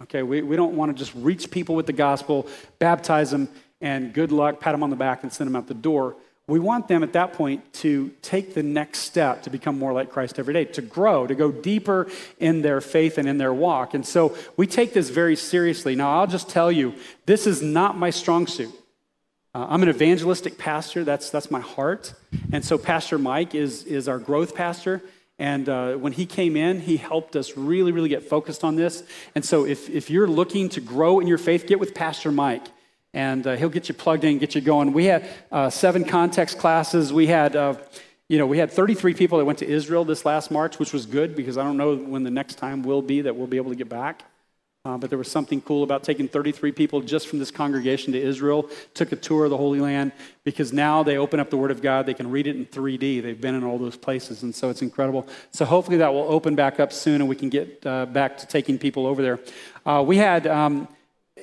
Okay, 0.04 0.24
we, 0.24 0.42
we 0.42 0.56
don't 0.56 0.76
want 0.76 0.96
to 0.96 0.98
just 0.98 1.14
reach 1.16 1.52
people 1.52 1.76
with 1.76 1.86
the 1.86 1.94
gospel, 1.94 2.48
baptize 2.80 3.30
them, 3.30 3.48
and 3.82 4.14
good 4.14 4.32
luck, 4.32 4.60
pat 4.60 4.74
them 4.74 4.82
on 4.82 4.90
the 4.90 4.96
back, 4.96 5.22
and 5.22 5.32
send 5.32 5.48
them 5.48 5.56
out 5.56 5.68
the 5.68 5.76
door. 5.76 6.16
We 6.48 6.60
want 6.60 6.88
them 6.88 7.04
at 7.04 7.14
that 7.14 7.34
point 7.34 7.72
to 7.76 8.12
take 8.24 8.56
the 8.56 8.64
next 8.64 9.00
step 9.00 9.44
to 9.44 9.52
become 9.52 9.78
more 9.78 9.94
like 9.94 10.10
Christ 10.10 10.40
every 10.40 10.56
day, 10.56 10.66
to 10.66 10.82
grow, 10.82 11.28
to 11.28 11.36
go 11.36 11.52
deeper 11.52 12.10
in 12.40 12.64
their 12.64 12.82
faith 12.82 13.20
and 13.20 13.30
in 13.30 13.38
their 13.38 13.54
walk. 13.54 13.94
And 13.94 14.06
so 14.06 14.36
we 14.58 14.66
take 14.66 14.94
this 14.94 15.10
very 15.10 15.36
seriously. 15.36 15.96
Now, 15.96 16.20
I'll 16.20 16.28
just 16.28 16.50
tell 16.50 16.72
you, 16.72 16.96
this 17.28 17.46
is 17.46 17.62
not 17.62 17.96
my 17.96 18.10
strong 18.10 18.48
suit. 18.48 18.74
Uh, 19.54 19.66
I'm 19.70 19.84
an 19.84 19.90
evangelistic 19.90 20.58
pastor, 20.58 21.04
that's, 21.04 21.30
that's 21.30 21.52
my 21.52 21.60
heart. 21.60 22.14
And 22.54 22.64
so, 22.64 22.78
Pastor 22.78 23.18
Mike 23.18 23.54
is, 23.54 23.84
is 23.84 24.08
our 24.08 24.18
growth 24.18 24.56
pastor. 24.56 25.02
And 25.38 25.68
uh, 25.68 25.96
when 25.96 26.14
he 26.14 26.26
came 26.26 26.56
in, 26.56 26.80
he 26.80 26.96
helped 26.96 27.36
us 27.36 27.58
really, 27.58 27.92
really 27.92 28.08
get 28.08 28.24
focused 28.24 28.64
on 28.64 28.76
this. 28.78 29.04
And 29.36 29.44
so, 29.44 29.66
if, 29.66 29.90
if 29.90 30.10
you're 30.10 30.28
looking 30.28 30.70
to 30.70 30.80
grow 30.80 31.20
in 31.20 31.28
your 31.28 31.38
faith, 31.38 31.68
get 31.68 31.82
with 31.82 31.94
Pastor 31.94 32.32
Mike 32.32 32.66
and 33.14 33.46
uh, 33.46 33.58
he'll 33.58 33.68
get 33.68 33.90
you 33.90 33.96
plugged 33.96 34.24
in, 34.24 34.38
get 34.38 34.56
you 34.56 34.62
going. 34.62 34.94
We 34.94 35.06
had 35.06 35.28
uh, 35.52 35.70
seven 35.70 36.06
context 36.06 36.58
classes. 36.58 37.12
We 37.12 37.28
had, 37.28 37.58
uh, 37.58 37.74
you 38.30 38.38
know, 38.38 38.48
we 38.48 38.58
had 38.58 38.72
33 38.72 39.16
people 39.16 39.38
that 39.40 39.46
went 39.46 39.60
to 39.60 39.68
Israel 39.68 40.06
this 40.06 40.24
last 40.24 40.50
March, 40.50 40.80
which 40.80 40.94
was 40.94 41.06
good 41.06 41.36
because 41.36 41.58
I 41.58 41.64
don't 41.64 41.76
know 41.76 41.98
when 41.98 42.24
the 42.24 42.32
next 42.32 42.56
time 42.56 42.84
will 42.84 43.02
be 43.02 43.20
that 43.22 43.36
we'll 43.36 43.48
be 43.48 43.58
able 43.58 43.72
to 43.72 43.76
get 43.76 43.90
back. 43.90 44.24
Uh, 44.84 44.98
but 44.98 45.10
there 45.10 45.18
was 45.18 45.30
something 45.30 45.62
cool 45.62 45.84
about 45.84 46.04
taking 46.04 46.28
33 46.28 46.72
people 46.72 47.02
just 47.02 47.28
from 47.28 47.38
this 47.38 47.52
congregation 47.52 48.14
to 48.14 48.20
Israel, 48.20 48.68
took 48.96 49.12
a 49.12 49.16
tour 49.16 49.44
of 49.44 49.52
the 49.52 49.58
Holy 49.58 49.80
Land, 49.80 50.12
because 50.44 50.74
now 50.74 51.04
they 51.04 51.18
open 51.18 51.40
up 51.40 51.52
the 51.52 51.58
Word 51.58 51.70
of 51.70 51.82
God. 51.84 52.08
They 52.08 52.16
can 52.16 52.32
read 52.32 52.48
it 52.48 52.56
in 52.56 52.66
3D. 52.66 53.22
They've 53.22 53.40
been 53.40 53.54
in 53.54 53.64
all 53.64 53.78
those 53.78 53.96
places, 53.96 54.42
and 54.42 54.56
so 54.56 54.70
it's 54.70 54.82
incredible. 54.82 55.28
So 55.52 55.66
hopefully 55.66 55.98
that 55.98 56.14
will 56.14 56.26
open 56.32 56.56
back 56.56 56.80
up 56.80 56.92
soon 56.92 57.22
and 57.22 57.30
we 57.30 57.36
can 57.36 57.50
get 57.50 57.86
uh, 57.86 58.08
back 58.08 58.38
to 58.40 58.48
taking 58.48 58.80
people 58.80 59.06
over 59.06 59.22
there. 59.22 59.40
Uh, 59.86 60.04
we 60.06 60.18
had. 60.18 60.48
Um, 60.48 60.88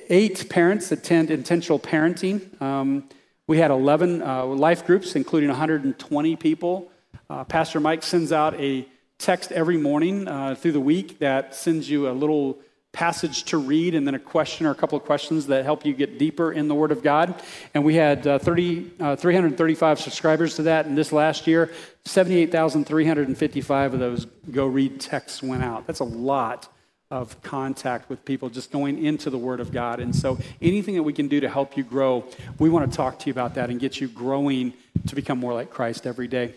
eight 0.09 0.49
parents 0.49 0.91
attend 0.91 1.31
intentional 1.31 1.79
parenting. 1.79 2.61
Um, 2.61 3.07
we 3.47 3.57
had 3.57 3.71
11 3.71 4.21
uh, 4.21 4.45
life 4.45 4.85
groups, 4.85 5.15
including 5.15 5.49
120 5.49 6.35
people. 6.35 6.91
Uh, 7.29 7.43
Pastor 7.43 7.79
Mike 7.79 8.03
sends 8.03 8.31
out 8.31 8.59
a 8.59 8.87
text 9.17 9.51
every 9.51 9.77
morning 9.77 10.27
uh, 10.27 10.55
through 10.55 10.71
the 10.71 10.79
week 10.79 11.19
that 11.19 11.55
sends 11.55 11.89
you 11.89 12.09
a 12.09 12.11
little 12.11 12.59
passage 12.91 13.43
to 13.43 13.57
read 13.57 13.93
and 13.93 14.07
then 14.07 14.15
a 14.15 14.19
question 14.19 14.65
or 14.65 14.71
a 14.71 14.75
couple 14.75 14.97
of 14.97 15.03
questions 15.03 15.47
that 15.47 15.63
help 15.63 15.85
you 15.85 15.93
get 15.93 16.17
deeper 16.17 16.51
in 16.51 16.67
the 16.67 16.75
Word 16.75 16.91
of 16.91 17.03
God. 17.03 17.41
And 17.73 17.83
we 17.85 17.95
had 17.95 18.25
uh, 18.25 18.39
30, 18.39 18.91
uh, 18.99 19.15
335 19.15 19.99
subscribers 19.99 20.55
to 20.55 20.63
that. 20.63 20.85
And 20.85 20.97
this 20.97 21.11
last 21.11 21.45
year, 21.45 21.71
78,355 22.05 23.93
of 23.93 23.99
those 23.99 24.25
go 24.51 24.65
read 24.65 24.99
texts 24.99 25.43
went 25.43 25.63
out. 25.63 25.85
That's 25.85 25.99
a 25.99 26.05
lot 26.05 26.67
of 27.11 27.41
contact 27.41 28.09
with 28.09 28.23
people, 28.23 28.49
just 28.49 28.71
going 28.71 29.03
into 29.03 29.29
the 29.29 29.37
Word 29.37 29.59
of 29.59 29.71
God. 29.71 29.99
And 29.99 30.15
so, 30.15 30.37
anything 30.61 30.95
that 30.95 31.03
we 31.03 31.13
can 31.13 31.27
do 31.27 31.39
to 31.39 31.49
help 31.49 31.75
you 31.75 31.83
grow, 31.83 32.23
we 32.59 32.69
want 32.69 32.89
to 32.89 32.95
talk 32.95 33.19
to 33.19 33.25
you 33.27 33.31
about 33.31 33.55
that 33.55 33.69
and 33.69 33.79
get 33.79 33.99
you 33.99 34.07
growing 34.07 34.73
to 35.07 35.15
become 35.15 35.39
more 35.39 35.53
like 35.53 35.71
Christ 35.71 36.05
every 36.05 36.27
day. 36.27 36.53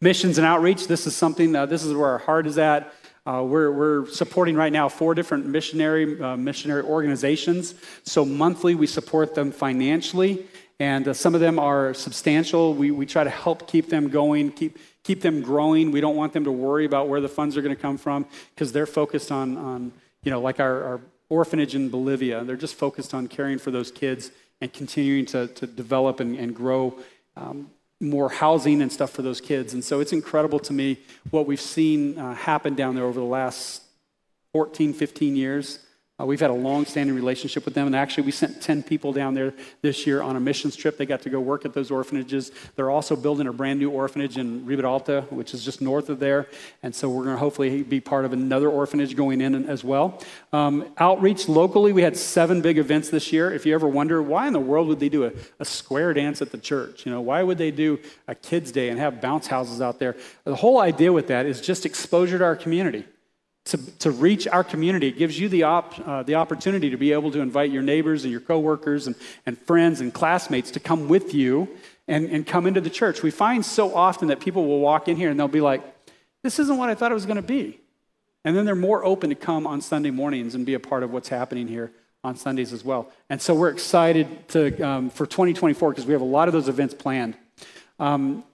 Missions 0.00 0.38
and 0.38 0.46
outreach, 0.46 0.88
this 0.88 1.06
is 1.06 1.14
something, 1.14 1.54
uh, 1.54 1.66
this 1.66 1.84
is 1.84 1.94
where 1.94 2.08
our 2.08 2.18
heart 2.18 2.46
is 2.46 2.58
at. 2.58 2.92
Uh, 3.26 3.42
we're, 3.42 3.72
we're 3.72 4.06
supporting 4.06 4.54
right 4.54 4.72
now 4.72 4.88
four 4.88 5.14
different 5.14 5.46
missionary, 5.46 6.20
uh, 6.20 6.36
missionary 6.36 6.82
organizations. 6.82 7.74
So, 8.02 8.24
monthly, 8.24 8.74
we 8.74 8.86
support 8.86 9.34
them 9.34 9.50
financially, 9.50 10.44
and 10.78 11.08
uh, 11.08 11.14
some 11.14 11.34
of 11.34 11.40
them 11.40 11.58
are 11.58 11.94
substantial. 11.94 12.74
We, 12.74 12.90
we 12.90 13.06
try 13.06 13.24
to 13.24 13.30
help 13.30 13.66
keep 13.66 13.88
them 13.88 14.10
going, 14.10 14.52
keep 14.52 14.78
keep 15.04 15.20
them 15.20 15.42
growing. 15.42 15.90
We 15.90 16.00
don't 16.00 16.16
want 16.16 16.32
them 16.32 16.44
to 16.44 16.52
worry 16.52 16.84
about 16.84 17.08
where 17.08 17.20
the 17.20 17.28
funds 17.28 17.56
are 17.56 17.62
going 17.62 17.74
to 17.74 17.80
come 17.80 17.98
from 17.98 18.26
because 18.54 18.72
they're 18.72 18.86
focused 18.86 19.30
on, 19.30 19.56
on 19.56 19.92
you 20.24 20.30
know, 20.30 20.40
like 20.40 20.58
our, 20.58 20.82
our, 20.82 21.00
orphanage 21.30 21.74
in 21.74 21.88
Bolivia. 21.88 22.44
They're 22.44 22.54
just 22.54 22.74
focused 22.74 23.14
on 23.14 23.28
caring 23.28 23.58
for 23.58 23.70
those 23.70 23.90
kids 23.90 24.30
and 24.60 24.72
continuing 24.72 25.24
to, 25.26 25.48
to 25.48 25.66
develop 25.66 26.20
and, 26.20 26.36
and 26.38 26.54
grow 26.54 26.94
um, 27.36 27.70
more 28.00 28.28
housing 28.28 28.82
and 28.82 28.92
stuff 28.92 29.10
for 29.10 29.22
those 29.22 29.40
kids. 29.40 29.74
And 29.74 29.84
so 29.84 30.00
it's 30.00 30.12
incredible 30.12 30.58
to 30.60 30.72
me 30.72 30.98
what 31.30 31.46
we've 31.46 31.60
seen 31.60 32.18
uh, 32.18 32.34
happen 32.34 32.74
down 32.74 32.94
there 32.94 33.04
over 33.04 33.20
the 33.20 33.26
last 33.26 33.82
14, 34.52 34.92
15 34.92 35.36
years. 35.36 35.83
Uh, 36.20 36.24
we've 36.24 36.38
had 36.38 36.50
a 36.50 36.54
long 36.54 36.84
standing 36.86 37.12
relationship 37.12 37.64
with 37.64 37.74
them, 37.74 37.88
and 37.88 37.96
actually, 37.96 38.22
we 38.22 38.30
sent 38.30 38.62
10 38.62 38.84
people 38.84 39.12
down 39.12 39.34
there 39.34 39.52
this 39.82 40.06
year 40.06 40.22
on 40.22 40.36
a 40.36 40.40
missions 40.40 40.76
trip. 40.76 40.96
They 40.96 41.06
got 41.06 41.22
to 41.22 41.28
go 41.28 41.40
work 41.40 41.64
at 41.64 41.74
those 41.74 41.90
orphanages. 41.90 42.52
They're 42.76 42.90
also 42.90 43.16
building 43.16 43.48
a 43.48 43.52
brand 43.52 43.80
new 43.80 43.90
orphanage 43.90 44.38
in 44.38 44.64
Riberalta, 44.64 45.26
which 45.30 45.54
is 45.54 45.64
just 45.64 45.80
north 45.80 46.08
of 46.10 46.20
there. 46.20 46.46
And 46.84 46.94
so, 46.94 47.10
we're 47.10 47.24
going 47.24 47.34
to 47.34 47.40
hopefully 47.40 47.82
be 47.82 48.00
part 48.00 48.24
of 48.24 48.32
another 48.32 48.68
orphanage 48.68 49.16
going 49.16 49.40
in 49.40 49.68
as 49.68 49.82
well. 49.82 50.22
Um, 50.52 50.88
outreach 50.98 51.48
locally, 51.48 51.92
we 51.92 52.02
had 52.02 52.16
seven 52.16 52.62
big 52.62 52.78
events 52.78 53.10
this 53.10 53.32
year. 53.32 53.52
If 53.52 53.66
you 53.66 53.74
ever 53.74 53.88
wonder 53.88 54.22
why 54.22 54.46
in 54.46 54.52
the 54.52 54.60
world 54.60 54.86
would 54.86 55.00
they 55.00 55.08
do 55.08 55.24
a, 55.24 55.32
a 55.58 55.64
square 55.64 56.14
dance 56.14 56.40
at 56.40 56.52
the 56.52 56.58
church? 56.58 57.04
You 57.06 57.10
know, 57.10 57.22
why 57.22 57.42
would 57.42 57.58
they 57.58 57.72
do 57.72 57.98
a 58.28 58.36
kids' 58.36 58.70
day 58.70 58.88
and 58.88 59.00
have 59.00 59.20
bounce 59.20 59.48
houses 59.48 59.80
out 59.80 59.98
there? 59.98 60.14
The 60.44 60.54
whole 60.54 60.78
idea 60.78 61.12
with 61.12 61.26
that 61.26 61.44
is 61.44 61.60
just 61.60 61.84
exposure 61.84 62.38
to 62.38 62.44
our 62.44 62.54
community 62.54 63.04
to, 63.64 63.78
to 63.98 64.10
reach 64.10 64.46
our 64.46 64.62
community. 64.62 65.08
It 65.08 65.16
gives 65.16 65.38
you 65.38 65.48
the, 65.48 65.62
op, 65.62 65.98
uh, 66.06 66.22
the 66.22 66.34
opportunity 66.34 66.90
to 66.90 66.96
be 66.96 67.12
able 67.12 67.30
to 67.32 67.40
invite 67.40 67.70
your 67.70 67.82
neighbors 67.82 68.24
and 68.24 68.30
your 68.30 68.40
coworkers 68.40 69.06
and, 69.06 69.16
and 69.46 69.58
friends 69.58 70.00
and 70.00 70.12
classmates 70.12 70.70
to 70.72 70.80
come 70.80 71.08
with 71.08 71.32
you 71.32 71.68
and, 72.06 72.26
and 72.26 72.46
come 72.46 72.66
into 72.66 72.80
the 72.80 72.90
church. 72.90 73.22
We 73.22 73.30
find 73.30 73.64
so 73.64 73.94
often 73.94 74.28
that 74.28 74.40
people 74.40 74.66
will 74.66 74.80
walk 74.80 75.08
in 75.08 75.16
here 75.16 75.30
and 75.30 75.40
they'll 75.40 75.48
be 75.48 75.62
like, 75.62 75.82
this 76.42 76.58
isn't 76.58 76.76
what 76.76 76.90
I 76.90 76.94
thought 76.94 77.10
it 77.10 77.14
was 77.14 77.26
going 77.26 77.36
to 77.36 77.42
be. 77.42 77.80
And 78.44 78.54
then 78.54 78.66
they're 78.66 78.74
more 78.74 79.02
open 79.02 79.30
to 79.30 79.36
come 79.36 79.66
on 79.66 79.80
Sunday 79.80 80.10
mornings 80.10 80.54
and 80.54 80.66
be 80.66 80.74
a 80.74 80.80
part 80.80 81.02
of 81.02 81.10
what's 81.10 81.30
happening 81.30 81.66
here 81.66 81.90
on 82.22 82.36
Sundays 82.36 82.72
as 82.74 82.84
well. 82.84 83.10
And 83.30 83.40
so 83.40 83.54
we're 83.54 83.70
excited 83.70 84.48
to, 84.48 84.80
um, 84.82 85.08
for 85.08 85.24
2024 85.24 85.90
because 85.90 86.04
we 86.04 86.12
have 86.12 86.20
a 86.20 86.26
lot 86.26 86.48
of 86.48 86.52
those 86.52 86.68
events 86.68 86.92
planned. 86.92 87.36
Um, 87.98 88.44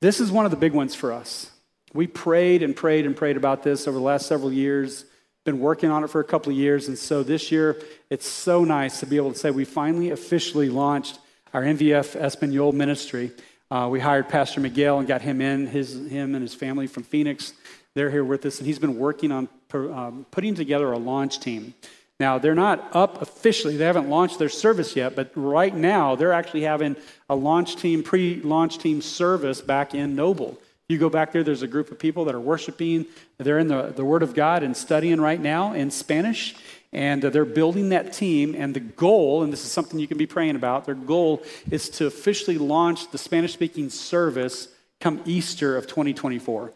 this 0.00 0.20
is 0.20 0.30
one 0.30 0.44
of 0.44 0.50
the 0.50 0.56
big 0.58 0.72
ones 0.72 0.94
for 0.94 1.12
us. 1.12 1.51
We 1.94 2.06
prayed 2.06 2.62
and 2.62 2.74
prayed 2.74 3.06
and 3.06 3.16
prayed 3.16 3.36
about 3.36 3.62
this 3.62 3.86
over 3.86 3.98
the 3.98 4.04
last 4.04 4.26
several 4.26 4.52
years, 4.52 5.04
been 5.44 5.60
working 5.60 5.90
on 5.90 6.04
it 6.04 6.10
for 6.10 6.20
a 6.20 6.24
couple 6.24 6.52
of 6.52 6.58
years. 6.58 6.88
And 6.88 6.96
so 6.96 7.22
this 7.22 7.52
year, 7.52 7.80
it's 8.08 8.26
so 8.26 8.64
nice 8.64 9.00
to 9.00 9.06
be 9.06 9.16
able 9.16 9.32
to 9.32 9.38
say 9.38 9.50
we 9.50 9.64
finally 9.64 10.10
officially 10.10 10.68
launched 10.68 11.18
our 11.52 11.62
MVF 11.62 12.16
Espanol 12.16 12.72
ministry. 12.72 13.32
Uh, 13.70 13.88
we 13.90 14.00
hired 14.00 14.28
Pastor 14.28 14.60
Miguel 14.60 14.98
and 14.98 15.08
got 15.08 15.22
him 15.22 15.40
in, 15.40 15.66
his, 15.66 15.94
him 16.08 16.34
and 16.34 16.42
his 16.42 16.54
family 16.54 16.86
from 16.86 17.02
Phoenix. 17.02 17.52
They're 17.94 18.10
here 18.10 18.24
with 18.24 18.46
us, 18.46 18.58
and 18.58 18.66
he's 18.66 18.78
been 18.78 18.98
working 18.98 19.32
on 19.32 19.48
um, 19.74 20.26
putting 20.30 20.54
together 20.54 20.92
a 20.92 20.98
launch 20.98 21.40
team. 21.40 21.74
Now, 22.20 22.38
they're 22.38 22.54
not 22.54 22.94
up 22.94 23.20
officially, 23.20 23.76
they 23.76 23.84
haven't 23.84 24.08
launched 24.08 24.38
their 24.38 24.48
service 24.48 24.94
yet, 24.94 25.16
but 25.16 25.32
right 25.34 25.74
now 25.74 26.14
they're 26.14 26.32
actually 26.32 26.62
having 26.62 26.96
a 27.28 27.34
launch 27.34 27.76
team, 27.76 28.02
pre 28.02 28.40
launch 28.42 28.78
team 28.78 29.02
service 29.02 29.60
back 29.60 29.94
in 29.94 30.14
Noble. 30.14 30.58
You 30.92 30.98
go 30.98 31.08
back 31.08 31.32
there, 31.32 31.42
there's 31.42 31.62
a 31.62 31.66
group 31.66 31.90
of 31.90 31.98
people 31.98 32.26
that 32.26 32.34
are 32.34 32.40
worshiping. 32.40 33.06
They're 33.38 33.58
in 33.58 33.68
the, 33.68 33.94
the 33.96 34.04
Word 34.04 34.22
of 34.22 34.34
God 34.34 34.62
and 34.62 34.76
studying 34.76 35.22
right 35.22 35.40
now 35.40 35.72
in 35.72 35.90
Spanish. 35.90 36.54
And 36.92 37.24
uh, 37.24 37.30
they're 37.30 37.46
building 37.46 37.88
that 37.88 38.12
team. 38.12 38.54
And 38.54 38.74
the 38.74 38.80
goal, 38.80 39.42
and 39.42 39.50
this 39.50 39.64
is 39.64 39.72
something 39.72 39.98
you 39.98 40.06
can 40.06 40.18
be 40.18 40.26
praying 40.26 40.54
about, 40.54 40.84
their 40.84 40.94
goal 40.94 41.42
is 41.70 41.88
to 41.90 42.06
officially 42.06 42.58
launch 42.58 43.10
the 43.10 43.16
Spanish 43.16 43.54
speaking 43.54 43.88
service 43.88 44.68
come 45.00 45.22
Easter 45.24 45.78
of 45.78 45.86
2024. 45.86 46.74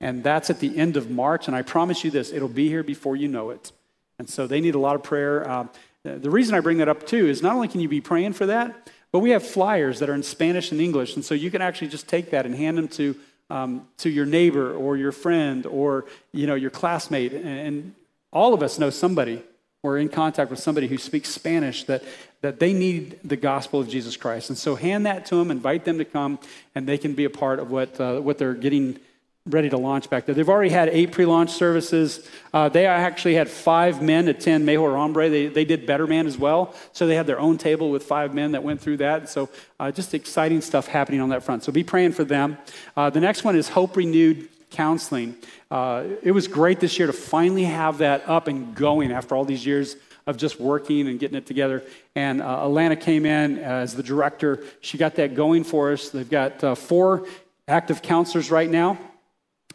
And 0.00 0.22
that's 0.22 0.48
at 0.48 0.60
the 0.60 0.78
end 0.78 0.96
of 0.96 1.10
March. 1.10 1.48
And 1.48 1.56
I 1.56 1.62
promise 1.62 2.04
you 2.04 2.12
this, 2.12 2.30
it'll 2.30 2.48
be 2.48 2.68
here 2.68 2.84
before 2.84 3.16
you 3.16 3.26
know 3.26 3.50
it. 3.50 3.72
And 4.20 4.30
so 4.30 4.46
they 4.46 4.60
need 4.60 4.76
a 4.76 4.78
lot 4.78 4.94
of 4.94 5.02
prayer. 5.02 5.48
Uh, 5.48 5.66
the 6.04 6.30
reason 6.30 6.54
I 6.54 6.60
bring 6.60 6.78
that 6.78 6.88
up 6.88 7.04
too 7.04 7.26
is 7.26 7.42
not 7.42 7.56
only 7.56 7.66
can 7.66 7.80
you 7.80 7.88
be 7.88 8.00
praying 8.00 8.34
for 8.34 8.46
that, 8.46 8.90
but 9.10 9.18
we 9.18 9.30
have 9.30 9.44
flyers 9.44 9.98
that 9.98 10.08
are 10.08 10.14
in 10.14 10.22
Spanish 10.22 10.70
and 10.70 10.80
English. 10.80 11.16
And 11.16 11.24
so 11.24 11.34
you 11.34 11.50
can 11.50 11.62
actually 11.62 11.88
just 11.88 12.06
take 12.06 12.30
that 12.30 12.46
and 12.46 12.54
hand 12.54 12.78
them 12.78 12.86
to 12.88 13.16
um, 13.50 13.86
to 13.98 14.10
your 14.10 14.26
neighbor 14.26 14.74
or 14.74 14.96
your 14.96 15.12
friend 15.12 15.66
or 15.66 16.06
you 16.32 16.46
know 16.46 16.54
your 16.54 16.70
classmate. 16.70 17.32
And 17.32 17.94
all 18.32 18.54
of 18.54 18.62
us 18.62 18.78
know 18.78 18.90
somebody 18.90 19.42
or 19.82 19.98
in 19.98 20.08
contact 20.08 20.50
with 20.50 20.58
somebody 20.58 20.88
who 20.88 20.98
speaks 20.98 21.28
spanish 21.28 21.84
that 21.84 22.02
that 22.40 22.60
they 22.60 22.72
need 22.72 23.18
the 23.24 23.36
gospel 23.36 23.80
of 23.80 23.88
jesus 23.88 24.16
christ. 24.16 24.50
And 24.50 24.58
so 24.58 24.74
hand 24.74 25.06
that 25.06 25.26
to 25.26 25.36
them 25.36 25.50
invite 25.50 25.84
them 25.84 25.98
to 25.98 26.04
come 26.04 26.38
and 26.74 26.86
they 26.86 26.98
can 26.98 27.14
be 27.14 27.24
a 27.24 27.30
part 27.30 27.58
of 27.58 27.70
what 27.70 28.00
uh, 28.00 28.20
what 28.20 28.38
they're 28.38 28.54
getting 28.54 28.98
ready 29.46 29.70
to 29.70 29.76
launch 29.76 30.10
back 30.10 30.26
there. 30.26 30.34
They've 30.34 30.48
already 30.48 30.70
had 30.70 30.88
eight 30.88 31.12
pre 31.12 31.24
launch 31.24 31.50
services. 31.50 32.28
Uh, 32.52 32.68
they 32.68 32.86
actually 32.86 33.34
had 33.34 33.48
five 33.48 34.02
men 34.02 34.28
attend 34.28 34.66
Mejor 34.66 34.96
Hombre. 34.96 35.28
They, 35.28 35.46
they 35.46 35.64
did 35.64 35.86
Better 35.86 36.06
Man 36.06 36.26
as 36.26 36.36
well. 36.36 36.74
So 36.92 37.06
they 37.06 37.14
had 37.14 37.26
their 37.26 37.38
own 37.38 37.58
table 37.58 37.90
with 37.90 38.02
five 38.02 38.34
men 38.34 38.52
that 38.52 38.62
went 38.62 38.80
through 38.80 38.98
that. 38.98 39.28
So 39.28 39.48
uh, 39.78 39.92
just 39.92 40.14
exciting 40.14 40.60
stuff 40.60 40.86
happening 40.86 41.20
on 41.20 41.28
that 41.30 41.42
front. 41.42 41.64
So 41.64 41.72
be 41.72 41.84
praying 41.84 42.12
for 42.12 42.24
them. 42.24 42.58
Uh, 42.96 43.10
the 43.10 43.20
next 43.20 43.44
one 43.44 43.56
is 43.56 43.68
Hope 43.68 43.96
Renewed 43.96 44.48
Counseling. 44.70 45.36
Uh, 45.70 46.04
it 46.22 46.32
was 46.32 46.48
great 46.48 46.80
this 46.80 46.98
year 46.98 47.06
to 47.06 47.12
finally 47.12 47.64
have 47.64 47.98
that 47.98 48.28
up 48.28 48.48
and 48.48 48.74
going 48.74 49.12
after 49.12 49.34
all 49.34 49.44
these 49.44 49.64
years 49.64 49.96
of 50.26 50.36
just 50.36 50.58
working 50.58 51.06
and 51.06 51.20
getting 51.20 51.36
it 51.36 51.46
together. 51.46 51.84
And 52.16 52.42
uh, 52.42 52.64
Alana 52.64 53.00
came 53.00 53.24
in 53.24 53.58
as 53.58 53.94
the 53.94 54.02
director. 54.02 54.64
She 54.80 54.98
got 54.98 55.14
that 55.16 55.36
going 55.36 55.62
for 55.62 55.92
us. 55.92 56.10
They've 56.10 56.28
got 56.28 56.64
uh, 56.64 56.74
four 56.74 57.26
active 57.68 58.02
counselors 58.02 58.50
right 58.50 58.68
now. 58.68 58.98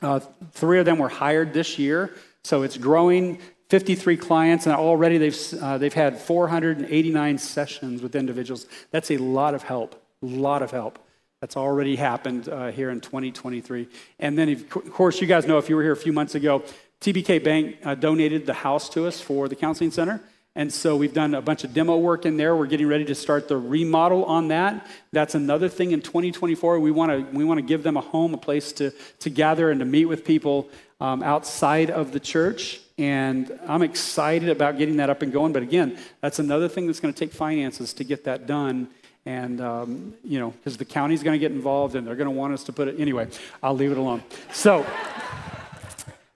Uh, 0.01 0.19
three 0.51 0.79
of 0.79 0.85
them 0.85 0.97
were 0.97 1.09
hired 1.09 1.53
this 1.53 1.77
year, 1.77 2.13
so 2.43 2.63
it's 2.63 2.77
growing. 2.77 3.39
53 3.69 4.17
clients, 4.17 4.65
and 4.65 4.75
already 4.75 5.17
they've, 5.17 5.53
uh, 5.61 5.77
they've 5.77 5.93
had 5.93 6.17
489 6.17 7.37
sessions 7.37 8.01
with 8.01 8.17
individuals. 8.17 8.65
That's 8.91 9.11
a 9.11 9.17
lot 9.17 9.53
of 9.53 9.63
help, 9.63 9.95
a 10.21 10.25
lot 10.25 10.61
of 10.61 10.71
help. 10.71 10.99
That's 11.39 11.55
already 11.55 11.95
happened 11.95 12.49
uh, 12.49 12.71
here 12.71 12.89
in 12.89 12.99
2023. 12.99 13.87
And 14.19 14.37
then, 14.37 14.49
of 14.49 14.69
course, 14.69 15.21
you 15.21 15.27
guys 15.27 15.47
know 15.47 15.57
if 15.57 15.69
you 15.69 15.77
were 15.77 15.83
here 15.83 15.93
a 15.93 15.97
few 15.97 16.11
months 16.11 16.35
ago, 16.35 16.63
TBK 16.99 17.43
Bank 17.43 17.77
uh, 17.85 17.95
donated 17.95 18.45
the 18.45 18.53
house 18.53 18.89
to 18.89 19.07
us 19.07 19.21
for 19.21 19.47
the 19.47 19.55
counseling 19.55 19.91
center. 19.91 20.21
And 20.55 20.71
so 20.71 20.97
we've 20.97 21.13
done 21.13 21.33
a 21.33 21.41
bunch 21.41 21.63
of 21.63 21.73
demo 21.73 21.97
work 21.97 22.25
in 22.25 22.35
there. 22.35 22.55
We're 22.55 22.65
getting 22.65 22.87
ready 22.87 23.05
to 23.05 23.15
start 23.15 23.47
the 23.47 23.55
remodel 23.57 24.25
on 24.25 24.49
that. 24.49 24.85
That's 25.13 25.33
another 25.33 25.69
thing 25.69 25.91
in 25.91 26.01
2024. 26.01 26.79
We 26.79 26.91
want 26.91 27.11
to 27.11 27.37
we 27.37 27.45
want 27.45 27.59
to 27.59 27.65
give 27.65 27.83
them 27.83 27.95
a 27.95 28.01
home, 28.01 28.33
a 28.33 28.37
place 28.37 28.73
to 28.73 28.91
to 29.19 29.29
gather 29.29 29.71
and 29.71 29.79
to 29.79 29.85
meet 29.85 30.05
with 30.05 30.25
people 30.25 30.69
um, 30.99 31.23
outside 31.23 31.89
of 31.89 32.11
the 32.11 32.19
church. 32.19 32.81
And 32.97 33.57
I'm 33.65 33.81
excited 33.81 34.49
about 34.49 34.77
getting 34.77 34.97
that 34.97 35.09
up 35.09 35.21
and 35.21 35.31
going. 35.31 35.53
But 35.53 35.63
again, 35.63 35.97
that's 36.19 36.39
another 36.39 36.67
thing 36.67 36.85
that's 36.85 36.99
going 36.99 37.13
to 37.13 37.19
take 37.19 37.33
finances 37.33 37.93
to 37.93 38.03
get 38.03 38.25
that 38.25 38.45
done. 38.45 38.89
And, 39.25 39.61
um, 39.61 40.13
you 40.23 40.39
know, 40.39 40.51
because 40.51 40.77
the 40.77 40.85
county's 40.85 41.23
going 41.23 41.39
to 41.39 41.39
get 41.39 41.51
involved 41.51 41.95
and 41.95 42.05
they're 42.05 42.15
going 42.15 42.25
to 42.25 42.35
want 42.35 42.53
us 42.53 42.63
to 42.65 42.73
put 42.73 42.87
it. 42.87 42.99
Anyway, 42.99 43.27
I'll 43.61 43.75
leave 43.75 43.91
it 43.91 43.97
alone. 43.97 44.23
So, 44.51 44.85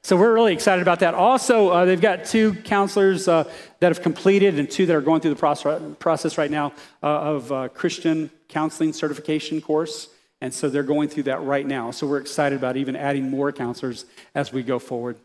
so 0.06 0.16
we're 0.16 0.36
really 0.36 0.54
excited 0.54 0.84
about 0.84 1.00
that. 1.00 1.16
Also, 1.16 1.70
uh, 1.70 1.84
they've 1.84 2.00
got 2.00 2.26
two 2.26 2.54
counselors 2.54 3.28
uh, 3.28 3.52
that 3.80 3.88
have 3.88 4.04
completed 4.04 4.60
and 4.60 4.70
two 4.70 4.86
that 4.86 4.96
are 4.96 5.02
going 5.02 5.20
through 5.20 5.34
the 5.34 5.96
process 5.98 6.38
right 6.38 6.52
now 6.52 6.74
uh, 7.02 7.08
of 7.08 7.52
uh, 7.52 7.70
Christian 7.70 8.30
counseling 8.48 8.94
certification 8.94 9.62
course. 9.62 10.10
And 10.42 10.54
so 10.54 10.70
they're 10.70 10.84
going 10.84 11.10
through 11.10 11.24
that 11.24 11.42
right 11.42 11.66
now. 11.66 11.90
So 11.90 12.06
we're 12.06 12.20
excited 12.20 12.56
about 12.56 12.78
even 12.78 12.96
adding 12.96 13.32
more 13.32 13.52
counselors 13.52 14.06
as 14.36 14.54
we 14.54 14.62
go 14.62 14.78
forward. 14.78 15.18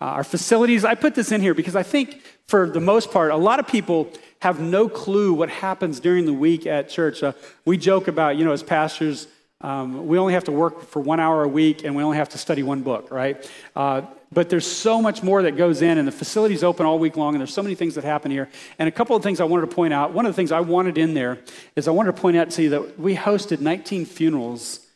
Uh, 0.00 0.04
our 0.04 0.22
facilities, 0.22 0.84
I 0.84 0.94
put 0.94 1.16
this 1.16 1.32
in 1.32 1.40
here 1.40 1.52
because 1.52 1.74
I 1.74 1.82
think 1.82 2.22
for 2.46 2.70
the 2.70 2.80
most 2.80 3.10
part, 3.10 3.32
a 3.32 3.36
lot 3.36 3.58
of 3.58 3.66
people 3.66 4.08
have 4.42 4.60
no 4.60 4.88
clue 4.88 5.34
what 5.34 5.50
happens 5.50 5.98
during 5.98 6.26
the 6.26 6.32
week 6.32 6.64
at 6.64 6.88
church. 6.88 7.24
Uh, 7.24 7.32
we 7.64 7.76
joke 7.76 8.06
about, 8.06 8.36
you 8.36 8.44
know, 8.44 8.52
as 8.52 8.62
pastors, 8.62 9.26
um, 9.60 10.06
we 10.06 10.18
only 10.18 10.34
have 10.34 10.44
to 10.44 10.52
work 10.52 10.82
for 10.82 11.00
one 11.00 11.18
hour 11.18 11.42
a 11.42 11.48
week 11.48 11.84
and 11.84 11.96
we 11.96 12.02
only 12.02 12.16
have 12.16 12.28
to 12.30 12.38
study 12.38 12.62
one 12.62 12.82
book, 12.82 13.10
right? 13.10 13.50
Uh, 13.74 14.02
but 14.30 14.50
there's 14.50 14.66
so 14.66 15.00
much 15.00 15.22
more 15.22 15.42
that 15.42 15.56
goes 15.56 15.80
in, 15.80 15.96
and 15.96 16.06
the 16.06 16.12
facility's 16.12 16.62
open 16.62 16.84
all 16.84 16.98
week 16.98 17.16
long, 17.16 17.34
and 17.34 17.40
there's 17.40 17.54
so 17.54 17.62
many 17.62 17.74
things 17.74 17.94
that 17.94 18.04
happen 18.04 18.30
here. 18.30 18.48
And 18.78 18.86
a 18.86 18.92
couple 18.92 19.16
of 19.16 19.22
things 19.22 19.40
I 19.40 19.44
wanted 19.44 19.70
to 19.70 19.74
point 19.74 19.94
out. 19.94 20.12
One 20.12 20.26
of 20.26 20.32
the 20.32 20.36
things 20.36 20.52
I 20.52 20.60
wanted 20.60 20.98
in 20.98 21.14
there 21.14 21.38
is 21.76 21.88
I 21.88 21.92
wanted 21.92 22.14
to 22.14 22.20
point 22.20 22.36
out 22.36 22.50
to 22.50 22.62
you 22.62 22.70
that 22.70 22.98
we 23.00 23.16
hosted 23.16 23.60
19 23.60 24.04
funerals 24.04 24.86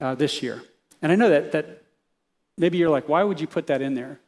uh, 0.00 0.16
this 0.16 0.42
year. 0.42 0.62
And 1.02 1.12
I 1.12 1.14
know 1.14 1.30
that, 1.30 1.52
that 1.52 1.84
maybe 2.58 2.78
you're 2.78 2.90
like, 2.90 3.08
why 3.08 3.22
would 3.22 3.40
you 3.40 3.46
put 3.46 3.68
that 3.68 3.80
in 3.80 3.94
there? 3.94 4.18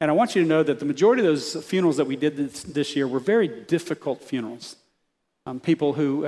And 0.00 0.10
I 0.10 0.14
want 0.14 0.34
you 0.34 0.42
to 0.42 0.48
know 0.48 0.64
that 0.64 0.80
the 0.80 0.84
majority 0.84 1.22
of 1.22 1.26
those 1.26 1.64
funerals 1.64 1.96
that 1.96 2.06
we 2.06 2.16
did 2.16 2.36
this, 2.36 2.64
this 2.64 2.96
year 2.96 3.06
were 3.06 3.20
very 3.20 3.48
difficult 3.48 4.22
funerals. 4.22 4.76
Um, 5.46 5.60
people 5.60 5.92
who 5.92 6.24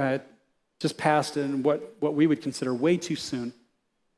just 0.81 0.97
passed 0.97 1.37
in 1.37 1.63
what, 1.63 1.97
what 2.01 2.15
we 2.15 2.27
would 2.27 2.43
consider 2.43 2.75
way 2.75 2.97
too 2.97 3.17
soon, 3.17 3.53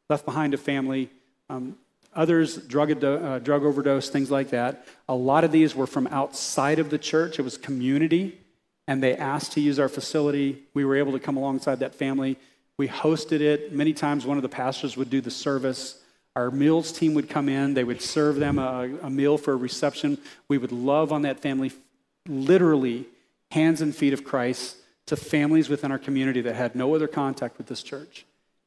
left 0.09 0.25
behind 0.25 0.55
a 0.55 0.57
family, 0.57 1.11
um, 1.51 1.77
others 2.15 2.57
drug, 2.57 3.05
uh, 3.05 3.39
drug 3.41 3.65
overdose, 3.65 4.09
things 4.09 4.31
like 4.31 4.51
that. 4.51 4.87
A 5.09 5.15
lot 5.15 5.45
of 5.45 5.53
these 5.53 5.75
were 5.75 5.89
from 5.89 6.07
outside 6.07 6.79
of 6.79 6.89
the 6.89 6.99
church, 6.99 7.39
it 7.39 7.43
was 7.43 7.59
community, 7.59 8.39
and 8.87 9.03
they 9.03 9.17
asked 9.17 9.53
to 9.53 9.61
use 9.61 9.79
our 9.79 9.89
facility. 9.89 10.63
We 10.73 10.85
were 10.85 10.97
able 10.97 11.13
to 11.13 11.21
come 11.21 11.37
alongside 11.37 11.81
that 11.81 11.95
family. 11.95 12.39
We 12.79 12.89
hosted 12.89 13.41
it. 13.41 13.73
Many 13.73 13.93
times, 13.93 14.25
one 14.25 14.39
of 14.39 14.43
the 14.43 14.49
pastors 14.49 14.97
would 14.97 15.11
do 15.11 15.21
the 15.21 15.31
service. 15.31 15.99
Our 16.35 16.51
meals 16.51 16.93
team 16.93 17.15
would 17.15 17.29
come 17.29 17.49
in, 17.49 17.75
they 17.75 17.85
would 17.85 18.01
serve 18.01 18.37
them 18.37 18.59
a, 18.59 18.89
a 19.03 19.11
meal 19.11 19.37
for 19.37 19.53
a 19.53 19.57
reception. 19.57 20.19
We 20.49 20.59
would 20.59 20.73
love 20.73 21.13
on 21.13 21.23
that 21.23 21.41
family, 21.41 21.73
literally, 22.27 23.07
hands 23.51 23.83
and 23.83 23.95
feet 23.95 24.15
of 24.15 24.25
Christ 24.25 24.77
to 25.07 25.17
families 25.17 25.69
within 25.69 25.91
our 25.91 25.99
community 25.99 26.41
that 26.43 26.55
had 26.55 26.75
no 26.75 26.95
other 26.95 27.09
contact 27.09 27.59
with 27.59 27.67
this 27.67 27.83
church. 27.83 28.25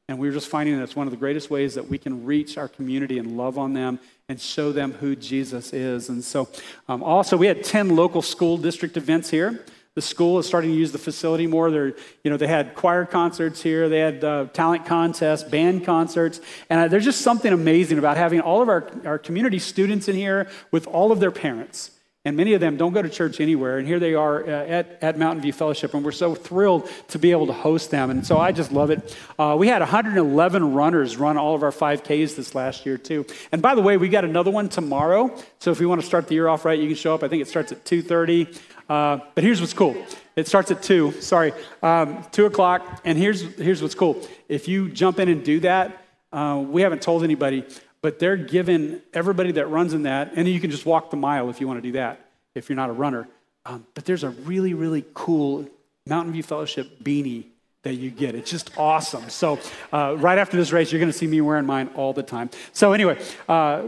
And 0.08 0.18
we 0.18 0.28
were 0.28 0.34
just 0.34 0.48
finding 0.48 0.76
that 0.76 0.84
it's 0.84 0.94
one 0.94 1.08
of 1.08 1.10
the 1.10 1.16
greatest 1.16 1.50
ways 1.50 1.74
that 1.74 1.88
we 1.88 1.98
can 1.98 2.24
reach 2.24 2.56
our 2.56 2.68
community 2.68 3.18
and 3.18 3.36
love 3.36 3.58
on 3.58 3.72
them 3.72 3.98
and 4.28 4.40
show 4.40 4.70
them 4.70 4.92
who 4.92 5.16
Jesus 5.16 5.72
is. 5.72 6.08
And 6.08 6.22
so, 6.22 6.48
um, 6.88 7.02
also, 7.02 7.36
we 7.36 7.48
had 7.48 7.64
10 7.64 7.96
local 7.96 8.22
school 8.22 8.56
district 8.56 8.96
events 8.96 9.30
here. 9.30 9.64
The 9.94 10.02
school 10.02 10.38
is 10.38 10.46
starting 10.46 10.70
to 10.70 10.76
use 10.76 10.92
the 10.92 10.98
facility 10.98 11.46
more. 11.46 11.70
They're, 11.70 11.94
you 12.22 12.30
know, 12.30 12.36
they 12.36 12.46
had 12.46 12.74
choir 12.74 13.06
concerts 13.06 13.62
here, 13.62 13.88
they 13.88 13.98
had 13.98 14.22
uh, 14.22 14.44
talent 14.52 14.84
contests, 14.84 15.42
band 15.42 15.86
concerts, 15.86 16.40
and 16.68 16.80
uh, 16.80 16.88
there's 16.88 17.04
just 17.04 17.22
something 17.22 17.52
amazing 17.52 17.98
about 17.98 18.18
having 18.18 18.40
all 18.40 18.60
of 18.60 18.68
our, 18.68 18.88
our 19.06 19.18
community 19.18 19.58
students 19.58 20.06
in 20.06 20.14
here 20.14 20.48
with 20.70 20.86
all 20.86 21.12
of 21.12 21.18
their 21.18 21.30
parents. 21.30 21.92
And 22.26 22.36
many 22.36 22.54
of 22.54 22.60
them 22.60 22.76
don't 22.76 22.92
go 22.92 23.00
to 23.00 23.08
church 23.08 23.40
anywhere. 23.40 23.78
And 23.78 23.86
here 23.86 24.00
they 24.00 24.14
are 24.14 24.42
uh, 24.42 24.48
at, 24.48 24.98
at 25.00 25.16
Mountain 25.16 25.42
View 25.42 25.52
Fellowship. 25.52 25.94
And 25.94 26.04
we're 26.04 26.10
so 26.10 26.34
thrilled 26.34 26.90
to 27.10 27.20
be 27.20 27.30
able 27.30 27.46
to 27.46 27.52
host 27.52 27.92
them. 27.92 28.10
And 28.10 28.26
so 28.26 28.36
I 28.36 28.50
just 28.50 28.72
love 28.72 28.90
it. 28.90 29.16
Uh, 29.38 29.54
we 29.56 29.68
had 29.68 29.80
111 29.80 30.74
runners 30.74 31.16
run 31.16 31.36
all 31.36 31.54
of 31.54 31.62
our 31.62 31.70
5Ks 31.70 32.34
this 32.34 32.56
last 32.56 32.84
year, 32.84 32.98
too. 32.98 33.24
And 33.52 33.62
by 33.62 33.76
the 33.76 33.80
way, 33.80 33.96
we 33.96 34.08
got 34.08 34.24
another 34.24 34.50
one 34.50 34.68
tomorrow. 34.68 35.32
So 35.60 35.70
if 35.70 35.78
you 35.78 35.88
want 35.88 36.00
to 36.00 36.06
start 36.06 36.26
the 36.26 36.34
year 36.34 36.48
off 36.48 36.64
right, 36.64 36.76
you 36.76 36.88
can 36.88 36.96
show 36.96 37.14
up. 37.14 37.22
I 37.22 37.28
think 37.28 37.42
it 37.42 37.46
starts 37.46 37.70
at 37.70 37.84
2.30. 37.84 38.60
Uh, 38.88 39.20
but 39.36 39.44
here's 39.44 39.60
what's 39.60 39.72
cool. 39.72 39.94
It 40.34 40.48
starts 40.48 40.72
at 40.72 40.82
2, 40.82 41.20
sorry, 41.20 41.52
um, 41.80 42.26
2 42.32 42.46
o'clock. 42.46 43.02
And 43.04 43.16
here's, 43.16 43.42
here's 43.54 43.80
what's 43.80 43.94
cool. 43.94 44.20
If 44.48 44.66
you 44.66 44.90
jump 44.90 45.20
in 45.20 45.28
and 45.28 45.44
do 45.44 45.60
that, 45.60 46.04
uh, 46.32 46.60
we 46.66 46.82
haven't 46.82 47.02
told 47.02 47.22
anybody, 47.22 47.64
but 48.06 48.20
they're 48.20 48.36
giving 48.36 49.00
everybody 49.12 49.50
that 49.50 49.66
runs 49.66 49.92
in 49.92 50.04
that, 50.04 50.30
and 50.36 50.46
you 50.46 50.60
can 50.60 50.70
just 50.70 50.86
walk 50.86 51.10
the 51.10 51.16
mile 51.16 51.50
if 51.50 51.60
you 51.60 51.66
want 51.66 51.78
to 51.78 51.82
do 51.82 51.90
that, 51.94 52.20
if 52.54 52.68
you're 52.68 52.76
not 52.76 52.88
a 52.88 52.92
runner. 52.92 53.26
Um, 53.64 53.84
but 53.94 54.04
there's 54.04 54.22
a 54.22 54.30
really, 54.30 54.74
really 54.74 55.04
cool 55.12 55.68
Mountain 56.06 56.32
View 56.32 56.44
Fellowship 56.44 57.00
beanie 57.02 57.46
that 57.82 57.94
you 57.94 58.12
get. 58.12 58.36
It's 58.36 58.48
just 58.48 58.70
awesome. 58.78 59.28
So, 59.28 59.58
uh, 59.92 60.14
right 60.18 60.38
after 60.38 60.56
this 60.56 60.70
race, 60.70 60.92
you're 60.92 61.00
going 61.00 61.10
to 61.10 61.18
see 61.18 61.26
me 61.26 61.40
wearing 61.40 61.66
mine 61.66 61.90
all 61.96 62.12
the 62.12 62.22
time. 62.22 62.48
So, 62.72 62.92
anyway, 62.92 63.20
uh, 63.48 63.82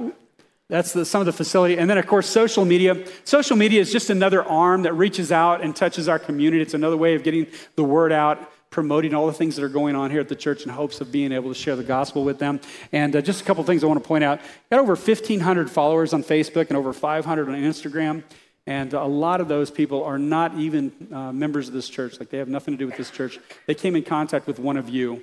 that's 0.68 0.92
the, 0.92 1.04
some 1.04 1.20
of 1.20 1.26
the 1.26 1.32
facility. 1.32 1.78
And 1.78 1.88
then, 1.88 1.96
of 1.96 2.08
course, 2.08 2.28
social 2.28 2.64
media. 2.64 3.06
Social 3.22 3.56
media 3.56 3.80
is 3.80 3.92
just 3.92 4.10
another 4.10 4.42
arm 4.42 4.82
that 4.82 4.94
reaches 4.94 5.30
out 5.30 5.62
and 5.62 5.76
touches 5.76 6.08
our 6.08 6.18
community. 6.18 6.60
It's 6.60 6.74
another 6.74 6.96
way 6.96 7.14
of 7.14 7.22
getting 7.22 7.46
the 7.76 7.84
word 7.84 8.10
out, 8.10 8.50
promoting 8.70 9.14
all 9.14 9.26
the 9.26 9.32
things 9.32 9.56
that 9.56 9.64
are 9.64 9.68
going 9.68 9.96
on 9.96 10.10
here 10.10 10.20
at 10.20 10.28
the 10.28 10.36
church 10.36 10.64
in 10.64 10.68
hopes 10.68 11.00
of 11.00 11.10
being 11.10 11.32
able 11.32 11.52
to 11.52 11.58
share 11.58 11.76
the 11.76 11.84
gospel 11.84 12.24
with 12.24 12.38
them. 12.38 12.60
And 12.92 13.14
uh, 13.16 13.20
just 13.20 13.40
a 13.40 13.44
couple 13.44 13.64
things 13.64 13.82
I 13.82 13.86
want 13.86 14.02
to 14.02 14.06
point 14.06 14.24
out. 14.24 14.40
Got 14.70 14.80
over 14.80 14.94
1,500 14.94 15.70
followers 15.70 16.12
on 16.12 16.22
Facebook 16.22 16.68
and 16.68 16.76
over 16.76 16.92
500 16.92 17.48
on 17.48 17.54
Instagram. 17.54 18.22
And 18.66 18.92
a 18.92 19.04
lot 19.04 19.40
of 19.40 19.48
those 19.48 19.70
people 19.70 20.04
are 20.04 20.18
not 20.18 20.54
even 20.56 20.92
uh, 21.10 21.32
members 21.32 21.68
of 21.68 21.74
this 21.74 21.88
church. 21.88 22.20
Like 22.20 22.28
they 22.28 22.36
have 22.36 22.48
nothing 22.48 22.74
to 22.74 22.78
do 22.78 22.86
with 22.86 22.98
this 22.98 23.10
church. 23.10 23.38
They 23.66 23.74
came 23.74 23.96
in 23.96 24.02
contact 24.02 24.46
with 24.46 24.58
one 24.58 24.76
of 24.76 24.90
you 24.90 25.22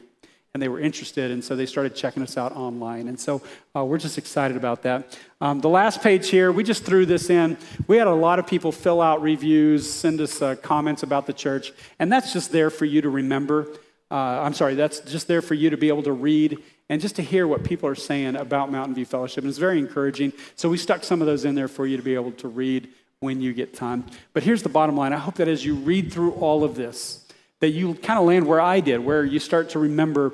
and 0.55 0.61
they 0.61 0.69
were 0.69 0.79
interested, 0.79 1.31
and 1.31 1.43
so 1.43 1.53
they 1.53 1.65
started 1.65 1.93
checking 1.93 2.23
us 2.23 2.37
out 2.37 2.55
online. 2.55 3.09
And 3.09 3.19
so 3.19 3.41
uh, 3.75 3.83
we're 3.83 3.97
just 3.97 4.17
excited 4.17 4.55
about 4.55 4.83
that. 4.83 5.19
Um, 5.41 5.59
the 5.59 5.67
last 5.67 6.01
page 6.01 6.29
here, 6.29 6.49
we 6.49 6.63
just 6.63 6.85
threw 6.85 7.05
this 7.05 7.29
in. 7.29 7.57
We 7.87 7.97
had 7.97 8.07
a 8.07 8.13
lot 8.13 8.39
of 8.39 8.47
people 8.47 8.71
fill 8.71 9.01
out 9.01 9.21
reviews, 9.21 9.91
send 9.91 10.21
us 10.21 10.41
uh, 10.41 10.55
comments 10.55 11.03
about 11.03 11.25
the 11.25 11.33
church, 11.33 11.73
and 11.99 12.09
that's 12.09 12.31
just 12.31 12.53
there 12.53 12.69
for 12.69 12.85
you 12.85 13.01
to 13.01 13.09
remember. 13.09 13.67
Uh, 14.09 14.15
I'm 14.15 14.53
sorry, 14.53 14.75
that's 14.75 15.01
just 15.01 15.27
there 15.27 15.41
for 15.41 15.55
you 15.55 15.71
to 15.71 15.77
be 15.77 15.89
able 15.89 16.03
to 16.03 16.13
read 16.13 16.57
and 16.87 17.01
just 17.01 17.17
to 17.17 17.21
hear 17.21 17.49
what 17.49 17.65
people 17.65 17.89
are 17.89 17.93
saying 17.93 18.37
about 18.37 18.71
Mountain 18.71 18.95
View 18.95 19.05
Fellowship. 19.05 19.39
And 19.39 19.49
it's 19.49 19.57
very 19.57 19.77
encouraging. 19.77 20.31
So 20.55 20.69
we 20.69 20.77
stuck 20.77 21.03
some 21.03 21.19
of 21.19 21.27
those 21.27 21.43
in 21.43 21.55
there 21.55 21.67
for 21.67 21.85
you 21.85 21.97
to 21.97 22.03
be 22.03 22.15
able 22.15 22.31
to 22.31 22.47
read 22.47 22.87
when 23.19 23.41
you 23.41 23.51
get 23.51 23.73
time. 23.73 24.05
But 24.31 24.43
here's 24.43 24.63
the 24.63 24.69
bottom 24.69 24.95
line 24.95 25.11
I 25.11 25.17
hope 25.17 25.35
that 25.35 25.49
as 25.49 25.65
you 25.65 25.75
read 25.75 26.13
through 26.13 26.31
all 26.35 26.63
of 26.63 26.75
this, 26.75 27.24
that 27.65 27.71
you 27.71 27.95
kind 27.95 28.19
of 28.19 28.25
land 28.25 28.45
where 28.45 28.61
I 28.61 28.79
did, 28.79 28.99
where 28.99 29.25
you 29.25 29.39
start 29.39 29.69
to 29.69 29.79
remember 29.79 30.33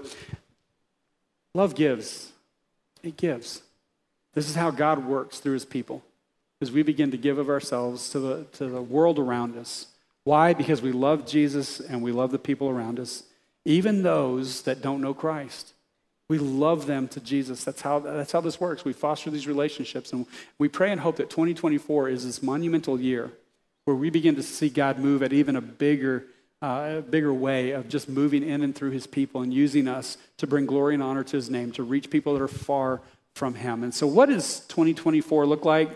love 1.53 1.75
gives. 1.75 2.33
It 3.03 3.15
gives. 3.15 3.61
This 4.33 4.49
is 4.49 4.55
how 4.55 4.69
God 4.69 5.05
works 5.05 5.39
through 5.39 5.53
his 5.53 5.63
people, 5.63 6.03
as 6.59 6.73
we 6.73 6.83
begin 6.83 7.09
to 7.11 7.17
give 7.17 7.37
of 7.37 7.47
ourselves 7.47 8.09
to 8.09 8.19
the, 8.19 8.43
to 8.57 8.65
the 8.67 8.81
world 8.81 9.17
around 9.17 9.55
us. 9.55 9.87
Why? 10.25 10.53
Because 10.53 10.81
we 10.81 10.91
love 10.91 11.25
Jesus 11.25 11.79
and 11.79 12.01
we 12.01 12.11
love 12.11 12.31
the 12.31 12.37
people 12.37 12.67
around 12.67 12.99
us, 12.99 13.23
even 13.63 14.03
those 14.03 14.63
that 14.63 14.81
don't 14.81 14.99
know 14.99 15.13
Christ. 15.13 15.71
We 16.27 16.37
love 16.37 16.85
them 16.85 17.07
to 17.09 17.21
Jesus. 17.21 17.63
That's 17.63 17.81
how, 17.81 17.99
that's 17.99 18.33
how 18.33 18.41
this 18.41 18.59
works. 18.59 18.83
We 18.83 18.91
foster 18.91 19.29
these 19.29 19.47
relationships. 19.47 20.11
And 20.11 20.25
we 20.57 20.67
pray 20.67 20.91
and 20.91 20.99
hope 20.99 21.15
that 21.15 21.29
2024 21.29 22.09
is 22.09 22.25
this 22.25 22.43
monumental 22.43 22.99
year 22.99 23.31
where 23.85 23.95
we 23.95 24.09
begin 24.09 24.35
to 24.35 24.43
see 24.43 24.67
God 24.67 24.99
move 24.99 25.23
at 25.23 25.31
even 25.31 25.55
a 25.55 25.61
bigger 25.61 26.25
uh, 26.61 26.95
a 26.97 27.01
bigger 27.01 27.33
way 27.33 27.71
of 27.71 27.89
just 27.89 28.07
moving 28.07 28.43
in 28.43 28.61
and 28.61 28.75
through 28.75 28.91
his 28.91 29.07
people 29.07 29.41
and 29.41 29.53
using 29.53 29.87
us 29.87 30.17
to 30.37 30.45
bring 30.45 30.65
glory 30.65 30.93
and 30.93 31.01
honor 31.01 31.23
to 31.23 31.35
his 31.35 31.49
name, 31.49 31.71
to 31.71 31.83
reach 31.83 32.09
people 32.09 32.33
that 32.33 32.41
are 32.41 32.47
far 32.47 33.01
from 33.33 33.55
him. 33.55 33.83
And 33.83 33.93
so, 33.93 34.05
what 34.05 34.29
does 34.29 34.61
2024 34.67 35.45
look 35.45 35.65
like? 35.65 35.89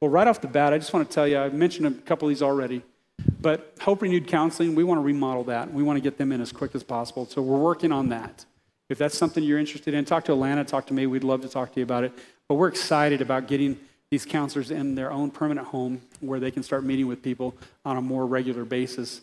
Well, 0.00 0.10
right 0.10 0.26
off 0.26 0.40
the 0.40 0.48
bat, 0.48 0.72
I 0.72 0.78
just 0.78 0.92
want 0.92 1.08
to 1.08 1.14
tell 1.14 1.26
you, 1.26 1.40
I've 1.40 1.54
mentioned 1.54 1.86
a 1.86 1.90
couple 2.02 2.28
of 2.28 2.30
these 2.30 2.42
already, 2.42 2.82
but 3.40 3.74
Hope 3.80 4.02
Renewed 4.02 4.26
Counseling, 4.26 4.74
we 4.74 4.84
want 4.84 4.98
to 4.98 5.02
remodel 5.02 5.44
that. 5.44 5.72
We 5.72 5.82
want 5.82 5.96
to 5.96 6.02
get 6.02 6.18
them 6.18 6.32
in 6.32 6.40
as 6.40 6.52
quick 6.52 6.74
as 6.74 6.82
possible. 6.82 7.26
So, 7.26 7.40
we're 7.40 7.58
working 7.58 7.92
on 7.92 8.10
that. 8.10 8.44
If 8.90 8.98
that's 8.98 9.16
something 9.16 9.42
you're 9.42 9.58
interested 9.58 9.94
in, 9.94 10.04
talk 10.04 10.24
to 10.24 10.32
Alana, 10.32 10.66
talk 10.66 10.86
to 10.88 10.94
me. 10.94 11.06
We'd 11.06 11.24
love 11.24 11.42
to 11.42 11.48
talk 11.48 11.72
to 11.74 11.80
you 11.80 11.84
about 11.84 12.04
it. 12.04 12.12
But 12.48 12.56
we're 12.56 12.68
excited 12.68 13.22
about 13.22 13.46
getting 13.46 13.78
these 14.10 14.26
counselors 14.26 14.72
in 14.72 14.96
their 14.96 15.12
own 15.12 15.30
permanent 15.30 15.68
home 15.68 16.02
where 16.18 16.40
they 16.40 16.50
can 16.50 16.64
start 16.64 16.82
meeting 16.82 17.06
with 17.06 17.22
people 17.22 17.54
on 17.84 17.96
a 17.96 18.02
more 18.02 18.26
regular 18.26 18.64
basis 18.64 19.20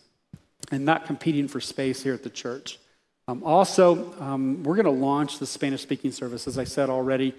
and 0.72 0.86
not 0.86 1.06
competing 1.06 1.48
for 1.48 1.60
space 1.60 2.04
here 2.04 2.14
at 2.14 2.24
the 2.24 2.30
church. 2.30 2.80
Um, 3.28 3.44
also, 3.44 4.14
um, 4.22 4.64
we're 4.64 4.76
going 4.76 4.86
to 4.86 4.92
launch 4.92 5.40
the 5.40 5.46
Spanish 5.46 5.82
speaking 5.82 6.12
service, 6.12 6.48
as 6.48 6.58
I 6.58 6.64
said 6.64 6.90
already. 6.90 7.34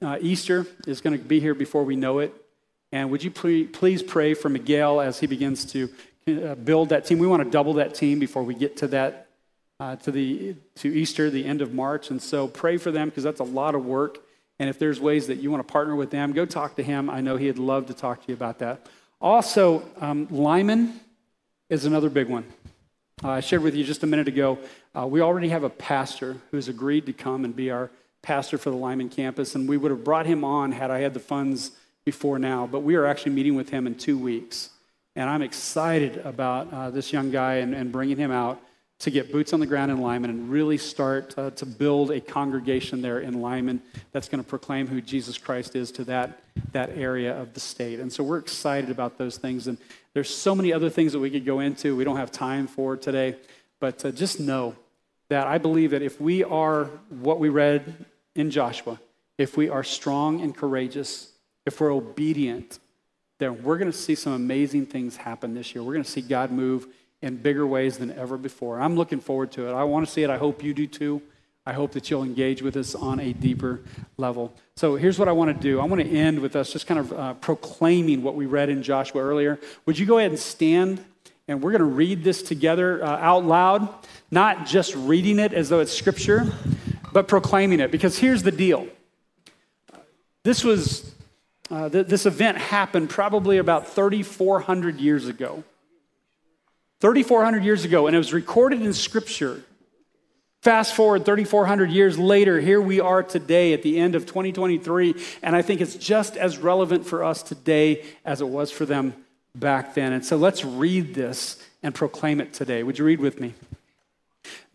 Uh, 0.00 0.18
Easter 0.20 0.66
is 0.86 1.00
going 1.00 1.16
to 1.16 1.24
be 1.24 1.40
here 1.40 1.54
before 1.54 1.84
we 1.84 1.96
know 1.96 2.18
it. 2.18 2.34
And 2.92 3.10
would 3.10 3.24
you 3.24 3.30
please 3.30 4.02
pray 4.02 4.34
for 4.34 4.48
Miguel 4.50 5.00
as 5.00 5.18
he 5.18 5.26
begins 5.26 5.64
to 5.72 5.88
uh, 6.28 6.54
build 6.56 6.90
that 6.90 7.06
team? 7.06 7.18
We 7.18 7.26
want 7.26 7.42
to 7.42 7.48
double 7.48 7.74
that 7.74 7.94
team 7.94 8.18
before 8.18 8.42
we 8.42 8.54
get 8.54 8.76
to 8.78 8.88
that 8.88 9.28
uh, 9.80 9.96
to 9.96 10.10
the 10.10 10.54
to 10.76 10.88
Easter, 10.88 11.30
the 11.30 11.44
end 11.46 11.62
of 11.62 11.72
March. 11.72 12.10
And 12.10 12.20
so 12.20 12.46
pray 12.46 12.76
for 12.76 12.90
them 12.90 13.08
because 13.08 13.24
that's 13.24 13.40
a 13.40 13.44
lot 13.44 13.74
of 13.74 13.86
work. 13.86 14.18
And 14.58 14.68
if 14.68 14.78
there's 14.78 15.00
ways 15.00 15.26
that 15.28 15.38
you 15.38 15.50
want 15.50 15.66
to 15.66 15.72
partner 15.72 15.96
with 15.96 16.10
them, 16.10 16.32
go 16.32 16.44
talk 16.44 16.76
to 16.76 16.82
him. 16.82 17.08
I 17.08 17.20
know 17.20 17.36
he'd 17.36 17.58
love 17.58 17.86
to 17.86 17.94
talk 17.94 18.22
to 18.22 18.28
you 18.28 18.34
about 18.34 18.58
that. 18.58 18.86
Also, 19.20 19.82
um, 20.00 20.28
Lyman 20.30 21.00
is 21.72 21.86
another 21.86 22.10
big 22.10 22.28
one. 22.28 22.44
Uh, 23.24 23.30
I 23.30 23.40
shared 23.40 23.62
with 23.62 23.74
you 23.74 23.82
just 23.82 24.02
a 24.02 24.06
minute 24.06 24.28
ago, 24.28 24.58
uh, 24.94 25.06
we 25.06 25.22
already 25.22 25.48
have 25.48 25.64
a 25.64 25.70
pastor 25.70 26.36
who's 26.50 26.68
agreed 26.68 27.06
to 27.06 27.14
come 27.14 27.46
and 27.46 27.56
be 27.56 27.70
our 27.70 27.90
pastor 28.20 28.58
for 28.58 28.68
the 28.68 28.76
Lyman 28.76 29.08
campus, 29.08 29.54
and 29.54 29.66
we 29.66 29.78
would 29.78 29.90
have 29.90 30.04
brought 30.04 30.26
him 30.26 30.44
on 30.44 30.72
had 30.72 30.90
I 30.90 30.98
had 30.98 31.14
the 31.14 31.20
funds 31.20 31.70
before 32.04 32.38
now, 32.38 32.66
but 32.66 32.80
we 32.80 32.94
are 32.94 33.06
actually 33.06 33.32
meeting 33.32 33.54
with 33.54 33.70
him 33.70 33.86
in 33.86 33.94
two 33.94 34.18
weeks. 34.18 34.68
And 35.16 35.30
I'm 35.30 35.40
excited 35.40 36.18
about 36.18 36.70
uh, 36.74 36.90
this 36.90 37.10
young 37.10 37.30
guy 37.30 37.54
and, 37.54 37.74
and, 37.74 37.90
bringing 37.90 38.18
him 38.18 38.30
out 38.30 38.60
to 39.02 39.10
get 39.10 39.32
boots 39.32 39.52
on 39.52 39.58
the 39.58 39.66
ground 39.66 39.90
in 39.90 40.00
Lyman 40.00 40.30
and 40.30 40.48
really 40.48 40.78
start 40.78 41.36
uh, 41.36 41.50
to 41.50 41.66
build 41.66 42.12
a 42.12 42.20
congregation 42.20 43.02
there 43.02 43.18
in 43.18 43.40
Lyman 43.40 43.82
that's 44.12 44.28
going 44.28 44.42
to 44.42 44.48
proclaim 44.48 44.86
who 44.86 45.00
Jesus 45.00 45.36
Christ 45.36 45.74
is 45.74 45.90
to 45.92 46.04
that, 46.04 46.40
that 46.70 46.90
area 46.90 47.36
of 47.36 47.52
the 47.52 47.58
state. 47.58 47.98
And 47.98 48.12
so 48.12 48.22
we're 48.22 48.38
excited 48.38 48.90
about 48.90 49.18
those 49.18 49.38
things. 49.38 49.66
And 49.66 49.76
there's 50.14 50.32
so 50.32 50.54
many 50.54 50.72
other 50.72 50.88
things 50.88 51.12
that 51.12 51.18
we 51.18 51.30
could 51.30 51.44
go 51.44 51.58
into, 51.58 51.96
we 51.96 52.04
don't 52.04 52.16
have 52.16 52.30
time 52.30 52.68
for 52.68 52.96
today. 52.96 53.34
But 53.80 54.04
uh, 54.04 54.12
just 54.12 54.38
know 54.38 54.76
that 55.30 55.48
I 55.48 55.58
believe 55.58 55.90
that 55.90 56.02
if 56.02 56.20
we 56.20 56.44
are 56.44 56.84
what 57.08 57.40
we 57.40 57.48
read 57.48 58.06
in 58.36 58.52
Joshua, 58.52 59.00
if 59.36 59.56
we 59.56 59.68
are 59.68 59.82
strong 59.82 60.40
and 60.40 60.56
courageous, 60.56 61.32
if 61.66 61.80
we're 61.80 61.92
obedient, 61.92 62.78
then 63.38 63.64
we're 63.64 63.78
going 63.78 63.90
to 63.90 63.98
see 63.98 64.14
some 64.14 64.32
amazing 64.32 64.86
things 64.86 65.16
happen 65.16 65.54
this 65.54 65.74
year. 65.74 65.82
We're 65.82 65.94
going 65.94 66.04
to 66.04 66.10
see 66.10 66.20
God 66.20 66.52
move 66.52 66.86
in 67.22 67.36
bigger 67.36 67.66
ways 67.66 67.98
than 67.98 68.10
ever 68.18 68.36
before. 68.36 68.80
I'm 68.80 68.96
looking 68.96 69.20
forward 69.20 69.52
to 69.52 69.68
it. 69.68 69.72
I 69.72 69.84
want 69.84 70.04
to 70.06 70.12
see 70.12 70.22
it. 70.22 70.30
I 70.30 70.36
hope 70.36 70.62
you 70.62 70.74
do 70.74 70.86
too. 70.86 71.22
I 71.64 71.72
hope 71.72 71.92
that 71.92 72.10
you'll 72.10 72.24
engage 72.24 72.60
with 72.60 72.76
us 72.76 72.96
on 72.96 73.20
a 73.20 73.32
deeper 73.32 73.80
level. 74.16 74.52
So 74.74 74.96
here's 74.96 75.16
what 75.16 75.28
I 75.28 75.32
want 75.32 75.56
to 75.56 75.62
do. 75.62 75.80
I 75.80 75.84
want 75.84 76.02
to 76.02 76.08
end 76.08 76.40
with 76.40 76.56
us 76.56 76.72
just 76.72 76.88
kind 76.88 76.98
of 76.98 77.12
uh, 77.12 77.34
proclaiming 77.34 78.24
what 78.24 78.34
we 78.34 78.46
read 78.46 78.68
in 78.68 78.82
Joshua 78.82 79.22
earlier. 79.22 79.60
Would 79.86 79.96
you 79.96 80.04
go 80.04 80.18
ahead 80.18 80.32
and 80.32 80.40
stand? 80.40 81.04
And 81.46 81.62
we're 81.62 81.70
going 81.70 81.80
to 81.80 81.84
read 81.84 82.24
this 82.24 82.42
together 82.42 83.04
uh, 83.04 83.16
out 83.18 83.44
loud, 83.44 83.88
not 84.30 84.66
just 84.66 84.94
reading 84.96 85.38
it 85.38 85.52
as 85.52 85.68
though 85.68 85.78
it's 85.78 85.92
scripture, 85.92 86.52
but 87.12 87.28
proclaiming 87.28 87.78
it. 87.78 87.92
Because 87.92 88.18
here's 88.18 88.42
the 88.42 88.52
deal 88.52 88.88
this 90.42 90.64
was 90.64 91.14
uh, 91.70 91.88
th- 91.88 92.08
this 92.08 92.26
event 92.26 92.58
happened 92.58 93.08
probably 93.08 93.58
about 93.58 93.88
3,400 93.88 95.00
years 95.00 95.28
ago. 95.28 95.62
3,400 97.02 97.64
years 97.64 97.84
ago, 97.84 98.06
and 98.06 98.14
it 98.14 98.18
was 98.18 98.32
recorded 98.32 98.80
in 98.80 98.92
Scripture. 98.92 99.60
Fast 100.60 100.94
forward 100.94 101.24
3,400 101.24 101.90
years 101.90 102.16
later, 102.16 102.60
here 102.60 102.80
we 102.80 103.00
are 103.00 103.24
today 103.24 103.72
at 103.72 103.82
the 103.82 103.98
end 103.98 104.14
of 104.14 104.24
2023, 104.24 105.16
and 105.42 105.56
I 105.56 105.62
think 105.62 105.80
it's 105.80 105.96
just 105.96 106.36
as 106.36 106.58
relevant 106.58 107.04
for 107.04 107.24
us 107.24 107.42
today 107.42 108.04
as 108.24 108.40
it 108.40 108.48
was 108.48 108.70
for 108.70 108.86
them 108.86 109.14
back 109.56 109.94
then. 109.94 110.12
And 110.12 110.24
so 110.24 110.36
let's 110.36 110.64
read 110.64 111.12
this 111.12 111.60
and 111.82 111.92
proclaim 111.92 112.40
it 112.40 112.52
today. 112.52 112.84
Would 112.84 113.00
you 113.00 113.04
read 113.04 113.18
with 113.18 113.40
me? 113.40 113.54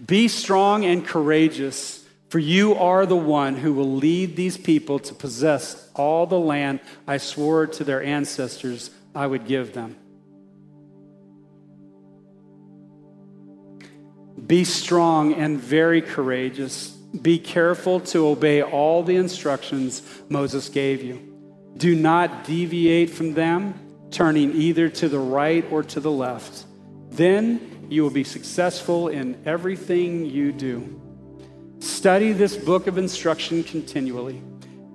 Be 0.06 0.28
strong 0.28 0.84
and 0.84 1.08
courageous 1.08 2.04
for 2.28 2.40
you 2.40 2.76
are 2.76 3.06
the 3.06 3.16
one 3.16 3.56
who 3.56 3.74
will 3.74 3.96
lead 3.96 4.36
these 4.36 4.58
people 4.58 5.00
to 5.00 5.14
possess 5.14 5.90
all 5.96 6.28
the 6.28 6.38
land 6.38 6.82
I 7.08 7.18
swore 7.18 7.68
to 7.68 7.86
their 7.86 8.04
ancestors 8.04 8.92
I 9.16 9.28
would 9.28 9.48
give 9.48 9.72
them. 9.72 9.96
Be 14.48 14.64
strong 14.64 15.34
and 15.34 15.60
very 15.60 16.02
courageous. 16.02 16.90
Be 16.90 17.38
careful 17.38 18.00
to 18.00 18.28
obey 18.28 18.62
all 18.62 19.04
the 19.04 19.18
instructions 19.18 20.02
Moses 20.30 20.70
gave 20.70 21.04
you. 21.04 21.22
Do 21.76 21.94
not 21.96 22.46
deviate 22.46 23.10
from 23.10 23.34
them, 23.34 23.76
turning 24.10 24.54
either 24.54 24.90
to 24.90 25.10
the 25.10 25.20
right 25.20 25.66
or 25.70 25.84
to 25.84 26.00
the 26.00 26.12
left. 26.12 26.66
Then 27.10 27.88
you 27.90 28.04
will 28.04 28.10
be 28.10 28.24
successful 28.24 29.10
in 29.10 29.42
everything 29.46 30.26
you 30.26 30.52
do. 30.52 31.02
Study 31.80 32.32
this 32.32 32.56
book 32.56 32.88
of 32.88 32.98
instruction 32.98 33.64
continually. 33.64 34.42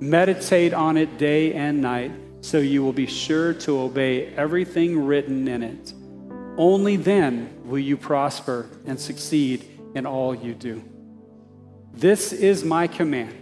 Meditate 0.00 0.74
on 0.74 0.96
it 0.96 1.18
day 1.18 1.52
and 1.52 1.80
night 1.80 2.10
so 2.40 2.58
you 2.58 2.82
will 2.82 2.92
be 2.92 3.06
sure 3.06 3.54
to 3.54 3.78
obey 3.78 4.26
everything 4.34 5.06
written 5.06 5.46
in 5.46 5.62
it. 5.62 5.94
Only 6.56 6.96
then 6.96 7.62
will 7.64 7.78
you 7.78 7.96
prosper 7.96 8.68
and 8.86 9.00
succeed 9.00 9.66
in 9.94 10.06
all 10.06 10.34
you 10.34 10.54
do. 10.54 10.82
This 11.92 12.32
is 12.32 12.64
my 12.64 12.86
command 12.86 13.38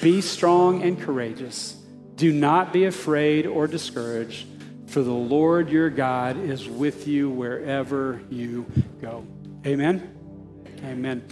be 0.00 0.20
strong 0.20 0.82
and 0.82 0.98
courageous. 0.98 1.76
Do 2.14 2.32
not 2.32 2.72
be 2.72 2.86
afraid 2.86 3.46
or 3.46 3.66
discouraged, 3.66 4.46
for 4.86 5.02
the 5.02 5.10
Lord 5.10 5.70
your 5.70 5.90
God 5.90 6.36
is 6.36 6.68
with 6.68 7.06
you 7.06 7.28
wherever 7.28 8.22
you 8.30 8.66
go. 9.00 9.26
Amen. 9.66 10.16
Amen. 10.84 11.24